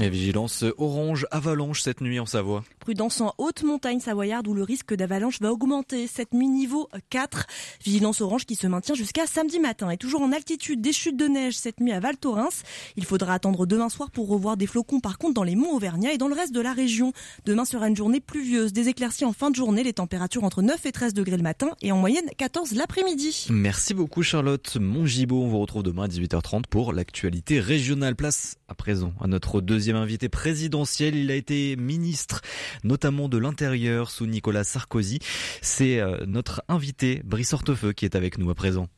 Et 0.00 0.08
vigilance 0.08 0.64
orange 0.78 1.26
avalanche 1.30 1.82
cette 1.82 2.00
nuit 2.00 2.18
en 2.18 2.24
Savoie. 2.24 2.64
Prudence 2.78 3.20
en 3.20 3.34
haute 3.36 3.62
montagne 3.64 4.00
savoyarde 4.00 4.48
où 4.48 4.54
le 4.54 4.62
risque 4.62 4.94
d'avalanche 4.94 5.42
va 5.42 5.52
augmenter. 5.52 6.06
Cette 6.06 6.32
nuit 6.32 6.48
niveau 6.48 6.88
4. 7.10 7.46
Vigilance 7.84 8.22
orange 8.22 8.46
qui 8.46 8.54
se 8.54 8.66
maintient 8.66 8.94
jusqu'à 8.94 9.26
samedi 9.26 9.60
matin. 9.60 9.90
Et 9.90 9.98
toujours 9.98 10.22
en 10.22 10.32
altitude, 10.32 10.80
des 10.80 10.94
chutes 10.94 11.18
de 11.18 11.26
neige 11.26 11.58
cette 11.58 11.80
nuit 11.80 11.92
à 11.92 12.00
Val 12.00 12.16
Thorens. 12.16 12.62
Il 12.96 13.04
faudra 13.04 13.34
attendre 13.34 13.66
demain 13.66 13.90
soir 13.90 14.10
pour 14.10 14.28
revoir 14.28 14.56
des 14.56 14.66
flocons 14.66 15.00
par 15.00 15.18
contre 15.18 15.34
dans 15.34 15.42
les 15.42 15.54
monts 15.54 15.76
Auvergnat 15.76 16.14
et 16.14 16.18
dans 16.18 16.28
le 16.28 16.34
reste 16.34 16.54
de 16.54 16.62
la 16.62 16.72
région. 16.72 17.12
Demain 17.44 17.66
sera 17.66 17.86
une 17.88 17.96
journée 17.96 18.20
pluvieuse. 18.20 18.72
Des 18.72 18.88
éclaircies 18.88 19.26
en 19.26 19.34
fin 19.34 19.50
de 19.50 19.56
journée. 19.56 19.82
Les 19.82 19.92
températures 19.92 20.44
entre 20.44 20.62
9 20.62 20.86
et 20.86 20.92
13 20.92 21.12
degrés 21.12 21.36
le 21.36 21.42
matin 21.42 21.72
et 21.82 21.92
en 21.92 21.98
moyenne 21.98 22.26
14 22.38 22.72
l'après-midi. 22.72 23.48
Merci 23.50 23.92
beaucoup 23.92 24.22
Charlotte 24.22 24.78
Mongibaud. 24.80 25.42
On 25.42 25.48
vous 25.48 25.58
retrouve 25.58 25.82
demain 25.82 26.04
à 26.04 26.08
18h30 26.08 26.62
pour 26.70 26.94
l'actualité 26.94 27.60
régionale. 27.60 28.16
Place 28.16 28.56
à 28.66 28.74
présent 28.74 29.12
à 29.20 29.26
notre 29.26 29.60
deuxième 29.60 29.89
invité 29.96 30.28
présidentiel. 30.28 31.16
Il 31.16 31.30
a 31.30 31.34
été 31.34 31.76
ministre, 31.76 32.40
notamment 32.84 33.28
de 33.28 33.38
l'Intérieur, 33.38 34.10
sous 34.10 34.26
Nicolas 34.26 34.64
Sarkozy. 34.64 35.18
C'est 35.62 36.00
euh, 36.00 36.24
notre 36.26 36.62
invité, 36.68 37.22
Brice 37.24 37.52
Hortefeux, 37.52 37.92
qui 37.92 38.04
est 38.04 38.16
avec 38.16 38.38
nous 38.38 38.50
à 38.50 38.54
présent. 38.54 38.88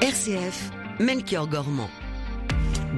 RCF, 0.00 0.70
Melchior 1.00 1.48
Gormand. 1.48 1.90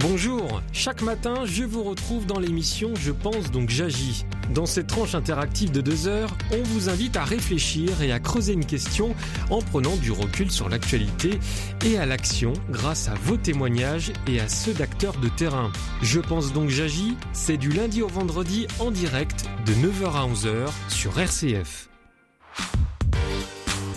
Bonjour, 0.00 0.62
chaque 0.72 1.02
matin 1.02 1.44
je 1.44 1.64
vous 1.64 1.82
retrouve 1.82 2.24
dans 2.24 2.38
l'émission 2.38 2.92
Je 2.94 3.10
pense 3.10 3.50
donc 3.50 3.68
j'agis. 3.68 4.26
Dans 4.54 4.64
cette 4.64 4.86
tranche 4.86 5.16
interactive 5.16 5.72
de 5.72 5.80
deux 5.80 6.06
heures, 6.06 6.30
on 6.52 6.62
vous 6.62 6.88
invite 6.88 7.16
à 7.16 7.24
réfléchir 7.24 8.00
et 8.00 8.12
à 8.12 8.20
creuser 8.20 8.52
une 8.52 8.64
question 8.64 9.16
en 9.50 9.60
prenant 9.60 9.96
du 9.96 10.12
recul 10.12 10.52
sur 10.52 10.68
l'actualité 10.68 11.40
et 11.84 11.98
à 11.98 12.06
l'action 12.06 12.52
grâce 12.70 13.08
à 13.08 13.14
vos 13.14 13.36
témoignages 13.36 14.12
et 14.28 14.38
à 14.38 14.48
ceux 14.48 14.72
d'acteurs 14.72 15.18
de 15.18 15.28
terrain. 15.28 15.72
Je 16.00 16.20
pense 16.20 16.52
donc 16.52 16.68
j'agis, 16.68 17.16
c'est 17.32 17.56
du 17.56 17.70
lundi 17.70 18.00
au 18.00 18.08
vendredi 18.08 18.68
en 18.78 18.92
direct 18.92 19.46
de 19.66 19.72
9h 19.72 20.12
à 20.12 20.28
11h 20.28 20.68
sur 20.88 21.18
RCF. 21.18 21.88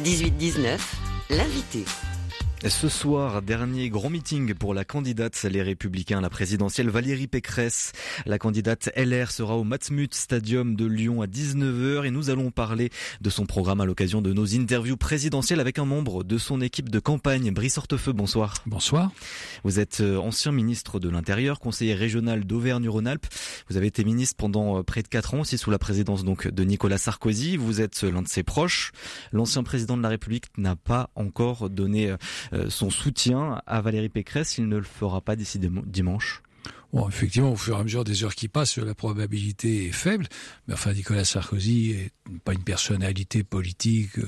18-19, 0.03 0.79
l'invité. 1.29 1.85
Ce 2.69 2.89
soir, 2.89 3.41
dernier 3.41 3.89
grand 3.89 4.12
meeting 4.12 4.54
pour 4.54 4.76
la 4.76 4.86
candidate 4.86 5.41
Les 5.43 5.63
Républicains 5.63 6.19
à 6.19 6.21
la 6.21 6.30
présidentielle 6.30 6.91
Valérie 6.91 7.26
Pécresse. 7.26 7.91
La 8.28 8.38
candidate 8.38 8.91
LR 8.95 9.32
sera 9.32 9.58
au 9.58 9.63
Matmut 9.63 10.13
Stadium 10.13 10.76
de 10.76 10.86
Lyon 10.86 11.24
à 11.24 11.26
19h 11.26 12.06
et 12.06 12.12
nous 12.12 12.30
allons 12.30 12.52
parler 12.52 12.91
de 13.19 13.30
son 13.32 13.47
programme 13.47 13.82
à 13.82 13.86
l'occasion 13.86 14.21
de 14.21 14.32
nos 14.32 14.54
interviews 14.54 14.95
présidentielles 14.95 15.60
avec 15.60 15.80
un 15.80 15.86
membre 15.86 16.24
de 16.24 16.38
son 16.38 16.62
équipe 16.62 16.89
de 16.89 17.00
campagne, 17.00 17.50
Brice 17.50 17.80
Hortefeux. 17.80 18.13
Bonsoir. 18.13 18.54
Bonsoir. 18.67 19.12
Vous 19.63 19.80
êtes 19.80 20.02
euh, 20.02 20.17
ancien 20.17 20.52
ministre 20.52 21.00
de 21.00 21.10
l'Intérieur, 21.10 21.60
conseiller 21.60 21.95
régional 21.95 22.45
d'Auvergne-Rhône-Alpes. 22.45 23.26
Vous 23.69 23.78
avez 23.78 23.88
été 23.88 24.04
ministre 24.04 24.36
pendant 24.38 24.78
euh, 24.78 24.84
près 24.84 25.02
de 25.02 25.08
4 25.08 25.34
ans 25.34 25.39
aussi 25.39 25.58
sous 25.58 25.71
la 25.71 25.80
présidence 25.80 26.24
donc 26.24 26.47
de 26.47 26.63
Nicolas 26.63 27.00
Sarkozy. 27.00 27.58
Vous 27.58 27.82
êtes 27.82 28.04
l'un 28.04 28.21
de 28.21 28.28
ses 28.28 28.43
proches. 28.43 28.91
L'ancien 29.32 29.63
président 29.63 29.97
de 29.97 30.04
la 30.04 30.10
République 30.10 30.45
n'a 30.60 30.76
pas 30.76 31.10
encore 31.15 31.71
donné 31.71 32.12
euh, 32.12 32.17
euh, 32.50 32.50
son 32.69 32.89
soutien 32.89 33.61
à 33.65 33.81
Valérie 33.81 34.09
Pécresse. 34.09 34.57
Il 34.57 34.67
ne 34.67 34.77
le 34.77 34.83
fera 34.83 35.21
pas 35.21 35.35
d'ici 35.35 35.59
dimanche. 35.59 36.41
Effectivement, 37.07 37.53
au 37.53 37.55
fur 37.55 37.77
et 37.77 37.79
à 37.79 37.83
mesure 37.83 38.03
des 38.03 38.23
heures 38.23 38.35
qui 38.35 38.49
passent, 38.49 38.77
la 38.77 38.93
probabilité 38.93 39.87
est 39.87 39.93
faible. 39.93 40.27
Mais 40.67 40.73
enfin, 40.73 40.91
Nicolas 40.91 41.23
Sarkozy 41.23 41.91
est 41.91 42.11
pas 42.43 42.53
une 42.53 42.63
personnalité 42.63 43.43
politique 43.43 44.19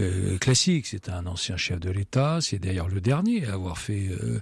euh, 0.00 0.36
classique. 0.38 0.86
C'est 0.86 1.08
un 1.08 1.26
ancien 1.26 1.56
chef 1.56 1.78
de 1.78 1.90
l'État. 1.90 2.40
C'est 2.40 2.58
d'ailleurs 2.58 2.88
le 2.88 3.00
dernier 3.00 3.46
à 3.46 3.52
avoir 3.52 3.78
fait 3.78 4.08
euh, 4.08 4.40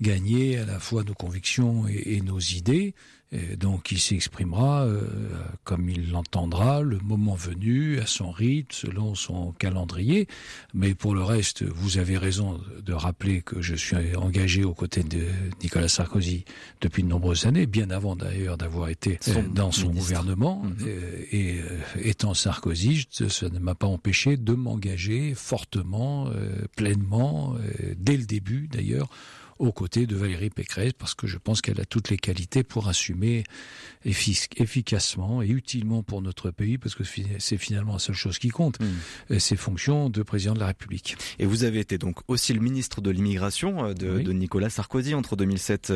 gagner 0.00 0.58
à 0.58 0.66
la 0.66 0.80
fois 0.80 1.04
nos 1.04 1.14
convictions 1.14 1.86
et 1.88 2.20
nos 2.20 2.40
idées 2.40 2.94
donc 3.56 3.90
il 3.90 3.98
s'exprimera 3.98 4.84
euh, 4.84 5.00
comme 5.64 5.88
il 5.88 6.10
l'entendra 6.10 6.82
le 6.82 6.98
moment 6.98 7.34
venu, 7.34 7.98
à 7.98 8.06
son 8.06 8.30
rythme, 8.30 8.70
selon 8.70 9.14
son 9.14 9.52
calendrier. 9.52 10.28
Mais 10.72 10.94
pour 10.94 11.14
le 11.14 11.22
reste, 11.22 11.64
vous 11.64 11.98
avez 11.98 12.16
raison 12.16 12.60
de 12.84 12.92
rappeler 12.92 13.42
que 13.42 13.60
je 13.60 13.74
suis 13.74 13.96
engagé 14.16 14.64
aux 14.64 14.74
côtés 14.74 15.02
de 15.02 15.24
Nicolas 15.62 15.88
Sarkozy 15.88 16.44
depuis 16.80 17.02
de 17.02 17.08
nombreuses 17.08 17.46
années, 17.46 17.66
bien 17.66 17.90
avant 17.90 18.16
d'ailleurs 18.16 18.56
d'avoir 18.56 18.88
été 18.88 19.18
euh, 19.28 19.42
dans 19.48 19.72
son 19.72 19.90
gouvernement. 19.90 20.62
Mhm. 20.62 20.76
Euh, 20.86 21.24
et 21.32 21.60
étant 22.08 22.34
Sarkozy, 22.34 23.06
ça 23.10 23.48
ne 23.48 23.58
m'a 23.58 23.74
pas 23.74 23.86
empêché 23.86 24.36
de 24.36 24.52
m'engager 24.52 25.34
fortement, 25.34 26.30
pleinement, 26.76 27.54
dès 27.96 28.16
le 28.16 28.24
début 28.24 28.68
d'ailleurs, 28.68 29.08
aux 29.58 29.72
côtés 29.72 30.06
de 30.06 30.16
Valérie 30.16 30.50
Pécresse 30.50 30.92
parce 30.92 31.14
que 31.14 31.26
je 31.26 31.38
pense 31.38 31.60
qu'elle 31.60 31.80
a 31.80 31.84
toutes 31.84 32.10
les 32.10 32.16
qualités 32.16 32.62
pour 32.62 32.88
assumer 32.88 33.44
efficacement 34.04 35.42
et 35.42 35.48
utilement 35.48 36.02
pour 36.02 36.22
notre 36.22 36.50
pays 36.50 36.78
parce 36.78 36.94
que 36.94 37.04
c'est 37.38 37.58
finalement 37.58 37.94
la 37.94 37.98
seule 37.98 38.14
chose 38.14 38.38
qui 38.38 38.48
compte, 38.48 38.80
mmh. 38.80 38.84
Euh, 39.30 39.38
ses 39.38 39.56
fonctions 39.56 40.10
de 40.10 40.22
président 40.22 40.54
de 40.54 40.60
la 40.60 40.66
République. 40.66 41.16
Et 41.38 41.46
vous 41.46 41.64
avez 41.64 41.80
été 41.80 41.98
donc 41.98 42.18
aussi 42.28 42.52
le 42.52 42.60
ministre 42.60 43.00
de 43.00 43.10
l'immigration 43.10 43.86
euh, 43.86 43.94
de, 43.94 44.20
de, 44.20 44.32
Nicolas 44.32 44.70
Sarkozy 44.70 45.14
entre 45.14 45.36
2007 45.36 45.92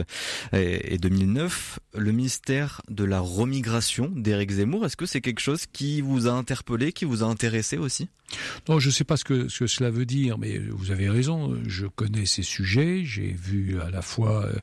et 0.52 0.98
2009, 0.98 1.80
le 1.96 2.12
ministère 2.12 2.82
de 2.88 3.04
la 3.04 3.20
remigration 3.20 4.10
d'Éric 4.14 4.52
Zemmour. 4.52 4.86
Est-ce 4.86 4.96
que 4.96 5.06
c'est 5.06 5.20
quelque 5.20 5.40
chose 5.40 5.66
qui 5.72 6.00
vous 6.00 6.28
a 6.28 6.32
interpellé, 6.32 6.92
qui 6.92 7.04
vous 7.04 7.22
a 7.22 7.26
intéressé 7.26 7.76
aussi? 7.76 8.08
Non, 8.68 8.78
je 8.78 8.88
ne 8.88 8.92
sais 8.92 9.04
pas 9.04 9.16
ce 9.16 9.24
que, 9.24 9.48
ce 9.48 9.60
que 9.60 9.66
cela 9.66 9.90
veut 9.90 10.04
dire, 10.04 10.38
mais 10.38 10.58
vous 10.58 10.90
avez 10.90 11.08
raison. 11.08 11.56
Je 11.66 11.86
connais 11.86 12.26
ces 12.26 12.42
sujets, 12.42 13.02
j'ai 13.04 13.32
vu 13.32 13.47
vu 13.48 13.80
à 13.80 13.90
la 13.90 14.02
fois 14.02 14.44
euh, 14.44 14.54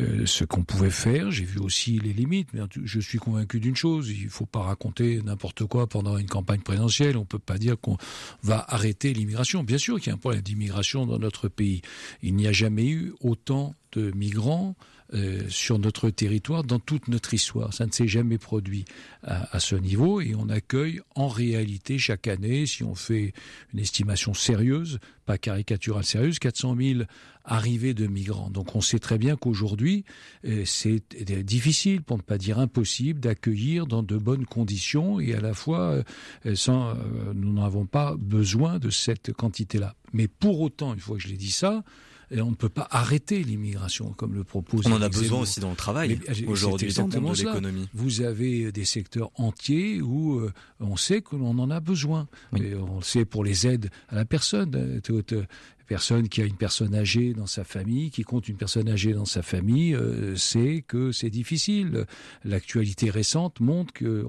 euh, 0.00 0.26
ce 0.26 0.44
qu'on 0.44 0.62
pouvait 0.62 0.90
faire, 0.90 1.30
j'ai 1.30 1.44
vu 1.44 1.58
aussi 1.58 1.98
les 1.98 2.12
limites, 2.12 2.48
mais 2.52 2.60
je 2.84 3.00
suis 3.00 3.18
convaincu 3.18 3.60
d'une 3.60 3.76
chose, 3.76 4.10
il 4.10 4.26
ne 4.26 4.30
faut 4.30 4.46
pas 4.46 4.60
raconter 4.60 5.20
n'importe 5.22 5.64
quoi 5.64 5.86
pendant 5.86 6.16
une 6.18 6.28
campagne 6.28 6.60
présidentielle, 6.60 7.16
on 7.16 7.20
ne 7.20 7.26
peut 7.26 7.38
pas 7.38 7.58
dire 7.58 7.78
qu'on 7.80 7.96
va 8.42 8.64
arrêter 8.68 9.12
l'immigration. 9.12 9.64
Bien 9.64 9.78
sûr 9.78 9.98
qu'il 9.98 10.08
y 10.08 10.10
a 10.10 10.14
un 10.14 10.18
problème 10.18 10.42
d'immigration 10.42 11.06
dans 11.06 11.18
notre 11.18 11.48
pays. 11.48 11.82
Il 12.22 12.34
n'y 12.34 12.46
a 12.46 12.52
jamais 12.52 12.86
eu 12.86 13.12
autant 13.20 13.74
de 13.92 14.10
migrants 14.12 14.76
euh, 15.14 15.40
sur 15.48 15.78
notre 15.78 16.10
territoire 16.10 16.64
dans 16.64 16.78
toute 16.78 17.08
notre 17.08 17.32
histoire. 17.32 17.72
Ça 17.72 17.86
ne 17.86 17.92
s'est 17.92 18.08
jamais 18.08 18.36
produit 18.36 18.84
à, 19.22 19.56
à, 19.56 19.58
ce 19.58 19.74
niveau 19.74 20.20
et 20.20 20.34
on 20.34 20.50
accueille 20.50 21.00
en 21.14 21.28
réalité 21.28 21.98
chaque 21.98 22.28
année, 22.28 22.66
si 22.66 22.84
on 22.84 22.94
fait 22.94 23.32
une 23.72 23.80
estimation 23.80 24.34
sérieuse, 24.34 24.98
pas 25.24 25.38
caricaturale 25.38 26.04
sérieuse, 26.04 26.38
400 26.38 26.76
000 26.78 27.00
arrivées 27.48 27.94
de 27.94 28.06
migrants. 28.06 28.50
Donc 28.50 28.76
on 28.76 28.80
sait 28.80 28.98
très 28.98 29.18
bien 29.18 29.36
qu'aujourd'hui, 29.36 30.04
euh, 30.46 30.62
c'est 30.64 31.02
difficile, 31.42 32.02
pour 32.02 32.16
ne 32.18 32.22
pas 32.22 32.38
dire 32.38 32.58
impossible, 32.58 33.20
d'accueillir 33.20 33.86
dans 33.86 34.02
de 34.02 34.16
bonnes 34.16 34.46
conditions 34.46 35.18
et 35.18 35.34
à 35.34 35.40
la 35.40 35.54
fois, 35.54 36.02
euh, 36.46 36.54
sans, 36.54 36.94
nous 37.34 37.52
n'avons 37.52 37.86
pas 37.86 38.14
besoin 38.18 38.78
de 38.78 38.90
cette 38.90 39.32
quantité-là. 39.32 39.94
Mais 40.12 40.28
pour 40.28 40.60
autant, 40.60 40.94
une 40.94 41.00
fois 41.00 41.16
que 41.16 41.22
je 41.22 41.28
l'ai 41.28 41.36
dit 41.36 41.50
ça, 41.50 41.82
et 42.30 42.40
on 42.42 42.50
ne 42.50 42.54
peut 42.54 42.68
pas 42.68 42.86
arrêter 42.90 43.42
l'immigration 43.42 44.12
comme 44.12 44.34
le 44.34 44.44
propose. 44.44 44.86
On 44.86 44.92
en 44.92 45.02
a 45.02 45.08
besoin 45.08 45.40
aussi 45.40 45.60
dans 45.60 45.70
le 45.70 45.76
travail 45.76 46.20
aujourd'hui, 46.46 46.92
dans 46.92 47.06
le 47.06 47.20
monde 47.20 47.36
de 47.36 47.42
l'économie. 47.42 47.88
Vous 47.94 48.20
avez 48.20 48.70
des 48.70 48.84
secteurs 48.84 49.30
entiers 49.36 50.02
où 50.02 50.38
euh, 50.38 50.52
on 50.80 50.96
sait 50.96 51.22
que 51.22 51.36
l'on 51.36 51.58
en 51.58 51.70
a 51.70 51.80
besoin. 51.80 52.28
Et 52.56 52.74
on 52.74 52.96
le 52.96 53.02
sait 53.02 53.24
pour 53.24 53.44
les 53.44 53.66
aides 53.66 53.90
à 54.08 54.16
la 54.16 54.24
personne. 54.24 54.74
Euh, 54.74 55.22
euh, 55.32 55.44
personne 55.88 56.28
qui 56.28 56.42
a 56.42 56.44
une 56.44 56.54
personne 56.54 56.94
âgée 56.94 57.32
dans 57.32 57.46
sa 57.46 57.64
famille, 57.64 58.10
qui 58.10 58.22
compte 58.22 58.48
une 58.48 58.56
personne 58.56 58.88
âgée 58.88 59.14
dans 59.14 59.24
sa 59.24 59.42
famille, 59.42 59.94
euh, 59.94 60.36
sait 60.36 60.84
que 60.86 61.10
c'est 61.10 61.30
difficile. 61.30 62.04
L'actualité 62.44 63.10
récente 63.10 63.58
montre 63.60 63.92
que 63.94 64.24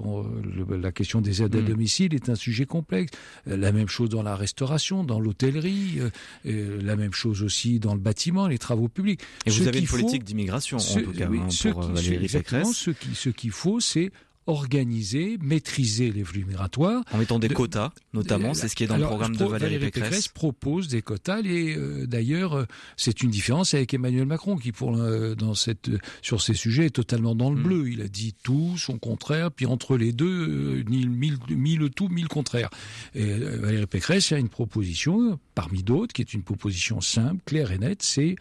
la 0.70 0.90
question 0.90 1.20
des 1.20 1.42
aides 1.42 1.54
à 1.54 1.60
mm. 1.60 1.66
domicile 1.66 2.14
est 2.14 2.28
un 2.30 2.34
sujet 2.34 2.64
complexe. 2.64 3.12
Euh, 3.46 3.56
la 3.56 3.72
même 3.72 3.88
chose 3.88 4.08
dans 4.08 4.22
la 4.22 4.34
restauration, 4.34 5.04
dans 5.04 5.20
l'hôtellerie, 5.20 6.00
euh, 6.46 6.82
la 6.82 6.96
même 6.96 7.12
chose 7.12 7.42
aussi 7.42 7.78
dans 7.78 7.94
le 7.94 8.00
bâtiment, 8.00 8.48
les 8.48 8.58
travaux 8.58 8.88
publics. 8.88 9.20
Et 9.44 9.50
vous 9.50 9.68
avez 9.68 9.80
une 9.80 9.86
politique 9.86 10.24
d'immigration, 10.24 10.78
en 10.78 10.80
tout 10.80 11.12
cas, 11.12 11.28
hein, 11.28 11.70
pour 11.72 11.82
Valérie 11.82 12.28
Pécresse. 12.28 12.88
Ce 13.12 13.28
qu'il 13.28 13.52
faut, 13.52 13.80
c'est 13.80 14.10
organiser, 14.50 15.38
maîtriser 15.40 16.10
les 16.10 16.24
flux 16.24 16.44
migratoires. 16.44 17.02
En 17.12 17.18
mettant 17.18 17.38
des 17.38 17.48
quotas, 17.48 17.92
notamment, 18.12 18.54
c'est 18.54 18.68
ce 18.68 18.76
qui 18.76 18.84
est 18.84 18.86
dans 18.86 18.96
le 18.96 19.04
programme 19.06 19.36
de 19.36 19.44
Valérie, 19.44 19.74
Valérie 19.74 19.90
Pécresse. 19.90 20.28
propose 20.28 20.88
des 20.88 21.02
quotas. 21.02 21.40
Et 21.42 21.74
euh, 21.76 22.06
d'ailleurs, 22.06 22.54
euh, 22.54 22.64
c'est 22.96 23.22
une 23.22 23.30
différence 23.30 23.74
avec 23.74 23.94
Emmanuel 23.94 24.26
Macron, 24.26 24.56
qui 24.56 24.72
pour 24.72 24.96
euh, 24.96 25.34
dans 25.34 25.54
cette 25.54 25.90
sur 26.22 26.42
ces 26.42 26.54
sujets 26.54 26.86
est 26.86 26.90
totalement 26.90 27.34
dans 27.34 27.50
le 27.50 27.60
hmm. 27.60 27.62
bleu. 27.62 27.90
Il 27.90 28.02
a 28.02 28.08
dit 28.08 28.34
tout, 28.42 28.76
son 28.76 28.98
contraire, 28.98 29.50
puis 29.52 29.66
entre 29.66 29.96
les 29.96 30.12
deux, 30.12 30.82
ni 30.88 31.06
mille, 31.06 31.38
mille 31.48 31.90
tout, 31.90 32.08
mille 32.08 32.28
contraires. 32.28 32.70
Et 33.14 33.34
Valérie 33.34 33.86
Pécresse 33.86 34.32
a 34.32 34.38
une 34.38 34.48
proposition 34.48 35.38
parmi 35.54 35.82
d'autres, 35.82 36.12
qui 36.12 36.22
est 36.22 36.34
une 36.34 36.42
proposition 36.42 37.00
simple, 37.00 37.42
claire 37.44 37.72
et 37.72 37.78
nette, 37.78 38.02
c'est 38.02 38.36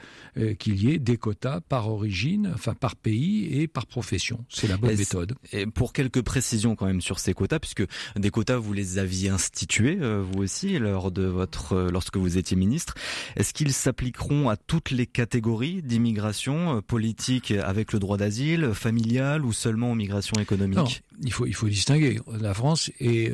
qu'il 0.57 0.81
y 0.81 0.91
ait 0.91 0.99
des 0.99 1.17
quotas 1.17 1.61
par 1.61 1.89
origine, 1.89 2.51
enfin 2.53 2.73
par 2.73 2.95
pays 2.95 3.61
et 3.61 3.67
par 3.67 3.85
profession. 3.85 4.45
C'est 4.49 4.67
la 4.67 4.77
bonne 4.77 4.95
méthode. 4.95 5.35
Et 5.51 5.65
pour 5.65 5.93
quelques 5.99 6.21
précisions 6.21 6.77
quand 6.77 6.85
même 6.85 7.01
sur 7.01 7.19
ces 7.19 7.33
quotas, 7.33 7.59
puisque 7.59 7.83
des 8.15 8.29
quotas 8.29 8.55
vous 8.55 8.71
les 8.71 8.99
aviez 8.99 9.27
institués 9.27 9.97
euh, 9.99 10.23
vous 10.23 10.43
aussi 10.43 10.79
lors 10.79 11.11
de 11.11 11.23
votre 11.23 11.73
euh, 11.73 11.89
lorsque 11.91 12.15
vous 12.15 12.37
étiez 12.37 12.55
ministre. 12.55 12.93
Est-ce 13.35 13.53
qu'ils 13.53 13.73
s'appliqueront 13.73 14.47
à 14.47 14.55
toutes 14.55 14.91
les 14.91 15.05
catégories 15.05 15.81
d'immigration 15.81 16.77
euh, 16.77 16.81
politique 16.81 17.51
avec 17.51 17.91
le 17.91 17.99
droit 17.99 18.15
d'asile, 18.15 18.71
familial 18.73 19.43
ou 19.43 19.51
seulement 19.51 19.91
aux 19.91 19.95
migrations 19.95 20.39
économiques? 20.39 21.03
Il 21.21 21.33
faut 21.33 21.45
il 21.45 21.53
faut 21.53 21.67
distinguer. 21.67 22.21
La 22.39 22.53
France 22.53 22.89
est 23.01 23.33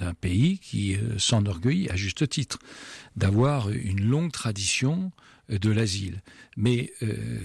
un 0.00 0.14
pays 0.14 0.58
qui 0.58 0.96
s'enorgueillit 1.16 1.88
à 1.90 1.94
juste 1.94 2.28
titre 2.28 2.58
d'avoir 3.14 3.70
une 3.70 4.04
longue 4.04 4.32
tradition 4.32 5.12
de 5.50 5.70
l'asile. 5.70 6.22
Mais 6.56 6.92
euh, 7.02 7.38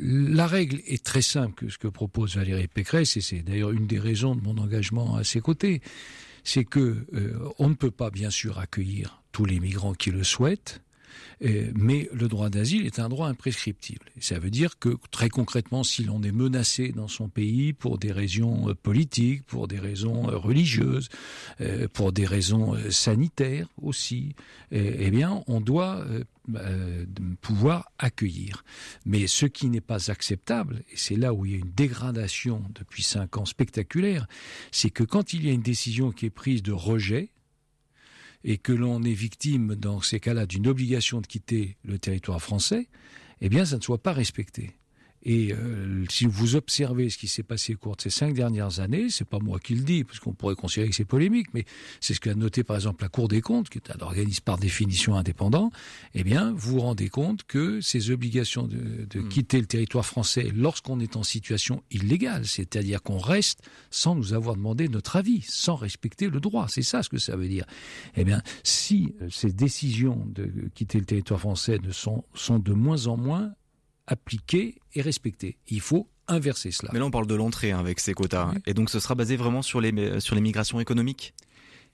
la 0.00 0.46
règle 0.46 0.80
est 0.86 1.04
très 1.04 1.22
simple 1.22 1.54
que 1.54 1.68
ce 1.68 1.78
que 1.78 1.88
propose 1.88 2.36
Valérie 2.36 2.68
Pécresse, 2.68 3.16
et 3.16 3.20
c'est 3.20 3.42
d'ailleurs 3.42 3.70
une 3.72 3.86
des 3.86 3.98
raisons 3.98 4.34
de 4.36 4.42
mon 4.42 4.58
engagement 4.58 5.16
à 5.16 5.24
ses 5.24 5.40
côtés, 5.40 5.82
c'est 6.44 6.64
que 6.64 7.06
euh, 7.14 7.38
on 7.58 7.68
ne 7.68 7.74
peut 7.74 7.90
pas 7.90 8.10
bien 8.10 8.30
sûr 8.30 8.58
accueillir 8.58 9.22
tous 9.32 9.44
les 9.44 9.60
migrants 9.60 9.94
qui 9.94 10.10
le 10.10 10.24
souhaitent, 10.24 10.80
euh, 10.80 10.87
mais 11.40 12.08
le 12.12 12.28
droit 12.28 12.50
d'asile 12.50 12.86
est 12.86 12.98
un 12.98 13.08
droit 13.08 13.28
imprescriptible. 13.28 14.06
ça 14.20 14.38
veut 14.38 14.50
dire 14.50 14.78
que 14.78 14.96
très 15.10 15.28
concrètement, 15.28 15.84
si 15.84 16.04
l'on 16.04 16.22
est 16.22 16.32
menacé 16.32 16.92
dans 16.92 17.08
son 17.08 17.28
pays 17.28 17.72
pour 17.72 17.98
des 17.98 18.12
raisons 18.12 18.70
euh, 18.70 18.74
politiques, 18.74 19.44
pour 19.46 19.68
des 19.68 19.78
raisons 19.78 20.28
euh, 20.28 20.36
religieuses, 20.36 21.08
pour 21.92 22.12
des 22.12 22.26
raisons 22.26 22.76
sanitaires 22.90 23.68
aussi, 23.82 24.34
eh 24.70 25.10
bien, 25.10 25.42
on 25.46 25.60
doit 25.60 26.04
pouvoir 27.40 27.90
accueillir. 27.98 28.64
Mais 29.04 29.26
ce 29.26 29.46
qui 29.46 29.68
n'est 29.68 29.80
pas 29.80 30.10
acceptable, 30.10 30.82
et 30.92 30.96
c'est 30.96 31.16
là 31.16 31.34
où 31.34 31.44
il 31.44 31.52
y 31.52 31.54
a 31.54 31.58
une 31.58 31.72
dégradation 31.74 32.62
depuis 32.74 33.02
cinq 33.02 33.36
ans 33.36 33.44
spectaculaire, 33.44 34.26
c'est 34.70 34.90
que 34.90 35.04
quand 35.04 35.32
il 35.32 35.46
y 35.46 35.50
a 35.50 35.52
une 35.52 35.62
décision 35.62 36.10
qui 36.12 36.26
est 36.26 36.30
prise 36.30 36.62
de 36.62 36.72
rejet, 36.72 37.30
et 38.44 38.58
que 38.58 38.72
l'on 38.72 39.02
est 39.02 39.12
victime, 39.12 39.74
dans 39.74 40.00
ces 40.00 40.20
cas-là, 40.20 40.46
d'une 40.46 40.66
obligation 40.66 41.20
de 41.20 41.26
quitter 41.26 41.76
le 41.84 41.98
territoire 41.98 42.40
français, 42.40 42.88
eh 43.40 43.48
bien, 43.48 43.64
ça 43.64 43.76
ne 43.76 43.82
soit 43.82 44.02
pas 44.02 44.12
respecté. 44.12 44.76
Et 45.22 45.52
euh, 45.52 46.04
si 46.10 46.26
vous 46.26 46.56
observez 46.56 47.10
ce 47.10 47.18
qui 47.18 47.28
s'est 47.28 47.42
passé 47.42 47.74
au 47.74 47.78
cours 47.78 47.96
de 47.96 48.02
ces 48.02 48.10
cinq 48.10 48.34
dernières 48.34 48.80
années, 48.80 49.08
c'est 49.10 49.26
pas 49.26 49.38
moi 49.38 49.58
qui 49.58 49.74
le 49.74 49.82
dis, 49.82 50.04
parce 50.04 50.20
qu'on 50.20 50.32
pourrait 50.32 50.54
considérer 50.54 50.88
que 50.88 50.94
c'est 50.94 51.04
polémique, 51.04 51.48
mais 51.54 51.64
c'est 52.00 52.14
ce 52.14 52.20
qu'a 52.20 52.34
noté 52.34 52.64
par 52.64 52.76
exemple 52.76 53.02
la 53.02 53.08
Cour 53.08 53.28
des 53.28 53.40
comptes, 53.40 53.68
qui 53.68 53.78
est 53.78 53.90
un 53.90 54.00
organisme 54.00 54.42
par 54.44 54.58
définition 54.58 55.16
indépendant. 55.16 55.70
Eh 56.14 56.22
bien, 56.22 56.52
vous 56.52 56.72
vous 56.72 56.80
rendez 56.80 57.08
compte 57.08 57.42
que 57.44 57.80
ces 57.80 58.10
obligations 58.10 58.66
de, 58.66 59.06
de 59.08 59.20
hmm. 59.20 59.28
quitter 59.28 59.60
le 59.60 59.66
territoire 59.66 60.06
français 60.06 60.50
lorsqu'on 60.54 61.00
est 61.00 61.16
en 61.16 61.22
situation 61.22 61.82
illégale, 61.90 62.46
c'est-à-dire 62.46 63.02
qu'on 63.02 63.18
reste 63.18 63.62
sans 63.90 64.14
nous 64.14 64.34
avoir 64.34 64.54
demandé 64.54 64.88
notre 64.88 65.16
avis, 65.16 65.42
sans 65.42 65.74
respecter 65.74 66.28
le 66.28 66.40
droit, 66.40 66.66
c'est 66.68 66.82
ça 66.82 67.02
ce 67.02 67.08
que 67.08 67.18
ça 67.18 67.36
veut 67.36 67.48
dire. 67.48 67.64
Eh 68.16 68.24
bien, 68.24 68.42
si 68.62 69.14
euh, 69.20 69.28
ces 69.30 69.52
décisions 69.52 70.26
de 70.26 70.50
quitter 70.74 70.98
le 70.98 71.04
territoire 71.04 71.40
français 71.40 71.78
ne 71.82 71.92
sont, 71.92 72.24
sont 72.34 72.58
de 72.58 72.72
moins 72.72 73.06
en 73.06 73.16
moins 73.16 73.52
appliqué 74.08 74.74
et 74.94 75.02
respecté. 75.02 75.56
Il 75.68 75.80
faut 75.80 76.08
inverser 76.26 76.72
cela. 76.72 76.90
Mais 76.92 76.98
là, 76.98 77.06
on 77.06 77.10
parle 77.10 77.26
de 77.26 77.34
l'entrée 77.34 77.70
hein, 77.70 77.78
avec 77.78 78.00
ces 78.00 78.14
quotas. 78.14 78.52
Et 78.66 78.74
donc, 78.74 78.90
ce 78.90 78.98
sera 78.98 79.14
basé 79.14 79.36
vraiment 79.36 79.62
sur 79.62 79.80
les, 79.80 80.20
sur 80.20 80.34
les 80.34 80.40
migrations 80.40 80.80
économiques? 80.80 81.34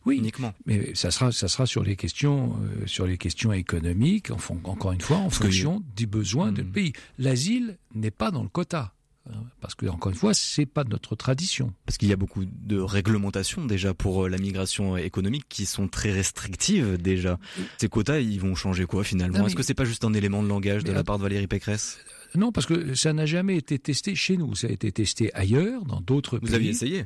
Oui, 0.06 0.16
uniquement. 0.18 0.52
Mais 0.66 0.94
ça 0.94 1.10
sera, 1.10 1.32
ça 1.32 1.48
sera 1.48 1.66
sur 1.66 1.82
les 1.82 1.96
questions, 1.96 2.56
euh, 2.62 2.86
sur 2.86 3.06
les 3.06 3.16
questions 3.16 3.52
économiques, 3.52 4.30
en 4.30 4.38
encore 4.64 4.92
une 4.92 5.00
fois, 5.00 5.16
en 5.16 5.30
fonction 5.30 5.82
des 5.96 6.06
besoins 6.06 6.52
du 6.52 6.62
hmm. 6.62 6.72
pays. 6.72 6.92
L'asile 7.18 7.78
n'est 7.94 8.10
pas 8.10 8.30
dans 8.30 8.42
le 8.42 8.48
quota. 8.48 8.92
Hein, 9.30 9.44
parce 9.60 9.74
que 9.74 9.86
encore 9.86 10.12
une 10.12 10.18
fois, 10.18 10.34
c'est 10.34 10.66
pas 10.66 10.84
notre 10.84 11.16
tradition. 11.16 11.72
Parce 11.86 11.96
qu'il 11.96 12.08
y 12.08 12.12
a 12.12 12.16
beaucoup 12.16 12.44
de 12.44 12.78
réglementations 12.78 13.64
déjà 13.64 13.94
pour 13.94 14.24
euh, 14.24 14.28
la 14.28 14.36
migration 14.36 14.98
économique 14.98 15.46
qui 15.48 15.64
sont 15.64 15.88
très 15.88 16.12
restrictives 16.12 16.98
déjà. 16.98 17.38
Ces 17.78 17.88
quotas, 17.88 18.18
ils 18.18 18.40
vont 18.40 18.54
changer 18.54 18.84
quoi 18.84 19.02
finalement? 19.02 19.46
Est-ce 19.46 19.56
que 19.56 19.62
c'est 19.62 19.74
pas 19.74 19.86
juste 19.86 20.04
un 20.04 20.12
élément 20.12 20.42
de 20.42 20.48
langage 20.48 20.84
de 20.84 20.92
la 20.92 21.04
part 21.04 21.18
de 21.18 21.22
Valérie 21.22 21.46
Pécresse? 21.46 21.98
Non, 22.34 22.52
parce 22.52 22.66
que 22.66 22.94
ça 22.94 23.12
n'a 23.12 23.26
jamais 23.26 23.56
été 23.56 23.78
testé 23.78 24.14
chez 24.14 24.36
nous. 24.36 24.54
Ça 24.54 24.66
a 24.66 24.70
été 24.70 24.90
testé 24.90 25.32
ailleurs, 25.34 25.84
dans 25.84 26.00
d'autres 26.00 26.38
pays. 26.38 26.48
Vous 26.48 26.54
aviez 26.54 26.70
essayé? 26.70 27.04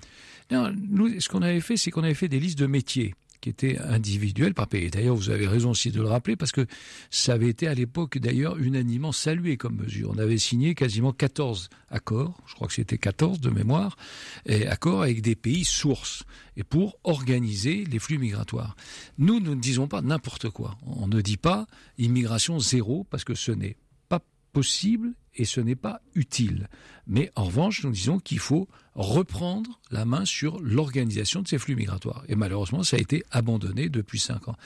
Non, 0.50 0.72
nous, 0.90 1.20
ce 1.20 1.28
qu'on 1.28 1.42
avait 1.42 1.60
fait, 1.60 1.76
c'est 1.76 1.90
qu'on 1.90 2.02
avait 2.02 2.14
fait 2.14 2.28
des 2.28 2.40
listes 2.40 2.58
de 2.58 2.66
métiers 2.66 3.14
qui 3.40 3.48
était 3.48 3.78
individuel 3.78 4.54
par 4.54 4.66
pays. 4.68 4.90
D'ailleurs, 4.90 5.16
vous 5.16 5.30
avez 5.30 5.46
raison 5.46 5.70
aussi 5.70 5.90
de 5.90 6.00
le 6.00 6.08
rappeler 6.08 6.36
parce 6.36 6.52
que 6.52 6.66
ça 7.10 7.34
avait 7.34 7.48
été 7.48 7.66
à 7.66 7.74
l'époque 7.74 8.18
d'ailleurs 8.18 8.56
unanimement 8.58 9.12
salué 9.12 9.56
comme 9.56 9.76
mesure. 9.76 10.10
On 10.14 10.18
avait 10.18 10.38
signé 10.38 10.74
quasiment 10.74 11.12
14 11.12 11.68
accords, 11.90 12.40
je 12.46 12.54
crois 12.54 12.68
que 12.68 12.74
c'était 12.74 12.98
14 12.98 13.40
de 13.40 13.50
mémoire, 13.50 13.96
accords 14.68 15.02
avec 15.02 15.22
des 15.22 15.36
pays 15.36 15.64
sources 15.64 16.24
et 16.56 16.64
pour 16.64 16.98
organiser 17.04 17.84
les 17.84 17.98
flux 17.98 18.18
migratoires. 18.18 18.76
Nous, 19.18 19.40
nous 19.40 19.54
ne 19.54 19.60
disons 19.60 19.88
pas 19.88 20.02
n'importe 20.02 20.50
quoi. 20.50 20.76
On 20.86 21.06
ne 21.06 21.20
dit 21.20 21.36
pas 21.36 21.66
immigration 21.98 22.58
zéro 22.58 23.06
parce 23.10 23.24
que 23.24 23.34
ce 23.34 23.52
n'est 23.52 23.76
pas 24.08 24.20
possible 24.52 25.14
et 25.36 25.44
ce 25.44 25.60
n'est 25.60 25.76
pas 25.76 26.00
utile. 26.14 26.68
Mais 27.06 27.30
en 27.36 27.44
revanche, 27.44 27.84
nous 27.84 27.92
disons 27.92 28.18
qu'il 28.18 28.40
faut 28.40 28.68
reprendre 28.94 29.78
la 29.90 30.04
main 30.04 30.24
sur 30.24 30.60
l'organisation 30.60 31.42
de 31.42 31.48
ces 31.48 31.58
flux 31.58 31.76
migratoires. 31.76 32.22
Et 32.28 32.34
malheureusement, 32.34 32.82
ça 32.82 32.96
a 32.96 33.00
été 33.00 33.24
abandonné 33.30 33.88
depuis 33.88 34.18
cinq 34.18 34.48
ans. 34.48 34.56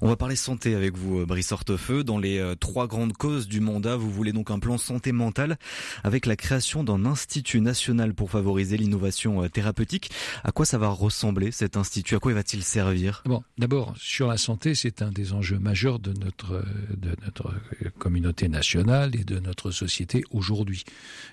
On 0.00 0.08
va 0.08 0.16
parler 0.16 0.36
santé 0.36 0.74
avec 0.74 0.96
vous, 0.96 1.20
euh, 1.20 1.26
Brice 1.26 1.52
Hortefeux. 1.52 2.04
Dans 2.04 2.18
les 2.18 2.38
euh, 2.38 2.54
trois 2.54 2.86
grandes 2.86 3.12
causes 3.12 3.48
du 3.48 3.60
mandat, 3.60 3.96
vous 3.96 4.10
voulez 4.10 4.32
donc 4.32 4.50
un 4.50 4.58
plan 4.58 4.78
santé 4.78 5.12
mentale 5.12 5.58
avec 6.04 6.26
la 6.26 6.36
création 6.36 6.84
d'un 6.84 7.04
institut 7.04 7.60
national 7.60 8.14
pour 8.14 8.30
favoriser 8.30 8.76
l'innovation 8.76 9.42
euh, 9.42 9.48
thérapeutique. 9.48 10.10
À 10.44 10.52
quoi 10.52 10.64
ça 10.64 10.78
va 10.78 10.88
ressembler 10.88 11.52
cet 11.52 11.76
institut? 11.76 12.14
À 12.14 12.18
quoi 12.18 12.32
va-t-il 12.32 12.62
servir? 12.62 13.22
Bon, 13.26 13.42
d'abord, 13.58 13.94
sur 13.98 14.28
la 14.28 14.38
santé, 14.38 14.74
c'est 14.74 15.02
un 15.02 15.10
des 15.10 15.32
enjeux 15.32 15.58
majeurs 15.58 15.98
de 15.98 16.12
notre, 16.12 16.64
de 16.96 17.14
notre 17.24 17.52
communauté 17.98 18.48
nationale 18.48 19.14
et 19.14 19.24
de 19.24 19.38
notre 19.38 19.70
société 19.70 20.24
aujourd'hui. 20.30 20.84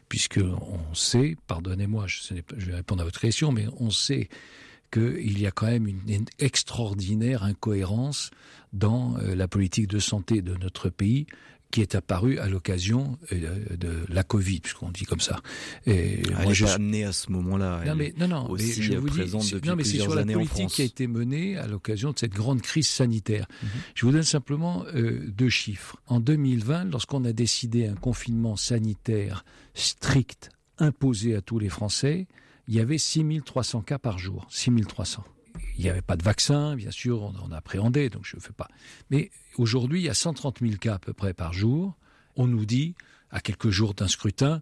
Puisque 0.09 0.39
on 0.39 0.93
sait, 0.93 1.37
pardonnez-moi, 1.47 2.05
je, 2.07 2.21
je 2.57 2.65
vais 2.67 2.75
répondre 2.75 3.01
à 3.01 3.05
votre 3.05 3.19
question, 3.19 3.51
mais 3.51 3.65
on 3.79 3.89
sait 3.89 4.29
qu'il 4.91 5.39
y 5.39 5.45
a 5.45 5.51
quand 5.51 5.67
même 5.67 5.87
une, 5.87 6.25
extraordinaire 6.39 7.43
incohérence 7.43 8.31
dans 8.73 9.17
euh, 9.17 9.35
la 9.35 9.47
politique 9.47 9.87
de 9.87 9.99
santé 9.99 10.41
de 10.41 10.55
notre 10.55 10.89
pays 10.89 11.27
qui 11.71 11.81
est 11.81 11.95
apparue 11.95 12.37
à 12.39 12.47
l'occasion 12.47 13.17
euh, 13.33 13.75
de 13.75 14.05
la 14.07 14.23
Covid, 14.23 14.61
puisqu'on 14.61 14.89
dit 14.89 15.03
comme 15.03 15.19
ça. 15.19 15.41
Et 15.85 16.21
elle 16.21 16.43
moi, 16.43 16.53
je 16.53 16.65
pas 16.65 16.75
amenée 16.75 17.03
à 17.03 17.11
ce 17.11 17.31
moment-là. 17.31 17.83
Non, 17.85 17.95
mais 17.95 18.13
non, 18.17 18.27
non. 18.27 18.49
Aussi 18.49 18.81
je 18.81 18.93
vous 18.93 19.09
dis, 19.09 19.19
non, 19.65 19.75
mais 19.75 19.83
c'est 19.83 19.99
sur 19.99 20.15
la 20.15 20.25
politique 20.25 20.69
qui 20.69 20.81
a 20.81 20.85
été 20.85 21.07
menée 21.07 21.57
à 21.57 21.67
l'occasion 21.67 22.11
de 22.11 22.19
cette 22.19 22.33
grande 22.33 22.61
crise 22.61 22.87
sanitaire. 22.87 23.47
Mhm. 23.61 23.69
Je 23.95 24.05
vous 24.05 24.11
donne 24.11 24.23
simplement 24.23 24.85
euh, 24.95 25.25
deux 25.27 25.49
chiffres. 25.49 25.97
En 26.07 26.19
2020, 26.19 26.85
lorsqu'on 26.85 27.25
a 27.25 27.33
décidé 27.33 27.87
un 27.87 27.95
confinement 27.95 28.55
sanitaire 28.55 29.43
strict 29.73 30.51
imposé 30.79 31.35
à 31.35 31.41
tous 31.41 31.59
les 31.59 31.69
Français, 31.69 32.27
il 32.67 32.75
y 32.75 32.79
avait 32.79 32.97
6300 32.97 33.81
cas 33.81 33.97
par 33.99 34.19
jour. 34.19 34.45
6300. 34.49 35.23
il 35.77 35.83
n'y 35.83 35.89
avait 35.89 36.01
pas 36.01 36.17
de 36.17 36.23
vaccin, 36.23 36.75
bien 36.75 36.91
sûr, 36.91 37.21
on, 37.23 37.33
on 37.47 37.51
appréhendait, 37.51 38.09
donc 38.09 38.25
je 38.25 38.35
ne 38.35 38.41
fais 38.41 38.53
pas. 38.53 38.67
Mais 39.09 39.31
aujourd'hui, 39.57 40.01
il 40.01 40.05
y 40.05 40.09
a 40.09 40.13
130 40.13 40.59
000 40.61 40.73
cas 40.75 40.95
à 40.95 40.99
peu 40.99 41.13
près 41.13 41.33
par 41.33 41.53
jour. 41.53 41.95
On 42.35 42.47
nous 42.47 42.65
dit, 42.65 42.95
à 43.31 43.39
quelques 43.39 43.69
jours 43.69 43.93
d'un 43.93 44.07
scrutin, 44.07 44.61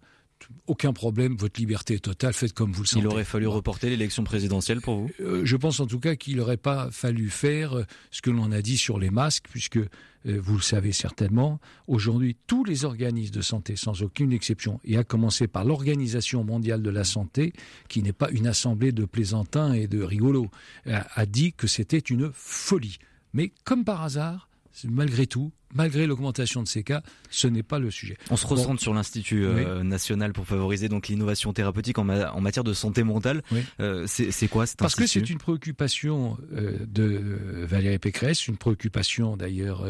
aucun 0.68 0.94
problème, 0.94 1.36
votre 1.38 1.60
liberté 1.60 1.96
est 1.96 2.00
totale, 2.04 2.34
faites 2.34 2.54
comme 2.54 2.72
vous 2.72 2.84
le 2.84 2.88
sentez. 2.88 3.06
Il 3.06 3.08
aurait 3.08 3.24
fallu 3.24 3.48
reporter 3.48 3.90
l'élection 3.90 4.24
présidentielle 4.24 4.82
pour 4.82 4.98
vous? 4.98 5.10
Euh, 5.20 5.42
Je 5.46 5.56
pense 5.56 5.80
en 5.80 5.88
tout 5.88 6.00
cas 6.00 6.16
qu'il 6.16 6.38
n'aurait 6.38 6.58
pas 6.58 6.90
fallu 6.92 7.30
faire 7.30 7.74
euh, 7.78 7.84
ce 8.12 8.22
que 8.22 8.30
l'on 8.30 8.52
a 8.52 8.62
dit 8.62 8.78
sur 8.78 9.00
les 9.00 9.10
masques, 9.10 9.46
puisque 9.50 9.80
vous 10.26 10.56
le 10.56 10.62
savez 10.62 10.92
certainement, 10.92 11.60
aujourd'hui 11.88 12.36
tous 12.48 12.64
les 12.64 12.84
organismes 12.84 13.36
de 13.36 13.42
santé, 13.42 13.76
sans 13.76 14.02
aucune 14.02 14.34
exception, 14.34 14.80
et 14.84 14.98
à 14.98 15.04
commencer 15.04 15.48
par 15.48 15.66
l'Organisation 15.66 16.44
mondiale 16.44 16.82
de 16.82 16.90
la 16.90 17.04
santé, 17.04 17.54
qui 17.88 18.02
n'est 18.02 18.14
pas 18.14 18.30
une 18.32 18.48
assemblée 18.48 18.92
de 18.92 19.06
plaisantins 19.06 19.74
et 19.74 19.88
de 19.88 20.02
rigolos, 20.02 20.50
a 20.86 21.26
dit 21.26 21.54
que 21.54 21.68
c'était 21.68 22.00
une 22.00 22.32
folie. 22.34 22.98
Mais 23.34 23.52
comme 23.64 23.86
par 23.86 24.02
hasard, 24.02 24.50
malgré 24.84 25.28
tout, 25.28 25.52
malgré 25.74 26.08
l'augmentation 26.08 26.64
de 26.64 26.68
ces 26.68 26.84
cas, 26.84 27.02
ce 27.30 27.48
n'est 27.48 27.64
pas 27.64 27.80
le 27.80 27.92
sujet. 27.92 28.18
On 28.30 28.38
se 28.38 28.48
recentre 28.48 28.82
sur 28.82 28.94
l'Institut 28.94 29.46
euh, 29.46 29.84
national 29.84 30.34
pour 30.34 30.46
favoriser 30.46 30.90
donc 30.90 31.08
l'innovation 31.08 31.54
thérapeutique 31.54 32.00
en, 32.00 32.06
matière 32.06 32.64
de 32.64 32.74
santé 32.74 33.04
mentale. 33.04 33.44
Euh, 33.80 34.06
c'est 34.08 34.48
quoi 34.48 34.66
cet 34.66 34.80
Parce 34.80 34.96
que 34.96 35.06
c'est 35.06 35.30
une 35.30 35.38
préoccupation 35.38 36.38
euh, 36.54 36.78
de 36.88 37.66
Valérie 37.66 38.00
Pécresse, 38.00 38.48
une 38.48 38.58
préoccupation 38.58 39.38
d'ailleurs 39.38 39.86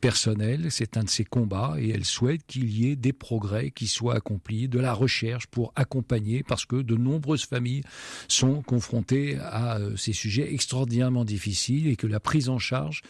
personnelle. 0.00 0.66
C'est 0.70 0.96
un 0.96 1.04
de 1.04 1.10
ses 1.10 1.24
combats 1.24 1.74
et 1.78 1.90
elle 1.90 2.04
souhaite 2.04 2.42
qu'il 2.46 2.70
y 2.70 2.90
ait 2.90 2.96
des 2.96 3.12
progrès 3.12 3.70
qui 3.70 3.86
soient 3.86 4.16
accomplis, 4.16 4.68
de 4.68 4.78
la 4.78 4.92
recherche 4.92 5.46
pour 5.46 5.72
accompagner, 5.76 6.42
parce 6.42 6.66
que 6.66 6.76
de 6.76 6.96
nombreuses 6.96 7.46
familles 7.46 7.82
sont 8.28 8.62
confrontées 8.62 9.38
à 9.40 9.78
ces 9.96 10.12
sujets 10.12 10.52
extraordinairement 10.52 11.24
difficiles 11.24 11.88
et 11.88 11.96
que 11.96 12.06
la 12.06 12.20
prise 12.20 12.48
en 12.48 12.58
charge 12.58 13.02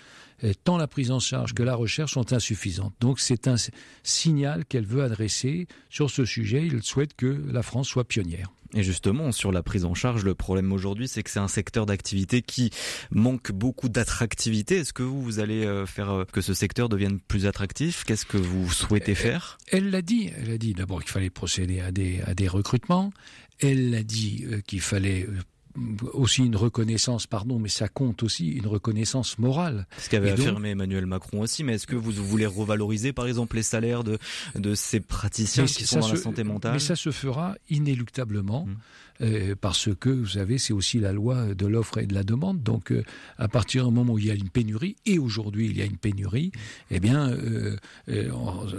tant 0.52 0.76
la 0.76 0.86
prise 0.86 1.10
en 1.10 1.20
charge 1.20 1.54
que 1.54 1.62
la 1.62 1.74
recherche 1.74 2.12
sont 2.12 2.32
insuffisantes. 2.32 2.94
Donc 3.00 3.20
c'est 3.20 3.48
un 3.48 3.56
signal 4.02 4.64
qu'elle 4.66 4.86
veut 4.86 5.02
adresser 5.02 5.66
sur 5.88 6.10
ce 6.10 6.24
sujet. 6.24 6.66
Il 6.66 6.82
souhaite 6.82 7.14
que 7.14 7.42
la 7.50 7.62
France 7.62 7.88
soit 7.88 8.04
pionnière. 8.04 8.52
Et 8.74 8.82
justement, 8.82 9.30
sur 9.30 9.52
la 9.52 9.62
prise 9.62 9.84
en 9.84 9.94
charge, 9.94 10.24
le 10.24 10.34
problème 10.34 10.72
aujourd'hui, 10.72 11.06
c'est 11.06 11.22
que 11.22 11.30
c'est 11.30 11.38
un 11.38 11.48
secteur 11.48 11.86
d'activité 11.86 12.42
qui 12.42 12.70
manque 13.12 13.52
beaucoup 13.52 13.88
d'attractivité. 13.88 14.78
Est-ce 14.78 14.92
que 14.92 15.04
vous, 15.04 15.22
vous 15.22 15.38
allez 15.38 15.64
euh, 15.64 15.86
faire 15.86 16.10
euh, 16.10 16.24
que 16.24 16.40
ce 16.40 16.54
secteur 16.54 16.88
devienne 16.88 17.20
plus 17.20 17.46
attractif? 17.46 18.02
Qu'est-ce 18.04 18.26
que 18.26 18.36
vous 18.36 18.68
souhaitez 18.72 19.14
faire? 19.14 19.58
Elle 19.68 19.90
l'a 19.90 20.02
dit. 20.02 20.30
Elle 20.36 20.50
a 20.50 20.58
dit 20.58 20.74
d'abord 20.74 21.00
qu'il 21.02 21.12
fallait 21.12 21.30
procéder 21.30 21.80
à 21.80 21.92
des, 21.92 22.20
à 22.22 22.34
des 22.34 22.48
recrutements. 22.48 23.12
Elle 23.60 23.90
l'a 23.90 24.02
dit 24.02 24.44
euh, 24.50 24.60
qu'il 24.60 24.80
fallait 24.80 25.28
aussi 26.12 26.44
une 26.44 26.56
reconnaissance, 26.56 27.26
pardon, 27.26 27.58
mais 27.58 27.68
ça 27.68 27.88
compte 27.88 28.22
aussi 28.22 28.48
une 28.50 28.66
reconnaissance 28.66 29.38
morale. 29.38 29.86
Ce 29.98 30.08
qu'avait 30.08 30.30
affirmé 30.30 30.70
Emmanuel 30.70 31.06
Macron 31.06 31.40
aussi, 31.40 31.64
mais 31.64 31.74
est-ce 31.74 31.86
que 31.86 31.96
vous 31.96 32.12
voulez 32.12 32.46
revaloriser 32.46 33.12
par 33.12 33.26
exemple 33.26 33.56
les 33.56 33.62
salaires 33.62 34.04
de, 34.04 34.18
de 34.54 34.74
ces 34.74 35.00
praticiens 35.00 35.66
qui 35.66 35.84
sont 35.84 36.00
dans 36.00 36.08
la 36.08 36.16
santé 36.16 36.44
mentale 36.44 36.74
Mais 36.74 36.78
ça 36.78 36.96
se 36.96 37.10
fera 37.10 37.56
inéluctablement. 37.70 38.66
Mmh. 38.66 38.76
Euh, 39.20 39.54
parce 39.60 39.88
que, 39.94 40.10
vous 40.10 40.26
savez, 40.26 40.58
c'est 40.58 40.72
aussi 40.72 40.98
la 40.98 41.12
loi 41.12 41.54
de 41.54 41.66
l'offre 41.66 41.98
et 41.98 42.06
de 42.06 42.14
la 42.14 42.22
demande. 42.22 42.62
Donc, 42.62 42.90
euh, 42.90 43.04
à 43.38 43.48
partir 43.48 43.86
du 43.86 43.94
moment 43.94 44.14
où 44.14 44.18
il 44.18 44.26
y 44.26 44.30
a 44.30 44.34
une 44.34 44.48
pénurie, 44.48 44.96
et 45.06 45.18
aujourd'hui 45.18 45.66
il 45.66 45.76
y 45.76 45.82
a 45.82 45.84
une 45.84 45.96
pénurie, 45.96 46.50
eh 46.90 47.00
bien, 47.00 47.30
euh, 47.30 47.76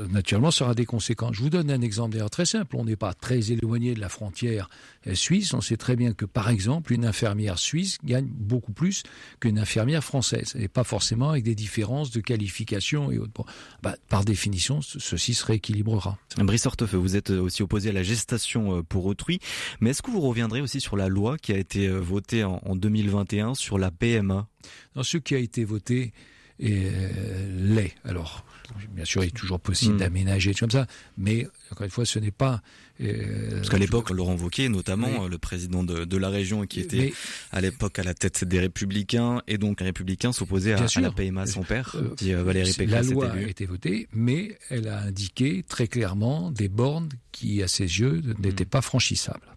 naturellement, 0.10 0.52
ça 0.52 0.66
aura 0.66 0.76
des 0.76 0.86
conséquences. 0.86 1.36
Je 1.36 1.42
vous 1.42 1.50
donne 1.50 1.72
un 1.72 1.82
exemple 1.82 2.14
d'ailleurs 2.14 2.30
très 2.30 2.46
simple. 2.46 2.76
On 2.76 2.86
n'est 2.86 2.96
pas 2.96 3.14
très 3.14 3.52
éloigné 3.52 3.94
de 3.94 4.00
la 4.00 4.10
frontière 4.10 4.70
suisse. 5.14 5.54
On 5.54 5.62
sait 5.62 5.78
très 5.78 5.96
bien 5.96 6.14
que, 6.14 6.26
par 6.26 6.50
exemple, 6.50 6.94
une 6.94 7.06
infirmière 7.06 7.58
suisse 7.58 7.98
gagne 8.04 8.28
beaucoup 8.28 8.74
plus 8.74 9.04
qu'une 9.40 9.60
infirmière 9.60 10.04
française, 10.04 10.56
et 10.58 10.68
pas 10.68 10.84
forcément 10.84 11.30
avec 11.30 11.44
des 11.44 11.56
différences 11.56 12.12
de 12.12 12.20
qualification 12.20 13.12
et 13.12 13.18
autres. 13.18 13.32
Bah, 13.82 13.96
par 14.10 14.26
définition, 14.26 14.82
ceci 14.82 15.34
se 15.34 15.46
rééquilibrera. 15.46 16.18
Brice 16.38 16.66
Hortefeux, 16.66 16.98
vous 16.98 17.16
êtes 17.16 17.30
aussi 17.30 17.64
opposé 17.64 17.90
à 17.90 17.94
la 17.94 18.04
gestation 18.04 18.84
pour 18.84 19.06
autrui, 19.06 19.40
mais 19.80 19.92
est-ce 19.92 20.02
que 20.02 20.12
vous 20.12 20.25
reviendrez 20.30 20.62
aussi 20.62 20.82
sur 20.82 20.98
la 20.98 21.08
loi 21.08 21.38
qui 21.38 21.54
a 21.54 21.58
été 21.58 21.88
euh, 21.88 22.00
votée 22.00 22.44
en 22.44 22.76
2021 22.76 23.56
sur 23.56 23.78
la 23.78 23.92
PMA. 23.92 24.48
Dans 24.96 25.04
ce 25.04 25.18
qui 25.18 25.36
a 25.36 25.40
été 25.40 25.64
voté, 25.64 26.14
euh, 26.64 27.76
l'est. 27.76 27.94
Alors, 28.06 28.46
bien 28.92 29.04
sûr, 29.04 29.24
il 29.24 29.28
est 29.28 29.36
toujours 29.36 29.60
possible 29.60 29.96
hmm. 29.96 30.00
d'aménager 30.00 30.54
comme 30.54 30.72
ça, 30.72 30.88
mais 31.18 31.48
encore 31.72 31.84
une 31.84 31.92
fois, 31.92 32.06
ce 32.06 32.18
n'est 32.20 32.32
pas. 32.32 32.62
Euh, 33.02 33.58
Parce 33.58 33.70
qu'à 33.70 33.78
l'époque, 33.78 34.10
Laurent 34.10 34.36
Wauquiez, 34.36 34.70
notamment 34.70 35.28
le 35.28 35.38
président 35.38 35.84
de, 35.84 36.18
la 36.18 36.30
région, 36.30 36.66
qui 36.66 36.80
était 36.80 37.14
à 37.52 37.60
l'époque 37.60 38.00
à 38.00 38.04
la 38.04 38.14
tête 38.14 38.46
des 38.46 38.60
Républicains, 38.62 39.42
et 39.48 39.58
donc 39.58 39.82
un 39.82 39.86
républicain 39.86 40.32
s'opposait 40.32 40.74
à, 40.74 40.86
à, 40.86 41.02
la 41.02 41.12
PMA, 41.12 41.46
son 41.46 41.64
père, 41.64 41.96
dit 42.16 42.32
Valérie 42.32 42.72
Pécresse. 42.72 43.08
La 43.08 43.14
loi 43.14 43.32
a 43.32 43.42
été 43.42 43.66
votée, 43.66 44.08
mais 44.14 44.58
elle 44.70 44.88
a 44.88 45.02
indiqué 45.02 45.64
très 45.68 45.88
clairement 45.88 46.52
des 46.52 46.70
bornes 46.70 47.10
qui, 47.34 47.62
à 47.62 47.68
ses 47.68 47.84
yeux, 47.84 48.22
n'étaient 48.40 48.64
hmm. 48.64 48.70
pas 48.70 48.82
franchissables. 48.82 49.55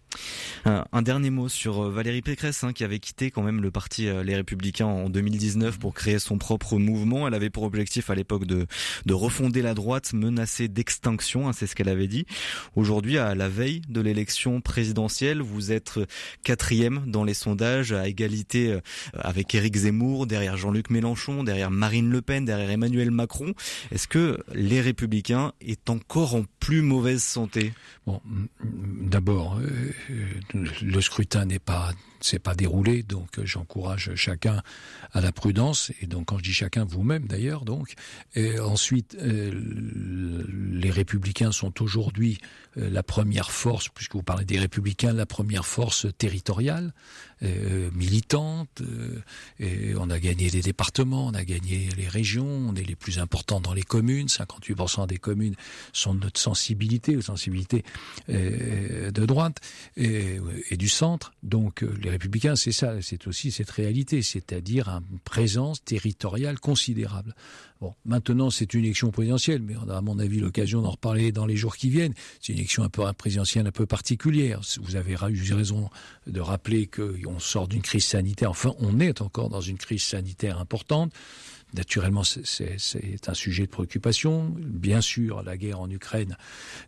Un, 0.65 1.01
dernier 1.01 1.29
mot 1.29 1.47
sur 1.49 1.85
euh, 1.85 1.89
Valérie 1.89 2.21
Pécresse, 2.21 2.63
hein, 2.63 2.73
qui 2.73 2.83
avait 2.83 2.99
quitté 2.99 3.31
quand 3.31 3.41
même 3.41 3.61
le 3.61 3.71
parti 3.71 4.07
euh, 4.07 4.23
Les 4.23 4.35
Républicains 4.35 4.85
en 4.85 5.09
2019 5.09 5.79
pour 5.79 5.93
créer 5.93 6.19
son 6.19 6.37
propre 6.37 6.77
mouvement. 6.77 7.27
Elle 7.27 7.33
avait 7.33 7.49
pour 7.49 7.63
objectif 7.63 8.09
à 8.09 8.15
l'époque 8.15 8.45
de, 8.45 8.67
de 9.05 9.13
refonder 9.13 9.61
la 9.61 9.73
droite 9.73 10.13
menacée 10.13 10.67
d'extinction, 10.67 11.47
hein, 11.47 11.53
c'est 11.53 11.67
ce 11.67 11.75
qu'elle 11.75 11.89
avait 11.89 12.07
dit. 12.07 12.25
Aujourd'hui, 12.75 13.17
à 13.17 13.35
la 13.35 13.49
veille 13.49 13.81
de 13.87 14.01
l'élection 14.01 14.61
présidentielle, 14.61 15.41
vous 15.41 15.71
êtes 15.71 15.99
quatrième 16.43 17.03
dans 17.07 17.23
les 17.23 17.33
sondages, 17.33 17.91
à 17.91 18.07
égalité 18.07 18.71
euh, 18.71 18.81
avec 19.13 19.53
Éric 19.55 19.75
Zemmour, 19.75 20.27
derrière 20.27 20.57
Jean-Luc 20.57 20.89
Mélenchon, 20.89 21.43
derrière 21.43 21.71
Marine 21.71 22.09
Le 22.09 22.21
Pen, 22.21 22.45
derrière 22.45 22.69
Emmanuel 22.69 23.11
Macron. 23.11 23.53
Est-ce 23.91 24.07
que 24.07 24.39
Les 24.53 24.81
Républicains 24.81 25.53
est 25.61 25.89
encore 25.89 26.35
en 26.35 26.43
plus 26.69 26.83
mauvaise 26.83 27.23
santé? 27.23 27.73
Bon, 28.05 28.21
d'abord, 28.63 29.59
le 30.83 31.01
scrutin 31.01 31.45
n'est 31.45 31.57
pas 31.57 31.93
c'est 32.21 32.39
pas 32.39 32.55
déroulé, 32.55 33.03
donc 33.03 33.43
j'encourage 33.43 34.11
chacun 34.15 34.61
à 35.13 35.21
la 35.21 35.31
prudence 35.31 35.91
et 36.01 36.07
donc 36.07 36.27
quand 36.27 36.37
je 36.37 36.43
dis 36.43 36.53
chacun, 36.53 36.85
vous-même 36.85 37.25
d'ailleurs, 37.25 37.65
donc 37.65 37.93
et 38.35 38.59
ensuite 38.59 39.15
euh, 39.21 40.43
les 40.71 40.91
républicains 40.91 41.51
sont 41.51 41.81
aujourd'hui 41.81 42.39
euh, 42.77 42.89
la 42.89 43.03
première 43.03 43.51
force, 43.51 43.89
puisque 43.89 44.13
vous 44.13 44.23
parlez 44.23 44.45
des 44.45 44.59
républicains, 44.59 45.13
la 45.13 45.25
première 45.25 45.65
force 45.65 46.07
territoriale, 46.17 46.93
euh, 47.41 47.89
militante. 47.93 48.81
et 49.59 49.93
on 49.95 50.09
a 50.09 50.19
gagné 50.19 50.49
des 50.49 50.61
départements, 50.61 51.27
on 51.27 51.33
a 51.33 51.43
gagné 51.43 51.89
les 51.97 52.07
régions, 52.07 52.47
on 52.47 52.75
est 52.75 52.83
les 52.83 52.95
plus 52.95 53.19
importants 53.19 53.61
dans 53.61 53.73
les 53.73 53.83
communes. 53.83 54.27
58% 54.27 55.07
des 55.07 55.17
communes 55.17 55.55
sont 55.93 56.13
de 56.13 56.19
notre 56.19 56.39
sensibilité, 56.39 57.15
ou 57.15 57.21
sensibilité 57.21 57.83
de 58.27 59.25
droite 59.25 59.57
et, 59.95 60.39
et, 60.69 60.77
du 60.77 60.89
centre. 60.89 61.33
Donc 61.43 61.81
les 61.81 62.08
républicains, 62.09 62.55
c'est 62.55 62.71
ça, 62.71 63.01
c'est 63.01 63.27
aussi 63.27 63.51
cette 63.51 63.69
réalité, 63.69 64.21
c'est-à-dire 64.21 64.89
une 64.89 65.19
présence 65.19 65.83
territoriale 65.83 66.59
considérable. 66.59 67.35
Bon, 67.81 67.95
maintenant, 68.03 68.49
c'est 68.49 68.73
une 68.73 68.83
élection 68.83 69.09
présidentielle, 69.11 69.61
mais 69.61 69.75
on 69.77 69.87
a, 69.89 69.97
à 69.97 70.01
mon 70.01 70.19
avis, 70.19 70.39
l'occasion 70.39 70.81
d'en 70.81 70.91
reparler 70.91 71.31
dans 71.31 71.45
les 71.45 71.55
jours 71.55 71.77
qui 71.77 71.89
viennent. 71.89 72.13
C'est 72.41 72.51
une 72.51 72.59
élection 72.59 72.83
un 72.83 72.89
peu 72.89 73.03
présidentielle 73.13 73.67
un 73.67 73.71
peu 73.71 73.85
particulière. 73.85 74.61
Vous 74.81 74.95
avez 74.95 75.13
eu 75.13 75.53
raison 75.53 75.89
de 76.27 76.41
rappeler 76.41 76.87
qu'on 76.87 77.39
sort 77.39 77.67
d'une 77.67 77.81
crise 77.81 78.05
sanitaire. 78.05 78.49
Enfin, 78.49 78.73
on 78.79 78.99
est 78.99 79.21
encore 79.21 79.49
dans 79.49 79.61
une 79.61 79.77
crise 79.77 80.03
sanitaire 80.03 80.59
importante. 80.59 81.13
Naturellement, 81.75 82.23
c'est 82.23 83.29
un 83.29 83.33
sujet 83.35 83.63
de 83.63 83.69
préoccupation. 83.69 84.55
Bien 84.57 85.01
sûr, 85.01 85.43
la 85.43 85.55
guerre 85.55 85.79
en 85.79 85.89
Ukraine 85.89 86.35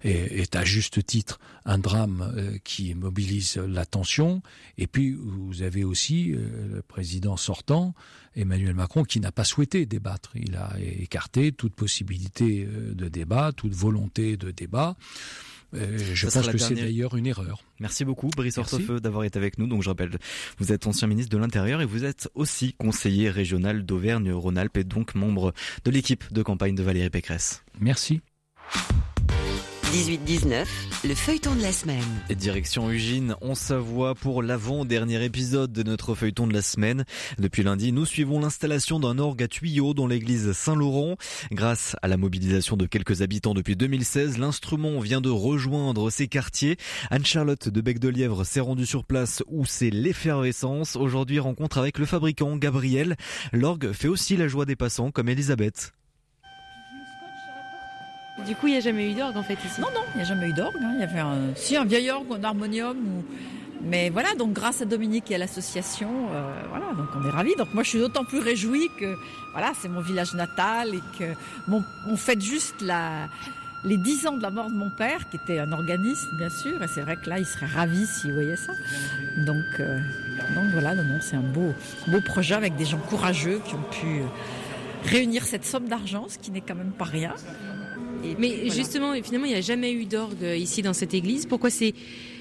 est, 0.04 0.56
à 0.56 0.66
juste 0.66 1.06
titre 1.06 1.40
un 1.66 1.78
drame 1.78 2.34
euh, 2.36 2.58
qui 2.64 2.96
mobilise 2.96 3.58
l'attention. 3.58 4.42
Et 4.80 4.88
puis, 4.88 5.12
vous 5.12 5.62
avez 5.62 5.84
aussi 5.84 6.34
euh, 6.34 6.76
le 6.76 6.82
président 6.82 7.38
sortant, 7.38 7.94
Emmanuel 8.36 8.74
Macron, 8.74 9.04
qui 9.04 9.20
n'a 9.20 9.32
pas 9.32 9.44
souhaité 9.44 9.86
débattre. 9.86 10.32
Il 10.36 10.56
a 10.56 10.74
écarté 10.80 11.52
toute 11.52 11.76
possibilité 11.76 12.66
euh, 12.68 12.96
de 12.96 13.08
débat, 13.08 13.52
toute 13.56 13.76
volonté 13.76 14.36
de 14.36 14.50
débat. 14.50 14.96
Euh, 15.74 15.98
je 16.14 16.28
pense 16.28 16.48
que 16.48 16.58
c'est 16.58 16.76
d'ailleurs 16.76 17.16
une 17.16 17.28
erreur. 17.28 17.64
Merci 17.80 18.06
beaucoup, 18.06 18.30
Brice 18.36 18.58
Hortefeux, 18.58 19.00
d'avoir 19.00 19.24
été 19.24 19.38
avec 19.38 19.58
nous. 19.58 19.68
Donc, 19.68 19.84
je 19.84 19.90
rappelle, 19.90 20.12
vous 20.58 20.72
êtes 20.72 20.88
ancien 20.88 21.08
ministre 21.08 21.36
de 21.36 21.42
l'Intérieur 21.42 21.82
et 21.82 21.86
vous 21.86 22.04
êtes 22.04 22.30
aussi 22.36 22.74
conseiller 22.74 23.30
régional 23.30 23.86
d'Auvergne-Rhône-Alpes 23.86 24.78
et 24.78 24.84
donc 24.84 25.16
membre 25.16 25.54
de 25.86 25.92
l'équipe 25.92 26.32
de 26.32 26.44
campagne 26.44 26.76
de 26.76 26.84
Valérie 26.84 27.10
Pécresse. 27.10 27.64
Merci. 27.80 28.22
18-19, 29.92 30.66
le 31.04 31.16
feuilleton 31.16 31.54
de 31.54 31.62
la 31.62 31.74
semaine. 31.74 32.06
Direction 32.30 32.90
Ugine, 32.90 33.36
en 33.42 33.56
Savoie 33.56 34.16
pour 34.16 34.42
l'avant-dernier 34.42 35.22
épisode 35.26 35.74
de 35.74 35.84
notre 35.84 36.16
feuilleton 36.16 36.48
de 36.48 36.54
la 36.54 36.62
semaine. 36.62 37.04
Depuis 37.40 37.62
lundi, 37.62 37.92
nous 37.92 38.06
suivons 38.06 38.40
l'installation 38.40 39.02
d'un 39.02 39.20
orgue 39.20 39.44
à 39.44 39.50
tuyaux 39.50 39.94
dans 39.94 40.08
l'église 40.08 40.54
Saint-Laurent. 40.54 41.18
Grâce 41.52 41.98
à 42.02 42.08
la 42.08 42.16
mobilisation 42.16 42.78
de 42.78 42.86
quelques 42.86 43.22
habitants 43.22 43.54
depuis 43.54 43.76
2016, 43.76 44.38
l'instrument 44.38 44.98
vient 45.02 45.20
de 45.20 45.30
rejoindre 45.30 46.10
ces 46.10 46.30
quartiers. 46.30 46.78
Anne-Charlotte 47.10 47.68
de 47.68 47.82
Bec 47.82 48.00
de 48.00 48.08
Lièvre 48.08 48.46
s'est 48.46 48.62
rendue 48.62 48.86
sur 48.86 49.04
place 49.04 49.44
où 49.48 49.66
c'est 49.66 49.90
l'effervescence. 49.90 50.96
Aujourd'hui, 50.96 51.40
rencontre 51.40 51.80
avec 51.80 52.00
le 52.00 52.06
fabricant 52.06 52.56
Gabriel. 52.56 53.18
L'orgue 53.52 53.92
fait 53.92 54.08
aussi 54.08 54.38
la 54.38 54.48
joie 54.48 54.64
des 54.64 54.78
passants 54.78 55.12
comme 55.12 55.28
Elisabeth. 55.28 55.92
Du 58.48 58.56
coup, 58.56 58.68
il 58.68 58.72
n'y 58.72 58.78
a 58.78 58.82
jamais 58.82 59.10
eu 59.12 59.14
d'orgue 59.14 59.38
en 59.38 59.44
fait 59.44 59.54
ici 59.66 59.80
Non, 59.80 59.88
non, 59.94 60.02
il 60.14 60.18
n'y 60.18 60.22
a 60.24 60.26
jamais 60.26 60.50
eu 60.50 60.54
d'orgue. 60.54 60.76
hein. 60.82 60.92
Il 60.96 61.02
y 61.02 61.04
avait 61.04 61.20
un, 61.20 61.54
si, 61.56 61.76
un 61.78 61.86
vieil 61.86 62.10
orgue, 62.12 62.28
un 62.34 62.44
harmonium. 62.44 62.98
Mais 63.84 64.10
voilà, 64.12 64.36
donc 64.36 64.54
grâce 64.54 64.82
à 64.82 64.86
Dominique 64.86 65.32
et 65.32 65.36
à 65.36 65.38
l'association, 65.40 66.10
euh, 66.32 66.52
voilà, 66.70 66.94
donc 66.96 67.08
on 67.16 67.26
est 67.28 67.32
ravis. 67.32 67.56
Donc 67.58 67.74
moi, 67.74 67.82
je 67.84 67.90
suis 67.90 68.00
d'autant 68.00 68.24
plus 68.26 68.40
réjouie 68.40 68.90
que 69.00 69.16
voilà, 69.54 69.72
c'est 69.80 69.90
mon 69.90 70.02
village 70.02 70.34
natal 70.36 70.94
et 70.94 71.02
que 71.18 71.34
on 71.68 72.16
fête 72.16 72.42
juste 72.42 72.76
les 73.84 73.98
10 73.98 74.28
ans 74.28 74.38
de 74.38 74.42
la 74.44 74.52
mort 74.52 74.70
de 74.70 74.76
mon 74.76 74.92
père, 74.92 75.28
qui 75.30 75.38
était 75.38 75.58
un 75.58 75.72
organiste, 75.72 76.28
bien 76.38 76.50
sûr. 76.50 76.82
Et 76.84 76.88
c'est 76.88 77.02
vrai 77.02 77.16
que 77.18 77.28
là, 77.28 77.40
il 77.40 77.46
serait 77.46 77.66
ravi 77.66 78.06
s'il 78.06 78.34
voyait 78.34 78.56
ça. 78.56 78.74
Donc, 79.38 79.66
euh, 79.80 79.98
donc 80.54 80.66
voilà, 80.74 80.94
non, 80.94 81.04
non, 81.04 81.18
c'est 81.20 81.36
un 81.38 81.40
beau, 81.42 81.74
beau 82.08 82.22
projet 82.22 82.54
avec 82.54 82.76
des 82.76 82.86
gens 82.86 83.00
courageux 83.00 83.60
qui 83.66 83.74
ont 83.74 83.82
pu 83.90 84.06
euh, 84.22 84.26
réunir 85.06 85.44
cette 85.46 85.66
somme 85.66 85.88
d'argent, 85.88 86.28
ce 86.30 86.38
qui 86.38 86.52
n'est 86.52 86.62
quand 86.62 86.76
même 86.76 86.92
pas 86.92 87.06
rien. 87.06 87.34
Et 88.24 88.36
Mais 88.40 88.50
voilà. 88.56 88.74
justement, 88.74 89.14
finalement, 89.24 89.48
il 89.48 89.54
n'y 89.54 89.58
a 89.58 89.62
jamais 89.62 89.92
eu 89.94 90.06
d'orgue 90.06 90.44
euh, 90.44 90.56
ici 90.56 90.82
dans 90.82 90.94
cette 90.94 91.14
église. 91.14 91.46
Pourquoi 91.46 91.70
c'est 91.70 91.94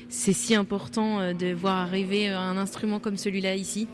c'est 0.08 0.32
si 0.32 0.54
important 0.56 1.20
euh, 1.20 1.32
de 1.34 1.52
voir 1.52 1.76
arriver 1.76 2.28
euh, 2.28 2.38
un 2.38 2.56
instrument 2.56 2.98
comme 2.98 3.16
celui-là 3.16 3.54
ici? 3.54 3.86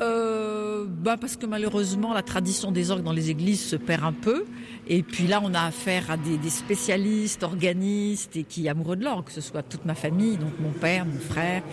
Euh, 0.00 0.84
bah 0.88 1.16
parce 1.20 1.34
que 1.36 1.44
malheureusement 1.44 2.14
la 2.14 2.22
tradition 2.22 2.70
des 2.70 2.92
orgues 2.92 3.02
dans 3.02 3.12
les 3.12 3.30
églises 3.30 3.60
se 3.60 3.74
perd 3.74 4.04
un 4.04 4.12
peu 4.12 4.44
et 4.86 5.02
puis 5.02 5.26
là 5.26 5.40
on 5.42 5.52
a 5.54 5.62
affaire 5.62 6.08
à 6.08 6.16
des, 6.16 6.36
des 6.36 6.50
spécialistes, 6.50 7.42
organistes 7.42 8.36
et 8.36 8.44
qui 8.44 8.68
amoureux 8.68 8.94
de 8.94 9.02
l'orgue, 9.02 9.24
que 9.24 9.32
ce 9.32 9.40
soit 9.40 9.64
toute 9.64 9.84
ma 9.86 9.96
famille, 9.96 10.36
donc 10.36 10.52
mon 10.60 10.70
père, 10.70 11.04
mon 11.04 11.18
frère 11.18 11.64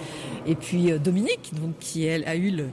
et 0.48 0.56
puis 0.56 0.92
Dominique, 1.00 1.52
donc 1.62 1.78
qui 1.80 2.06
elle 2.06 2.24
a 2.24 2.36
eu 2.36 2.50
le, 2.50 2.70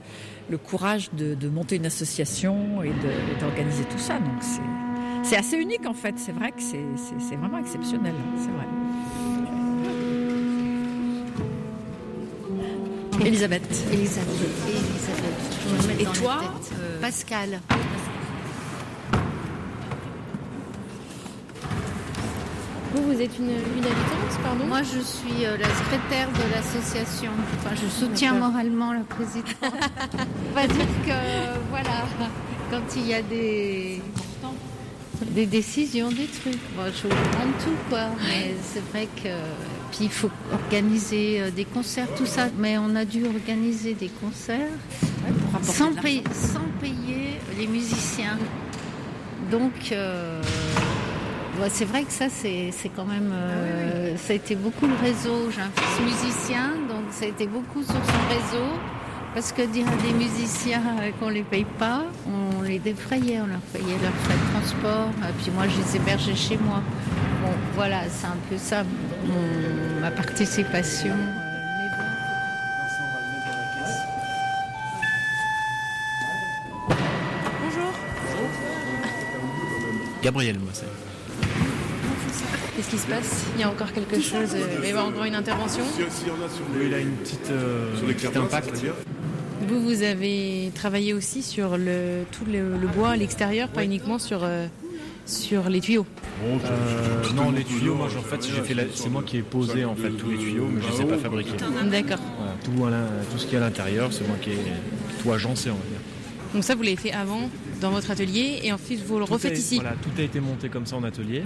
le 0.49 0.57
courage 0.57 1.11
de, 1.13 1.35
de 1.35 1.49
monter 1.51 1.77
une 1.77 1.85
association 1.85 2.83
et 2.83 2.93
d'organiser 3.39 3.85
tout 3.85 3.99
ça. 3.99 4.19
Donc 4.21 4.41
c'est 4.41 4.63
c'est 5.23 5.37
assez 5.37 5.57
unique 5.57 5.87
en 5.87 5.95
fait. 5.95 6.15
C'est 6.19 6.33
vrai 6.33 6.51
que 6.53 6.61
c'est 6.63 6.85
c'est- 6.97 7.21
c'est 7.29 7.37
vraiment 7.37 7.59
exceptionnel. 7.59 8.15
C'est 8.39 8.51
vrai. 8.51 8.67
Elisabeth. 13.25 13.63
Elisabeth. 13.93 14.29
Elisabeth. 14.69 16.01
Et 16.01 16.05
toi, 16.19 16.41
euh, 16.81 17.01
Pascal. 17.01 17.61
Vous, 22.95 23.03
vous 23.05 23.21
êtes 23.23 23.39
une, 23.39 23.49
une 23.51 23.85
habitante, 23.85 24.43
pardon? 24.43 24.67
Moi, 24.67 24.83
je 24.83 25.01
suis 25.01 25.47
euh, 25.47 25.57
la 25.57 25.69
secrétaire 25.69 26.29
de 26.33 26.55
l'association. 26.55 27.31
Enfin, 27.59 27.75
je 27.75 27.89
soutiens 27.89 28.35
D'accord. 28.35 28.49
moralement 28.51 28.93
la 28.93 29.01
présidente. 29.01 29.55
On 30.51 30.55
va 30.55 30.67
dire 30.67 30.87
que, 31.07 31.61
voilà, 31.71 32.05
quand 32.71 32.83
il 32.97 33.07
y 33.07 33.15
a 33.15 33.23
des, 33.23 34.03
des 35.31 35.47
décisions, 35.47 36.09
des 36.11 36.27
trucs, 36.27 36.59
je 36.77 37.03
vous 37.03 37.09
demande 37.09 37.55
tout, 37.65 37.77
quoi. 37.89 38.07
Mais 38.29 38.55
c'est 38.63 38.83
vrai 38.91 39.09
que. 39.23 39.29
Puis 39.91 40.05
il 40.05 40.11
faut 40.11 40.31
organiser 40.53 41.41
euh, 41.43 41.51
des 41.51 41.67
concerts, 41.67 42.09
tout 42.17 42.25
ça. 42.27 42.49
Mais 42.59 42.79
on 42.79 42.97
a 42.97 43.05
dû 43.05 43.27
organiser 43.27 43.93
des 43.95 44.09
concerts 44.09 44.71
sans, 45.63 45.93
payer, 45.93 46.25
sans 46.33 46.65
payer 46.81 47.39
les 47.59 47.67
musiciens. 47.67 48.39
Donc, 49.51 49.93
euh, 49.93 50.41
c'est 51.69 51.85
vrai 51.85 52.05
que 52.05 52.13
ça, 52.13 52.27
c'est 52.31 52.73
quand 52.97 53.05
même. 53.05 53.31
euh, 53.35 54.17
Ça 54.17 54.33
a 54.33 54.37
été 54.37 54.55
beaucoup 54.57 54.87
le 54.87 54.95
réseau. 55.03 55.51
J'ai 55.55 55.61
un 55.61 55.71
fils 55.77 56.01
musicien, 56.25 56.71
donc 56.89 57.05
ça 57.11 57.27
a 57.27 57.29
été 57.29 57.47
beaucoup 57.47 57.83
sur 57.83 57.93
son 57.93 58.29
réseau. 58.31 58.67
Parce 59.35 59.51
que 59.53 59.63
dire 59.63 59.87
à 59.89 59.97
des 60.03 60.13
musiciens 60.13 60.83
euh, 61.01 61.11
qu'on 61.19 61.31
les 61.31 61.43
paye 61.43 61.65
pas, 61.79 62.03
on 62.27 62.61
les 62.63 62.79
défrayait, 62.79 63.41
on 63.41 63.47
leur 63.47 63.61
payait 63.73 63.97
leurs 64.03 64.13
frais 64.25 64.35
de 64.35 64.53
transport. 64.53 65.09
Et 65.29 65.33
puis 65.43 65.51
moi, 65.53 65.65
je 65.69 65.77
les 65.81 65.97
hébergeais 65.97 66.35
chez 66.37 66.59
moi. 66.59 66.83
Bon, 67.43 67.53
voilà, 67.75 68.03
c'est 68.11 68.27
un 68.27 68.37
peu 68.51 68.59
ça, 68.59 68.85
mon- 69.27 70.01
ma 70.01 70.11
participation. 70.11 71.15
Bonjour. 77.63 77.93
Gabriel, 80.23 80.59
moi 80.59 80.71
c'est. 80.73 80.87
Qu'est-ce 82.77 82.89
qui 82.91 82.99
se 82.99 83.07
passe? 83.07 83.45
Il 83.57 83.61
y 83.61 83.65
a 83.65 83.69
encore 83.71 83.93
quelque 83.93 84.17
chose 84.21 84.55
euh, 84.55 84.67
Il 84.75 84.81
va 84.81 84.87
y 84.87 84.91
avoir 84.91 85.07
encore 85.09 85.25
une 85.25 85.35
intervention 85.35 85.85
Il 86.81 86.95
a 86.95 86.99
une 86.99 87.11
petite, 87.17 87.51
euh, 87.51 87.93
un 88.03 88.13
petit 88.13 88.39
impact. 88.39 88.83
Vous, 89.73 89.81
vous 89.81 90.03
avez 90.03 90.71
travaillé 90.75 91.15
aussi 91.15 91.43
sur 91.43 91.79
le, 91.79 92.25
tout 92.31 92.45
le, 92.45 92.77
le 92.77 92.87
bois 92.89 93.11
à 93.11 93.17
l'extérieur, 93.17 93.69
pas 93.69 93.85
uniquement 93.85 94.19
sur, 94.19 94.41
euh, 94.43 94.67
sur 95.25 95.71
les 95.71 95.81
tuyaux. 95.81 96.05
Euh, 96.45 97.33
non, 97.35 97.51
les 97.53 97.65
tuyaux, 97.65 97.95
moi, 97.95 98.07
en 98.07 98.23
fait, 98.23 98.47
j'ai 98.55 98.61
fait 98.63 98.75
la- 98.75 98.83
c'est 98.95 99.09
moi 99.09 99.23
qui 99.25 99.39
ai 99.39 99.43
posé 99.43 99.85
en 99.87 99.95
fait 99.95 100.11
tous 100.11 100.29
les 100.31 100.37
tuyaux, 100.37 100.69
mais 100.71 100.83
je 100.83 100.89
ne 100.89 100.93
les 100.93 101.01
ai 101.01 101.05
pas 101.07 101.17
fabriqués. 101.19 101.53
D'accord. 101.91 102.19
Voilà, 102.75 103.07
tout, 103.31 103.39
ce 103.39 103.47
qui 103.47 103.55
est 103.55 103.59
à 103.59 103.61
l'intérieur, 103.63 104.13
c'est 104.13 104.27
moi 104.27 104.37
qui 104.43 104.51
ai 104.51 104.59
tout 105.23 105.33
agencé, 105.33 105.71
on 105.71 105.75
va 105.75 105.81
dire. 105.89 106.01
Donc 106.55 106.65
ça, 106.65 106.75
vous 106.75 106.83
l'avez 106.83 106.97
fait 106.97 107.13
avant 107.13 107.49
dans 107.81 107.91
votre 107.91 108.11
atelier 108.11 108.61
et 108.63 108.73
ensuite 108.73 109.01
vous 109.07 109.19
le 109.19 109.25
Tout 109.25 109.33
refaites 109.35 109.53
a- 109.53 109.59
ici. 109.59 109.77
Voilà, 109.77 109.93
tout 110.03 110.11
a 110.19 110.23
été 110.23 110.39
monté 110.41 110.69
comme 110.69 110.85
ça 110.85 110.97
en 110.97 111.05
atelier. 111.05 111.45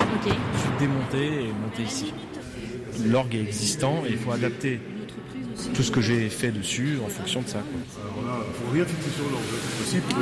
Ok. 0.00 0.32
Ensuite 0.56 0.78
démonté 0.80 1.24
et 1.44 1.52
monté 1.62 1.82
ici. 1.86 2.12
L'orgue 3.06 3.34
est 3.36 3.42
existant 3.42 4.02
et 4.06 4.10
il 4.10 4.16
faut 4.18 4.32
adapter 4.32 4.80
tout 5.74 5.82
ce 5.82 5.90
que 5.90 6.00
j'ai 6.00 6.28
fait 6.28 6.50
dessus 6.50 6.98
en 7.04 7.08
fonction 7.08 7.42
de 7.42 7.48
ça. 7.48 7.58
quoi. 7.60 7.78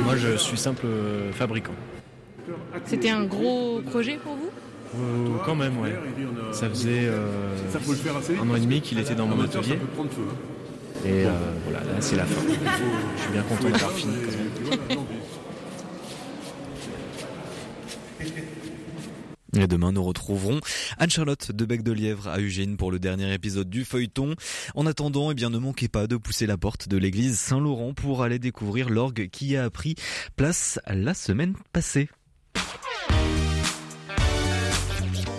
Moi, 0.03 0.15
je 0.17 0.37
suis 0.37 0.57
simple 0.57 0.85
euh, 0.85 1.31
fabricant. 1.31 1.73
C'était 2.85 3.09
un 3.09 3.23
gros 3.23 3.81
projet 3.81 4.17
pour 4.17 4.35
vous? 4.35 4.49
Euh, 4.95 5.37
quand 5.45 5.55
même, 5.55 5.79
ouais. 5.79 5.93
Ça 6.51 6.69
faisait 6.69 7.05
euh, 7.05 7.55
un 8.41 8.49
an 8.49 8.55
et 8.55 8.59
demi 8.59 8.81
qu'il 8.81 8.99
était 8.99 9.15
dans 9.15 9.25
mon 9.27 9.41
atelier. 9.43 9.79
Et 11.05 11.25
euh, 11.25 11.31
voilà, 11.63 11.79
là 11.79 11.99
c'est 11.99 12.15
la 12.15 12.25
fin. 12.25 12.41
Je 13.17 13.21
suis 13.21 13.31
bien 13.31 13.41
content 13.41 13.69
d'avoir 13.69 13.91
fini 13.91 14.15
quand 14.23 14.31
même. 14.37 14.99
Et 19.55 19.67
demain, 19.67 19.91
nous 19.91 20.03
retrouverons 20.03 20.59
Anne-Charlotte 20.97 21.51
de 21.51 21.65
Bec 21.65 21.83
de 21.83 21.91
Lièvre 21.91 22.27
à 22.27 22.39
Eugène 22.39 22.75
pour 22.75 22.91
le 22.91 22.97
dernier 22.97 23.31
épisode 23.33 23.69
du 23.69 23.85
feuilleton. 23.85 24.35
En 24.73 24.87
attendant, 24.87 25.29
eh 25.29 25.35
bien, 25.35 25.51
ne 25.51 25.59
manquez 25.59 25.87
pas 25.87 26.07
de 26.07 26.17
pousser 26.17 26.47
la 26.47 26.57
porte 26.57 26.87
de 26.89 26.97
l'église 26.97 27.37
Saint-Laurent 27.37 27.93
pour 27.93 28.23
aller 28.23 28.39
découvrir 28.39 28.89
l'orgue 28.89 29.29
qui 29.29 29.55
a 29.55 29.69
pris 29.69 29.95
place 30.35 30.79
la 30.87 31.13
semaine 31.13 31.53
passée. 31.71 32.09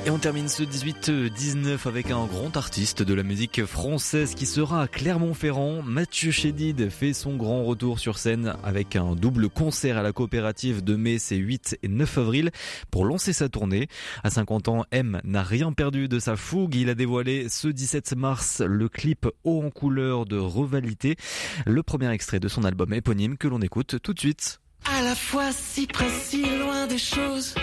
Et 0.07 0.11
on 0.11 0.19
termine 0.19 0.51
ce 0.51 0.63
18-19 0.63 1.89
avec 1.89 2.11
un 2.11 2.27
grand 2.27 2.55
artiste 2.59 3.03
de 3.03 3.15
la 3.15 3.23
musique 3.23 3.65
française 3.65 4.35
qui 4.35 4.45
sera 4.45 4.87
Clermont-Ferrand. 4.87 5.81
Mathieu 5.81 6.31
Chédid 6.31 6.91
fait 6.91 7.15
son 7.15 7.37
grand 7.37 7.65
retour 7.65 7.99
sur 7.99 8.19
scène 8.19 8.55
avec 8.63 8.97
un 8.97 9.15
double 9.15 9.49
concert 9.49 9.97
à 9.97 10.03
la 10.03 10.13
coopérative 10.13 10.85
de 10.85 10.95
mai, 10.95 11.19
c'est 11.19 11.37
8 11.37 11.79
et 11.83 11.89
9 11.89 12.19
avril, 12.19 12.51
pour 12.91 13.07
lancer 13.07 13.33
sa 13.33 13.49
tournée. 13.49 13.89
À 14.23 14.29
50 14.29 14.69
ans, 14.69 14.85
M 14.91 15.23
n'a 15.25 15.43
rien 15.43 15.73
perdu 15.73 16.07
de 16.07 16.19
sa 16.19 16.37
fougue. 16.37 16.75
Il 16.75 16.91
a 16.91 16.95
dévoilé 16.95 17.49
ce 17.49 17.69
17 17.69 18.15
mars 18.15 18.61
le 18.61 18.91
clip 18.91 19.27
haut 19.43 19.63
en 19.65 19.71
couleur 19.71 20.27
de 20.27 20.37
Revalité, 20.37 21.17
le 21.65 21.83
premier 21.83 22.11
extrait 22.11 22.41
de 22.41 22.49
son 22.49 22.65
album 22.65 22.93
éponyme 22.93 23.39
que 23.39 23.49
l'on 23.49 23.63
écoute 23.63 23.97
tout 24.03 24.13
de 24.13 24.21
suite. 24.21 24.61
À 24.85 25.03
la 25.03 25.15
fois 25.15 25.51
si 25.51 25.87
près, 25.87 26.11
si 26.11 26.45
loin 26.59 26.87
des 26.87 26.99
choses, 26.99 27.55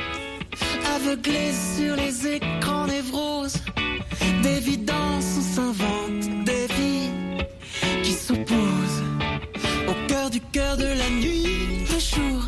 aveuglé 0.96 1.52
sur 1.76 1.96
les 1.96 2.28
écrans 2.36 2.88
névroses, 2.88 3.58
d'évidence 4.44 5.26
on 5.38 5.56
s'invente 5.56 6.46
des 6.46 6.68
vies 6.78 7.10
qui 8.04 8.14
s'opposent. 8.14 9.04
Au 9.88 10.08
cœur 10.08 10.30
du 10.30 10.40
cœur 10.40 10.78
de 10.78 10.86
la 10.86 11.10
nuit, 11.10 11.86
le 11.92 12.00
jour, 12.00 12.42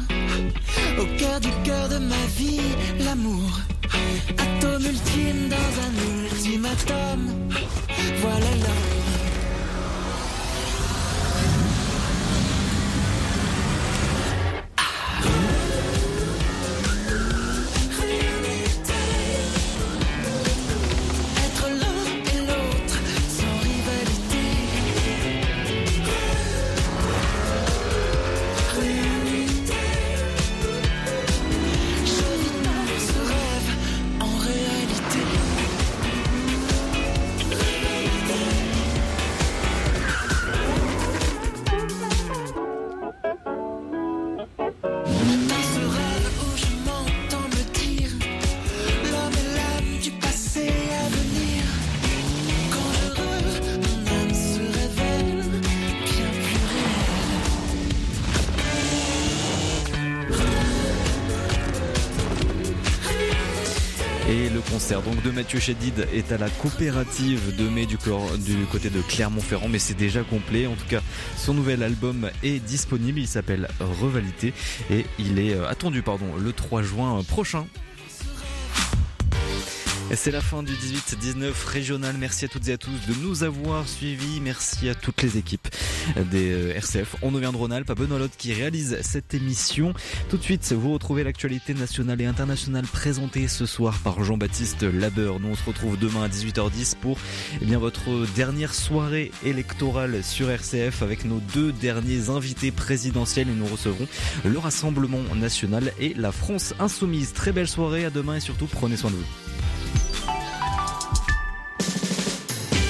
au 1.00 1.06
cœur 1.18 1.40
du 1.40 1.50
cœur 1.64 1.90
de 1.90 1.98
ma 1.98 2.26
vie, 2.38 2.62
l'amour. 3.00 3.52
Atome 4.38 4.86
ultime 4.86 5.50
dans 5.50 5.74
un 5.86 5.94
ultimatum, 6.24 7.22
voilà 8.22 8.52
l'homme. 8.64 9.33
De 65.24 65.32
Mathieu 65.32 65.60
Chédid 65.60 66.08
est 66.14 66.32
à 66.32 66.38
la 66.38 66.50
coopérative 66.50 67.56
de 67.56 67.70
mai 67.70 67.86
du, 67.86 67.96
du 67.96 68.66
côté 68.72 68.90
de 68.90 69.02
Clermont-Ferrand, 69.02 69.70
mais 69.70 69.80
c'est 69.80 69.94
déjà 69.94 70.22
complet. 70.22 70.68
En 70.68 70.76
tout 70.76 70.88
cas, 70.90 71.02
son 71.38 71.54
nouvel 71.54 71.82
album 71.82 72.30
est 72.44 72.60
disponible. 72.60 73.20
Il 73.20 73.28
s'appelle 73.28 73.70
Revalité 73.80 74.54
et 74.90 75.06
il 75.20 75.40
est 75.40 75.54
euh, 75.54 75.68
attendu 75.70 76.02
pardon 76.02 76.26
le 76.38 76.52
3 76.52 76.82
juin 76.82 77.24
prochain 77.24 77.66
c'est 80.12 80.32
la 80.32 80.42
fin 80.42 80.64
du 80.64 80.74
18-19 80.74 81.52
régional. 81.68 82.16
Merci 82.20 82.46
à 82.46 82.48
toutes 82.48 82.68
et 82.68 82.74
à 82.74 82.78
tous 82.78 82.92
de 83.08 83.14
nous 83.22 83.44
avoir 83.44 83.88
suivis. 83.88 84.40
Merci 84.42 84.90
à 84.90 84.96
toutes 84.96 85.22
les 85.22 85.38
équipes 85.38 85.68
des 86.32 86.52
euh, 86.52 86.76
RCF. 86.76 87.16
On 87.22 87.32
vient 87.32 87.52
de 87.52 87.58
Rhône-Alpes, 87.58 87.92
Benoît 87.94 88.20
Lotte 88.20 88.38
qui 88.38 88.54
réalise 88.54 88.98
cette 89.02 89.34
émission. 89.34 89.94
Tout 90.30 90.38
de 90.38 90.44
suite, 90.44 90.72
vous 90.74 90.94
retrouvez 90.94 91.24
l'actualité 91.24 91.74
nationale 91.74 92.22
et 92.22 92.26
internationale 92.26 92.86
présentée 92.86 93.48
ce 93.48 93.66
soir 93.66 93.98
par 94.04 94.24
Jean-Baptiste 94.24 94.84
Labeur. 94.84 95.40
Nous, 95.40 95.50
on 95.50 95.56
se 95.56 95.64
retrouve 95.64 95.98
demain 95.98 96.24
à 96.24 96.28
18h10 96.28 96.96
pour 96.98 97.18
eh 97.62 97.66
bien, 97.66 97.80
votre 97.80 98.26
dernière 98.36 98.74
soirée 98.74 99.32
électorale 99.44 100.24
sur 100.24 100.50
RCF 100.50 101.02
avec 101.02 101.26
nos 101.26 101.40
deux 101.54 101.72
derniers 101.72 102.30
invités 102.30 102.72
présidentiels 102.72 103.50
et 103.50 103.54
nous 103.54 103.68
recevrons 103.68 104.08
le 104.46 104.60
Rassemblement 104.60 105.22
national 105.36 105.92
et 106.00 106.14
la 106.16 106.32
France 106.32 106.74
insoumise. 106.80 107.34
Très 107.34 107.52
belle 107.52 107.68
soirée, 107.68 108.06
à 108.06 108.10
demain 108.10 108.36
et 108.36 108.40
surtout 108.40 108.68
prenez 108.68 108.98
soin 108.98 109.12
de 109.12 109.16
vous. 109.16 109.43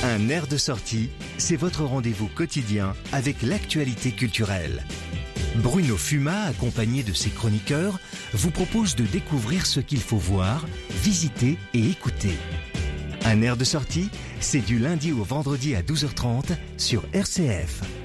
Un 0.06 0.28
air 0.28 0.48
de 0.48 0.58
sortie, 0.58 1.10
c'est 1.38 1.56
votre 1.56 1.86
rendez-vous 1.86 2.28
quotidien 2.28 2.94
avec 3.14 3.42
l'actualité 3.42 4.12
culturelle. 4.12 4.84
Bruno 5.56 5.96
Fuma, 5.96 6.42
accompagné 6.42 7.04
de 7.04 7.14
ses 7.14 7.30
chroniqueurs, 7.30 7.98
vous 8.34 8.52
propose 8.52 8.98
de 8.98 9.06
découvrir 9.06 9.66
ce 9.66 9.80
qu'il 9.80 10.02
faut 10.02 10.18
voir, 10.18 10.66
visiter 10.90 11.58
et 11.74 11.90
écouter. 11.90 12.38
Un 13.24 13.42
air 13.42 13.56
de 13.56 13.64
sortie, 13.64 14.10
c'est 14.42 14.60
du 14.60 14.78
lundi 14.78 15.14
au 15.14 15.24
vendredi 15.24 15.74
à 15.74 15.82
12h30 15.82 16.58
sur 16.78 17.06
RCF. 17.14 18.03